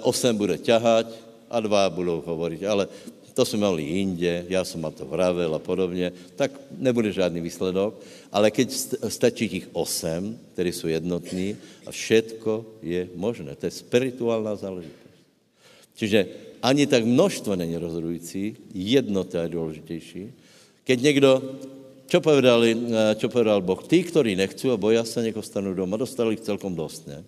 8 0.02 0.38
bude 0.38 0.58
ťahať 0.58 1.08
a 1.50 1.60
dva 1.60 1.90
budou 1.90 2.24
hovorit, 2.26 2.64
ale 2.64 2.88
to 3.34 3.46
jsme 3.46 3.60
mali 3.60 3.84
jinde, 3.84 4.46
já 4.50 4.64
jsem 4.64 4.82
ma 4.82 4.92
to 4.92 5.06
vravil 5.06 5.56
a 5.56 5.60
podobně, 5.60 6.12
tak 6.36 6.52
nebude 6.78 7.12
žádný 7.12 7.42
výsledok, 7.42 8.00
ale 8.32 8.52
keď 8.52 8.72
stačí 9.08 9.50
těch 9.50 9.68
osm, 9.76 10.40
kteří 10.54 10.72
jsou 10.72 10.88
jednotní 10.88 11.56
a 11.86 11.92
všetko 11.92 12.66
je 12.82 13.08
možné. 13.16 13.56
To 13.56 13.66
je 13.66 13.72
spirituální 13.72 14.58
záležitost. 14.58 15.12
Čiže 15.96 16.28
ani 16.64 16.88
tak 16.88 17.06
množstvo 17.06 17.56
není 17.56 17.78
rozhodující, 17.78 18.56
jednota 18.74 19.44
je 19.44 19.50
důležitější. 19.50 20.24
Keď 20.86 20.98
někdo, 21.02 21.32
čo 22.06 22.22
povedali, 22.22 22.78
čo 23.18 23.28
povedal 23.34 23.66
Boh, 23.66 23.82
tí, 23.82 24.06
ktorí 24.06 24.38
nechcú 24.38 24.70
a 24.70 24.78
boja 24.78 25.02
se, 25.02 25.26
nech 25.26 25.34
ostanú 25.34 25.74
doma, 25.74 25.98
dostali 25.98 26.38
ich 26.38 26.46
celkom 26.46 26.78
dost, 26.78 27.10
ne? 27.10 27.26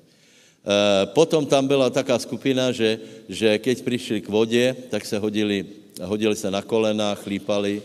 Potom 1.17 1.41
tam 1.47 1.65
byla 1.65 1.89
taká 1.89 2.19
skupina, 2.19 2.69
že, 2.69 2.99
že 3.25 3.57
keď 3.57 3.81
přišli 3.81 4.21
k 4.21 4.29
vodě, 4.29 4.75
tak 4.93 5.05
se 5.05 5.17
hodili 5.17 5.65
hodili 6.01 6.35
se 6.35 6.51
na 6.51 6.61
kolena, 6.61 7.15
chlípali, 7.15 7.81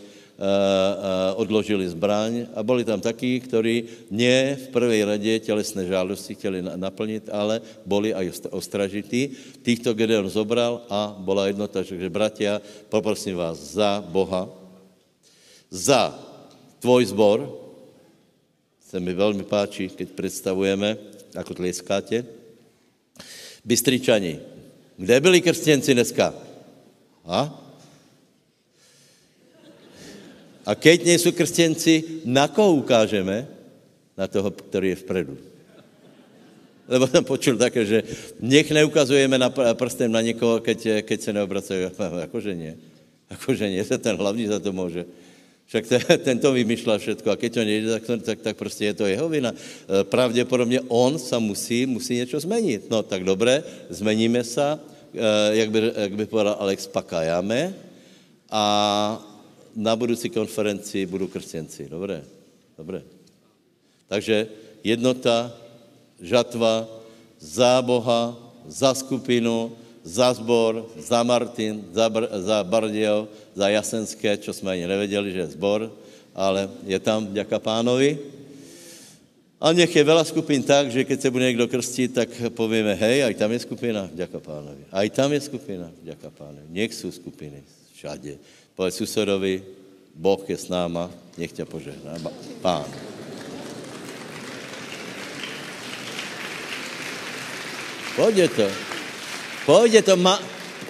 odložili 1.37 1.89
zbraň 1.89 2.47
a 2.55 2.63
byli 2.63 2.85
tam 2.85 3.01
taky, 3.01 3.41
kteří 3.41 3.85
ne 4.11 4.57
v 4.57 4.69
první 4.69 5.05
radě 5.05 5.39
tělesné 5.39 5.87
žádosti 5.87 6.35
chtěli 6.35 6.63
naplnit, 6.77 7.29
ale 7.33 7.61
byli 7.87 8.15
aj 8.15 8.51
ostražití. 8.51 9.31
Týchto 9.63 9.95
Gedeon 9.95 10.29
zobral 10.29 10.83
a 10.91 11.15
byla 11.19 11.47
jednota, 11.47 11.85
takže 11.85 12.11
bratia, 12.11 12.61
poprosím 12.89 13.37
vás 13.37 13.57
za 13.59 14.05
Boha, 14.09 14.49
za 15.73 16.13
tvoj 16.85 17.09
zbor, 17.09 17.49
se 18.85 19.01
mi 19.01 19.17
velmi 19.17 19.43
páči, 19.43 19.89
keď 19.89 20.09
představujeme, 20.13 20.97
jako 21.35 21.55
tleskáte, 21.55 22.25
Bystričani. 23.65 24.41
Kde 24.97 25.21
byli 25.21 25.41
křesťanci 25.41 25.95
dneska? 25.95 26.35
A? 27.25 27.41
A 30.67 30.75
keď 30.75 31.05
nejsou 31.07 31.33
křesťanci, 31.33 32.27
na 32.27 32.49
koho 32.49 32.75
ukážeme? 32.83 33.47
Na 34.19 34.27
toho, 34.27 34.51
který 34.51 34.89
je 34.89 34.97
vpredu. 34.97 35.39
Lebo 36.89 37.07
jsem 37.07 37.25
počul 37.25 37.57
také, 37.57 37.87
že 37.87 38.03
nech 38.41 38.71
neukazujeme 38.71 39.39
na 39.39 39.49
prstem 39.51 40.13
na 40.13 40.21
někoho, 40.21 40.61
keď, 40.61 41.07
keď 41.07 41.19
se 41.21 41.33
neobracají. 41.33 41.89
Jakože 42.21 42.55
nie. 42.55 42.77
Jakože 43.31 43.71
nie, 43.71 43.85
se 43.85 43.99
ten 44.03 44.17
hlavní 44.17 44.47
za 44.47 44.59
to 44.59 44.73
může. 44.73 45.07
Však 45.73 45.89
ten 46.21 46.37
to 46.37 46.53
vymýšľa 46.53 47.01
všetko 47.01 47.33
a 47.33 47.41
keď 47.41 47.51
to 47.57 47.61
nejde, 47.65 47.89
tak, 47.97 48.05
tak, 48.21 48.39
tak 48.45 48.55
prostě 48.61 48.93
je 48.93 48.95
to 48.95 49.05
jeho 49.09 49.25
vina. 49.25 49.57
E, 49.57 50.05
pravděpodobně 50.05 50.85
on 50.93 51.17
se 51.17 51.33
musí, 51.41 51.89
musí 51.89 52.21
něco 52.21 52.41
změnit. 52.41 52.93
No 52.93 53.01
tak 53.01 53.25
dobré, 53.25 53.65
zmeníme 53.89 54.45
se, 54.45 54.61
e, 54.69 54.77
jak 55.57 55.71
by, 55.73 55.81
jak 55.97 56.13
by 56.13 56.25
povedal 56.29 56.57
Alex, 56.61 56.87
pakájáme 56.93 57.73
a 58.53 58.63
na 59.73 59.97
budoucí 59.97 60.29
konferenci 60.29 61.09
budu 61.09 61.33
křesťanci. 61.33 61.89
Dobré, 61.89 62.21
dobré. 62.77 63.01
Takže 64.13 64.53
jednota, 64.85 65.57
žatva, 66.21 66.85
za 67.41 67.81
Boha, 67.81 68.37
za 68.69 68.93
skupinu, 68.93 69.73
za 70.03 70.35
zbor, 70.35 70.87
za 70.99 71.23
Martin, 71.23 71.85
za, 71.93 72.11
Br- 72.11 72.29
za 72.43 72.65
Barděv, 72.65 73.29
za 73.55 73.69
Jasenské, 73.69 74.37
čo 74.37 74.53
jsme 74.53 74.73
ani 74.73 74.87
nevěděli, 74.87 75.33
že 75.33 75.39
je 75.39 75.47
zbor, 75.47 75.93
ale 76.35 76.71
je 76.87 76.99
tam, 76.99 77.33
děka 77.33 77.59
pánovi. 77.59 78.19
A 79.63 79.71
nech 79.71 79.95
je 79.95 80.03
veľa 80.03 80.27
skupin 80.27 80.59
tak, 80.59 80.91
že 80.91 81.07
keď 81.07 81.19
se 81.23 81.31
bude 81.31 81.47
někdo 81.47 81.71
krstit, 81.71 82.11
tak 82.15 82.29
povíme, 82.51 82.99
hej, 82.99 83.31
aj 83.31 83.35
tam 83.39 83.55
je 83.55 83.63
skupina, 83.63 84.11
děka 84.11 84.43
pánovi. 84.43 84.91
Aj 84.91 85.07
tam 85.11 85.31
je 85.31 85.41
skupina, 85.41 85.87
děka 86.03 86.35
pánovi. 86.35 86.67
Nech 86.67 86.91
jsou 86.95 87.15
skupiny, 87.15 87.63
všade. 87.95 88.43
Povedz 88.75 88.99
susedovi, 88.99 89.63
Boh 90.19 90.43
je 90.51 90.59
s 90.59 90.67
náma, 90.67 91.11
nech 91.39 91.53
tě 91.53 91.65
požehná. 91.65 92.19
Pán. 92.59 92.91
Pojde 98.17 98.49
Pojde 99.67 100.03
to. 100.03 100.17
Ma... 100.17 100.43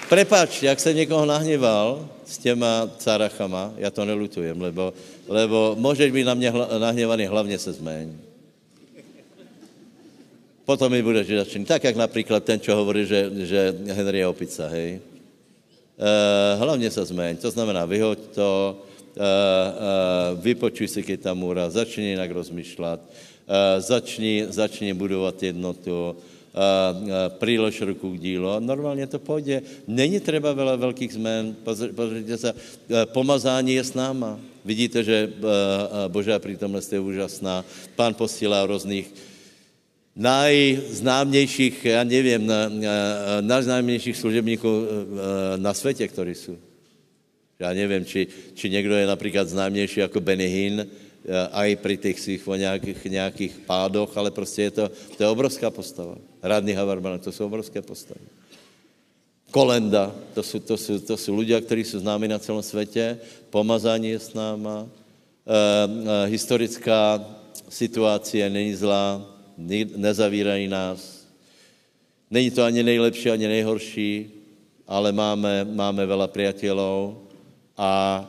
Prepač, 0.08 0.62
jak 0.62 0.80
se 0.80 0.94
někoho 0.94 1.26
nahněval 1.26 2.08
s 2.26 2.38
těma 2.38 2.90
carachama, 2.98 3.72
já 3.76 3.90
to 3.90 4.04
nelutujem, 4.04 4.60
lebo, 4.60 4.92
lebo 5.28 5.76
můžeš 5.78 6.12
být 6.12 6.24
na 6.24 6.34
mě 6.34 6.50
hla, 6.50 6.68
nahněvaný, 6.78 7.26
hlavně 7.26 7.58
se 7.58 7.72
zmeň. 7.72 8.12
Potom 10.64 10.92
mi 10.92 11.02
budeš 11.02 11.26
začínat. 11.26 11.68
Tak, 11.68 11.84
jak 11.84 11.96
například 11.96 12.44
ten, 12.44 12.60
čo 12.60 12.76
hovorí, 12.76 13.06
že, 13.06 13.30
že 13.44 13.74
Henry 13.92 14.18
je 14.18 14.26
opica, 14.26 14.68
hej. 14.68 15.00
E, 15.98 16.56
hlavně 16.56 16.90
se 16.90 17.04
zmeň. 17.04 17.36
To 17.36 17.50
znamená, 17.50 17.84
vyhoď 17.84 18.18
to, 18.34 18.78
e, 19.16 19.20
e, 19.20 19.32
vypočuj 20.38 20.88
si, 20.88 21.02
keď 21.02 21.20
tam 21.20 21.38
můra, 21.38 21.70
začni 21.70 22.14
jinak 22.14 22.30
rozmýšlet, 22.30 23.00
e, 23.00 23.80
začni, 23.80 24.46
začni 24.48 24.94
budovat 24.94 25.42
jednotu, 25.42 26.16
přílož 27.38 27.80
ruku 27.80 28.12
k 28.12 28.20
dílu. 28.20 28.60
Normálně 28.60 29.06
to 29.06 29.18
půjde. 29.18 29.62
Není 29.88 30.20
třeba 30.20 30.52
veľa 30.52 30.76
velkých 30.76 31.12
zmen. 31.12 31.56
Pozrite 31.94 32.38
se, 32.38 32.54
pomazání 33.12 33.74
je 33.74 33.84
s 33.84 33.94
náma. 33.94 34.40
Vidíte, 34.64 35.04
že 35.04 35.32
Božá 36.08 36.38
přítomnost 36.38 36.92
je 36.92 37.00
úžasná. 37.00 37.64
Pán 37.96 38.14
posílá 38.14 38.66
různých 38.66 39.08
najznámějších, 40.16 41.84
já 41.84 42.04
nevím, 42.04 42.52
najznámějších 43.40 44.16
služebníků 44.16 44.68
na 45.56 45.74
světě, 45.74 46.08
kteří 46.08 46.34
jsou. 46.34 46.56
Já 47.58 47.72
nevím, 47.72 48.04
či, 48.04 48.26
či 48.54 48.70
někdo 48.70 48.94
je 48.94 49.06
například 49.06 49.48
známější 49.48 50.00
jako 50.00 50.20
Benny 50.20 50.48
Hinn, 50.48 50.86
aj 51.52 51.76
pri 51.76 51.96
těch 51.96 52.20
svých 52.20 52.42
nějakých, 52.46 53.04
nějakých 53.04 53.54
pádoch, 53.66 54.10
ale 54.16 54.30
prostě 54.30 54.62
je 54.62 54.70
to, 54.70 54.84
to 55.16 55.22
je 55.22 55.28
obrovská 55.28 55.70
postava. 55.70 56.16
Radný 56.42 56.72
Havarman, 56.72 57.18
to 57.18 57.32
jsou 57.32 57.46
obrovské 57.46 57.82
postavy. 57.82 58.20
Kolenda, 59.50 60.14
to 60.34 60.42
jsou, 60.42 60.58
to 60.58 60.76
jsou, 60.76 60.98
to 60.98 61.16
jsou 61.16 61.36
lidé, 61.36 61.60
kteří 61.60 61.84
jsou 61.84 61.98
známi 61.98 62.28
na 62.28 62.38
celém 62.38 62.62
světě, 62.62 63.18
pomazání 63.50 64.10
je 64.10 64.18
s 64.18 64.34
náma, 64.34 64.86
e, 64.86 64.88
e, 65.54 66.26
historická 66.26 67.20
situace 67.68 68.50
není 68.50 68.74
zlá, 68.74 69.20
nezavírají 69.96 70.68
nás. 70.68 71.28
Není 72.30 72.50
to 72.50 72.64
ani 72.64 72.82
nejlepší, 72.82 73.30
ani 73.30 73.46
nejhorší, 73.48 74.30
ale 74.88 75.12
máme, 75.12 75.64
máme 75.68 76.02
veľa 76.08 76.28
priateľov 76.32 77.28
a 77.76 78.24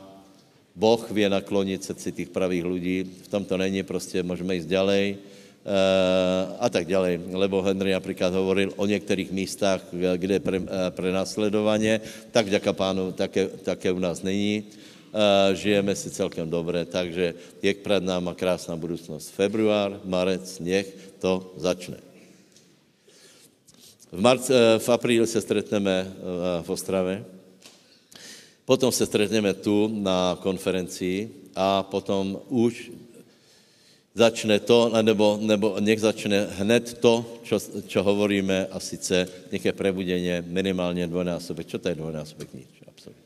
Boh 0.74 1.10
vie 1.10 1.30
naklonit 1.30 1.84
srdci 1.86 2.12
těch 2.12 2.28
pravých 2.34 2.64
lidí, 2.64 2.98
v 3.22 3.28
tom 3.28 3.44
to 3.46 3.54
není, 3.56 3.82
prostě 3.82 4.22
můžeme 4.22 4.54
jít 4.54 4.66
ďalej 4.66 5.04
uh, 5.14 6.58
a 6.58 6.66
tak 6.66 6.86
ďalej. 6.86 7.30
Lebo 7.30 7.62
Henry 7.62 7.94
například 7.94 8.34
hovoril 8.34 8.74
o 8.76 8.86
některých 8.86 9.30
místách, 9.30 9.86
kde 9.94 10.34
je 10.34 10.40
pre, 10.42 10.58
uh, 10.58 10.66
prenasledovanie, 10.90 12.00
tak 12.34 12.46
vďaka 12.50 12.72
pánu 12.72 13.12
také, 13.14 13.46
také 13.46 13.92
u 13.92 13.98
nás 14.02 14.22
není. 14.22 14.66
Uh, 15.14 15.54
žijeme 15.54 15.94
si 15.94 16.10
celkem 16.10 16.50
dobře, 16.50 16.84
takže 16.90 17.34
je 17.62 17.74
před 17.74 18.02
náma 18.02 18.34
krásná 18.34 18.74
budoucnost. 18.74 19.30
Február, 19.30 20.02
marec, 20.04 20.58
nech 20.58 20.90
to 21.22 21.54
začne. 21.54 22.02
V, 24.10 24.20
marc, 24.20 24.50
v 24.78 24.88
apríli 24.90 25.26
se 25.26 25.40
stretneme 25.40 26.06
v 26.62 26.70
Ostrave. 26.70 27.33
Potom 28.64 28.92
se 28.92 29.06
stretneme 29.06 29.54
tu 29.54 29.88
na 29.92 30.40
konferencii 30.40 31.52
a 31.56 31.82
potom 31.84 32.40
už 32.48 32.90
začne 34.14 34.62
to, 34.62 34.88
nebo, 35.02 35.36
nebo 35.42 35.76
nech 35.82 36.00
začne 36.00 36.48
hned 36.62 37.02
to, 37.02 37.42
čo, 37.42 37.60
čo 37.90 38.00
hovoríme, 38.00 38.66
a 38.70 38.80
sice 38.80 39.28
nech 39.52 39.64
je 39.64 39.72
prebudeně 39.72 40.44
minimálně 40.46 41.06
dvojnásobek. 41.06 41.66
Čo 41.66 41.78
to 41.78 41.88
je 41.88 41.94
dvojnásobek? 41.94 42.54
Nič, 42.54 42.72
absolutně. 42.88 43.24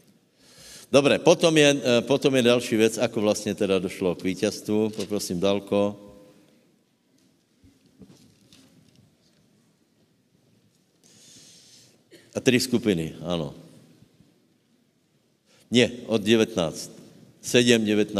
Dobre, 0.92 1.18
potom 1.20 1.52
je, 1.56 1.70
eh, 1.76 2.00
potom 2.00 2.34
je 2.34 2.42
další 2.42 2.76
věc, 2.76 2.98
ako 2.98 3.20
vlastně 3.20 3.54
teda 3.54 3.78
došlo 3.78 4.14
k 4.14 4.24
vítězstvu. 4.24 4.90
Poprosím 4.90 5.40
Dalko. 5.40 5.96
A 12.34 12.40
tři 12.40 12.60
skupiny, 12.60 13.14
ano. 13.22 13.67
Ne, 15.68 15.90
od 16.08 16.24
19. 16.24 16.56
7, 17.44 17.84
19. 17.84 18.16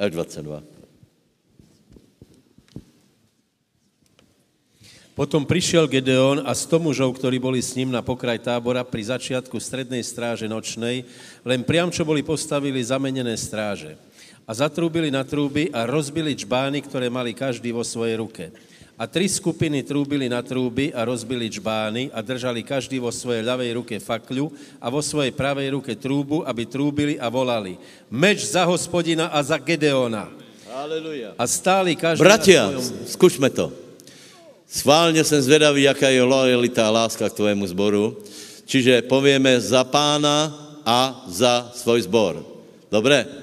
Až 0.00 0.10
22. 0.10 0.64
Potom 5.12 5.44
prišiel 5.44 5.84
Gedeon 5.92 6.40
a 6.48 6.56
sto 6.56 6.80
mužov, 6.80 7.20
ktorí 7.20 7.36
boli 7.36 7.60
s 7.60 7.76
ním 7.76 7.92
na 7.92 8.00
pokraj 8.00 8.40
tábora 8.40 8.80
pri 8.80 9.12
začiatku 9.12 9.60
strednej 9.60 10.00
stráže 10.00 10.48
nočnej, 10.48 11.04
len 11.44 11.60
priam, 11.68 11.92
čo 11.92 12.08
boli 12.08 12.24
postavili 12.24 12.80
zamenené 12.80 13.36
stráže 13.36 14.00
a 14.42 14.50
zatrúbili 14.52 15.08
na 15.10 15.22
trúby 15.22 15.70
a 15.70 15.86
rozbili 15.86 16.34
čbány, 16.34 16.82
ktoré 16.82 17.06
mali 17.06 17.32
každý 17.32 17.70
vo 17.70 17.86
svojej 17.86 18.18
ruke. 18.18 18.44
A 19.00 19.08
tri 19.08 19.26
skupiny 19.26 19.82
trúbili 19.82 20.30
na 20.30 20.44
trúby 20.44 20.94
a 20.94 21.02
rozbili 21.02 21.50
čbány 21.50 22.12
a 22.14 22.22
držali 22.22 22.62
každý 22.62 23.02
vo 23.02 23.10
svojej 23.10 23.42
ľavej 23.42 23.70
ruke 23.74 23.94
fakľu 23.98 24.52
a 24.78 24.86
vo 24.92 25.02
svojej 25.02 25.34
pravej 25.34 25.74
ruke 25.74 25.96
trúbu, 25.98 26.46
aby 26.46 26.62
trúbili 26.68 27.14
a 27.18 27.26
volali. 27.26 27.80
Meč 28.12 28.46
za 28.46 28.62
hospodina 28.68 29.32
a 29.32 29.42
za 29.42 29.58
Gedeona. 29.58 30.30
Aleluja. 30.70 31.34
A 31.34 31.44
stáli 31.50 31.98
každý 31.98 32.22
Bratia, 32.22 32.70
na 32.70 32.78
svojom... 32.78 33.10
skúšme 33.10 33.48
to. 33.50 33.72
Sválně 34.72 35.24
jsem 35.24 35.42
zvedavý, 35.42 35.82
jaká 35.84 36.08
je 36.08 36.22
lojalita 36.22 36.88
a 36.88 36.94
láska 37.04 37.28
k 37.28 37.36
tvojemu 37.36 37.64
zboru. 37.68 38.16
Čiže 38.64 39.04
povieme 39.04 39.60
za 39.60 39.84
pána 39.84 40.48
a 40.86 41.28
za 41.28 41.74
svoj 41.76 42.08
zbor. 42.08 42.40
Dobre? 42.88 43.41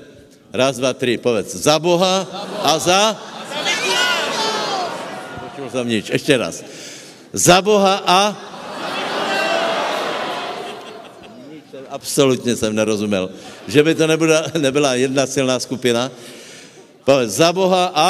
Raz, 0.54 0.78
dva, 0.78 0.94
tři, 0.94 1.18
povedz. 1.18 1.56
Za 1.56 1.80
Boha 1.80 2.28
a 2.64 2.80
za? 2.80 3.18
Počul 5.40 5.70
jsem 5.70 5.88
nič. 5.88 6.10
Ještě 6.10 6.38
raz. 6.38 6.64
Za 7.34 7.62
Boha 7.62 8.04
a? 8.06 8.38
Absolutně 11.90 12.56
jsem 12.56 12.76
nerozuměl. 12.76 13.30
Že 13.68 13.84
by 13.84 13.96
to 13.96 14.08
nebyla, 14.08 14.44
nebyla 14.58 14.94
jedna 14.96 15.26
silná 15.26 15.60
skupina. 15.60 16.12
Povedz. 17.04 17.34
Za 17.34 17.54
Boha 17.54 17.92
a? 17.96 18.10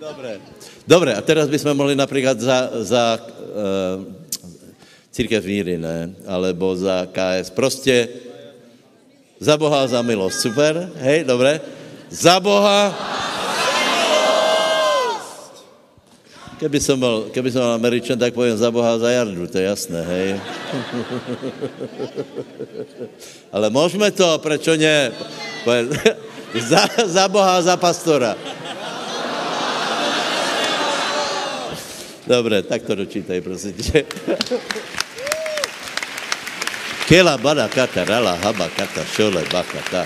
Dobré. 0.00 0.40
Dobré, 0.86 1.14
a 1.14 1.20
teraz 1.20 1.48
bychom 1.48 1.76
mohli 1.76 1.96
například 1.96 2.40
za, 2.40 2.70
za 2.72 3.18
uh, 3.18 4.15
církev 5.16 5.40
víry, 5.40 5.80
ne? 5.80 6.12
Alebo 6.28 6.76
za 6.76 7.08
KS. 7.08 7.48
Prostě 7.48 8.08
za 9.40 9.56
Boha 9.56 9.88
za 9.88 10.04
milost. 10.04 10.44
Super, 10.44 10.92
hej, 11.00 11.24
dobré. 11.24 11.60
Za 12.12 12.36
Boha. 12.40 12.92
Keby 16.56 16.80
som 16.80 16.96
byl, 16.96 17.28
keby 17.36 17.52
som 17.52 17.60
byl 17.60 17.76
Američan, 17.76 18.16
tak 18.16 18.32
povím 18.32 18.56
za 18.56 18.72
Boha 18.72 18.96
za 18.96 19.12
Jardu, 19.12 19.44
to 19.44 19.60
je 19.60 19.64
jasné, 19.64 20.00
hej. 20.02 20.28
Ale 23.52 23.68
můžeme 23.68 24.08
to, 24.08 24.40
prečo 24.40 24.72
ne? 24.76 25.12
Za, 26.56 26.88
za 27.04 27.28
Boha 27.28 27.60
za 27.60 27.76
pastora. 27.76 28.32
Dobre, 32.26 32.62
tak 32.62 32.82
to 32.82 32.94
dočítaj, 32.94 33.40
prosím 33.40 33.72
tě. 33.72 34.04
Kela 37.06 37.38
bada 37.38 37.70
kata 37.70 38.02
rala 38.02 38.34
haba 38.34 38.66
kata 38.66 39.06
šole 39.06 39.46
bakata. 39.46 40.02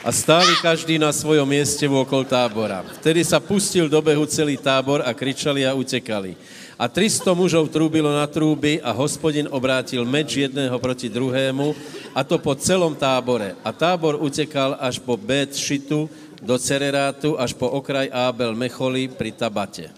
A 0.00 0.08
stáli 0.08 0.48
každý 0.64 0.96
na 0.96 1.12
svojom 1.12 1.44
mieste 1.44 1.84
okol 1.84 2.24
tábora. 2.24 2.80
Vtedy 2.96 3.20
sa 3.20 3.36
pustil 3.36 3.84
do 3.84 4.00
behu 4.00 4.24
celý 4.24 4.56
tábor 4.56 5.04
a 5.04 5.12
kričali 5.12 5.68
a 5.68 5.76
utekali. 5.76 6.40
A 6.80 6.88
300 6.88 7.36
mužov 7.36 7.68
trúbilo 7.68 8.08
na 8.08 8.24
trúby 8.24 8.80
a 8.80 8.96
hospodin 8.96 9.44
obrátil 9.52 10.08
meč 10.08 10.40
jedného 10.40 10.72
proti 10.80 11.12
druhému 11.12 11.76
a 12.16 12.24
to 12.24 12.40
po 12.40 12.56
celom 12.56 12.96
tábore. 12.96 13.52
A 13.60 13.76
tábor 13.76 14.24
utekal 14.24 14.80
až 14.80 15.04
po 15.04 15.20
Bet 15.20 15.52
Šitu 15.52 16.08
do 16.40 16.56
Cererátu, 16.56 17.36
až 17.36 17.52
po 17.52 17.68
okraj 17.68 18.08
Ábel 18.08 18.56
Mecholi 18.56 19.04
pri 19.04 19.36
Tabate. 19.36 19.92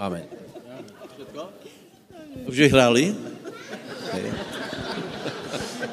Amen. 0.00 0.24
Už 2.48 2.56
vyhráli? 2.56 3.36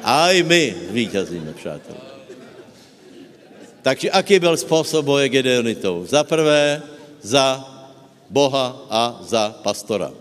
A 0.02 0.30
i 0.30 0.42
my 0.42 0.76
vítězíme, 0.90 1.52
přátelé. 1.52 1.98
Takže 3.82 4.10
aký 4.10 4.38
byl 4.38 4.56
způsob 4.56 5.04
boje 5.04 5.28
Gedeonitou? 5.28 6.06
Za 6.06 6.24
prvé 6.24 6.82
za 7.22 7.58
Boha 8.30 8.86
a 8.90 9.02
za 9.22 9.50
pastora. 9.62 10.14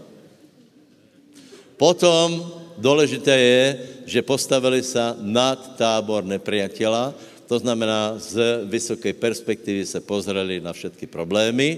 Potom 1.78 2.52
důležité 2.78 3.38
je, 3.38 3.66
že 4.06 4.22
postavili 4.22 4.84
se 4.84 5.14
nad 5.22 5.78
tábor 5.78 6.24
nepriatela, 6.24 7.14
to 7.48 7.60
znamená, 7.60 8.18
z 8.18 8.66
vysoké 8.66 9.14
perspektivy 9.14 9.86
se 9.86 10.02
pozreli 10.02 10.58
na 10.58 10.74
všetky 10.74 11.06
problémy. 11.06 11.78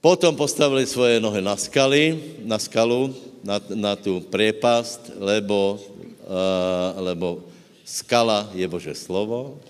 Potom 0.00 0.36
postavili 0.36 0.88
svoje 0.88 1.20
nohy 1.20 1.44
na 1.44 1.56
skaly, 1.56 2.16
na 2.44 2.56
skalu, 2.56 3.12
na, 3.44 3.60
na 3.76 3.92
tu 3.92 4.24
priepast, 4.24 5.12
lebo, 5.20 5.76
uh, 6.24 6.96
lebo 7.04 7.44
skala 7.84 8.48
je 8.56 8.64
Bože 8.64 8.96
slovo. 8.96 9.60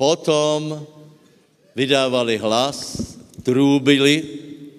Potom 0.00 0.80
vydávali 1.76 2.40
hlas, 2.40 2.96
trúbili, 3.44 4.24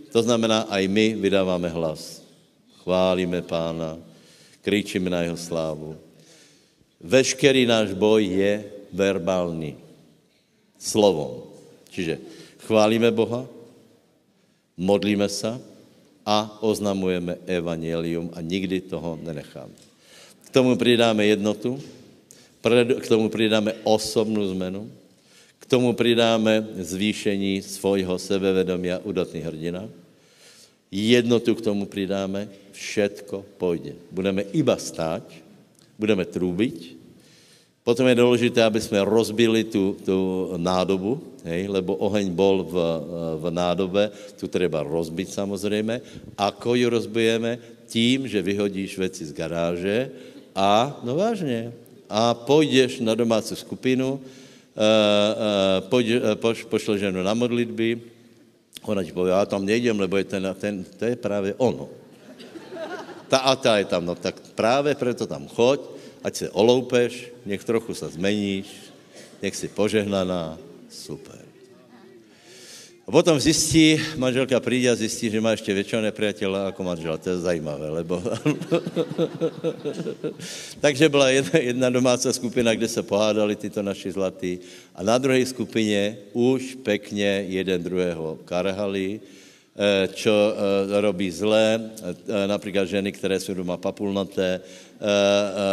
to 0.10 0.26
znamená, 0.26 0.66
aj 0.66 0.84
my 0.90 1.14
vydáváme 1.22 1.70
hlas. 1.70 2.26
Chválíme 2.82 3.46
pána, 3.46 4.02
kričíme 4.66 5.08
na 5.14 5.22
jeho 5.24 5.38
slávu. 5.38 5.96
Veškerý 6.98 7.70
náš 7.70 7.94
boj 7.94 8.26
je 8.26 8.54
verbální, 8.94 9.78
slovom. 10.82 11.46
Čiže 11.94 12.18
chválíme 12.66 13.12
Boha, 13.14 13.46
modlíme 14.78 15.30
se, 15.30 15.73
a 16.26 16.58
oznamujeme 16.62 17.38
evangelium 17.46 18.30
a 18.34 18.42
nikdy 18.42 18.82
toho 18.82 19.20
nenecháme. 19.24 19.74
K 20.46 20.50
tomu 20.50 20.76
přidáme 20.76 21.26
jednotu, 21.26 21.80
k 23.00 23.08
tomu 23.08 23.30
přidáme 23.30 23.74
osobnou 23.84 24.48
zmenu, 24.48 24.92
k 25.60 25.66
tomu 25.66 25.94
přidáme 25.94 26.68
zvýšení 26.80 27.62
svojho 27.62 28.20
sebevedomia 28.20 29.00
udatný 29.04 29.40
hrdina, 29.40 29.90
jednotu 30.92 31.56
k 31.56 31.62
tomu 31.62 31.86
přidáme, 31.86 32.50
všetko 32.72 33.46
půjde. 33.58 33.94
Budeme 34.12 34.42
iba 34.54 34.78
stát, 34.78 35.24
budeme 36.00 36.26
trúbiť, 36.26 37.03
Potom 37.84 38.08
je 38.08 38.16
důležité, 38.16 38.64
aby 38.64 38.82
jsme 38.82 39.04
rozbili 39.04 39.64
tu, 39.64 39.96
tu 40.06 40.50
nádobu, 40.58 41.20
hej, 41.44 41.68
lebo 41.68 42.00
oheň 42.00 42.32
bol 42.32 42.64
v, 42.64 42.76
v 43.44 43.46
nádobe, 43.52 44.08
tu 44.40 44.48
treba 44.48 44.84
rozbit 44.84 45.28
samozřejmě. 45.30 46.02
Ako 46.40 46.76
ju 46.80 46.88
rozbijeme? 46.90 47.60
Tím, 47.88 48.28
že 48.28 48.42
vyhodíš 48.42 48.98
věci 48.98 49.26
z 49.26 49.36
garáže 49.36 50.10
a, 50.56 51.00
no 51.04 51.16
vážně, 51.16 51.74
a 52.10 52.34
půjdeš 52.34 53.00
na 53.00 53.16
domácí 53.16 53.56
skupinu, 53.56 54.22
pojď, 55.92 56.08
poš, 56.40 56.64
pošle 56.64 56.98
ženu 56.98 57.24
na 57.24 57.34
modlitby, 57.34 58.02
ona 58.84 59.04
ti 59.04 59.12
povie, 59.12 59.32
já 59.32 59.46
tam 59.46 59.66
nejdem, 59.66 60.00
lebo 60.00 60.18
je 60.18 60.24
ten, 60.24 60.56
ten, 60.60 60.86
to 60.98 61.06
je 61.06 61.16
právě 61.16 61.54
ono. 61.58 61.90
Ta 63.28 63.38
a 63.38 63.56
ta 63.56 63.78
je 63.78 63.86
tam, 63.86 64.06
no 64.06 64.16
tak 64.16 64.36
právě 64.56 64.96
proto 64.96 65.28
tam 65.28 65.48
choď, 65.48 65.93
ať 66.24 66.36
se 66.36 66.50
oloupeš, 66.50 67.32
nech 67.46 67.64
trochu 67.64 67.94
se 67.94 68.10
zmeníš, 68.10 68.68
nech 69.42 69.56
si 69.56 69.68
požehnaná, 69.68 70.58
super. 70.90 71.44
A 73.04 73.12
potom 73.12 73.36
zjistí, 73.36 74.00
manželka 74.16 74.60
přijde 74.60 74.90
a 74.90 74.96
zjistí, 74.96 75.30
že 75.30 75.42
má 75.42 75.52
ještě 75.52 75.74
většího 75.74 76.02
nepriateľa 76.02 76.72
jako 76.72 76.84
manžela. 76.84 77.18
To 77.20 77.30
je 77.30 77.38
zajímavé, 77.38 77.90
lebo... 77.90 78.24
Takže 80.84 81.10
byla 81.10 81.30
jedna, 81.30 81.60
jedna 81.60 81.90
domácí 81.90 82.34
skupina, 82.34 82.72
kde 82.76 82.88
se 82.88 83.04
pohádali 83.04 83.56
tyto 83.56 83.84
naši 83.84 84.12
zlatí. 84.12 84.60
A 84.96 85.04
na 85.04 85.18
druhé 85.18 85.46
skupině 85.46 86.18
už 86.32 86.80
pekně 86.84 87.44
jeden 87.52 87.84
druhého 87.84 88.40
karhali, 88.48 89.20
eh, 89.20 90.08
čo 90.16 90.32
eh, 90.32 91.02
robí 91.02 91.28
zlé, 91.28 91.92
eh, 91.92 92.48
například 92.48 92.88
ženy, 92.88 93.12
které 93.12 93.40
jsou 93.40 93.54
doma 93.54 93.78
papulnaté, 93.78 94.64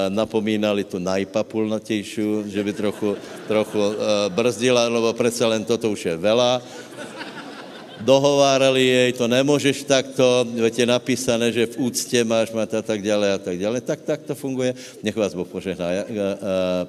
napomínali 0.08 0.84
tu 0.84 0.98
najpapulnatější, 0.98 2.50
že 2.50 2.64
by 2.64 2.72
trochu, 2.72 3.16
trochu 3.48 3.78
brzdila, 4.28 4.88
lebo 4.88 5.12
přece 5.12 5.46
len 5.46 5.64
toto 5.64 5.90
už 5.90 6.06
je 6.06 6.16
vela 6.16 6.62
dohovárali 8.00 8.86
jej, 8.86 9.12
to 9.12 9.28
nemůžeš 9.28 9.84
takto, 9.84 10.48
je 10.56 10.86
napísané, 10.86 11.52
že 11.52 11.66
v 11.66 11.78
úctě 11.78 12.24
máš 12.24 12.52
mať 12.52 12.74
a 12.74 12.82
tak 12.82 13.02
dále 13.02 13.32
a 13.32 13.38
tak 13.38 13.58
dále. 13.60 13.80
Tak, 13.80 14.00
tak 14.00 14.20
to 14.24 14.34
funguje. 14.34 14.74
Nech 15.04 15.16
vás 15.16 15.36
Boh 15.36 15.48
požehná. 15.48 16.08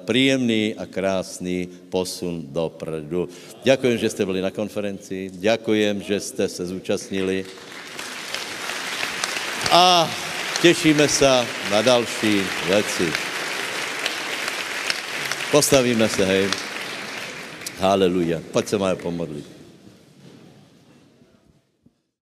Príjemný 0.08 0.74
a 0.74 0.88
krásný 0.88 1.68
posun 1.92 2.48
dopredu. 2.48 3.28
Ďakujem, 3.64 3.96
že 3.98 4.10
jste 4.10 4.24
byli 4.26 4.40
na 4.40 4.50
konferenci. 4.50 5.30
Ďakujem, 5.36 6.02
že 6.02 6.16
jste 6.20 6.48
se 6.48 6.66
zúčastnili. 6.66 7.44
A 9.70 10.08
těšíme 10.62 11.08
se 11.08 11.46
na 11.70 11.82
další 11.82 12.42
věci. 12.66 13.12
Postavíme 15.50 16.08
se, 16.08 16.24
hej. 16.24 16.48
Haleluja. 17.80 18.40
Pojď 18.52 18.68
se 18.68 18.78
mají 18.78 18.96
pomodlit. 18.96 19.51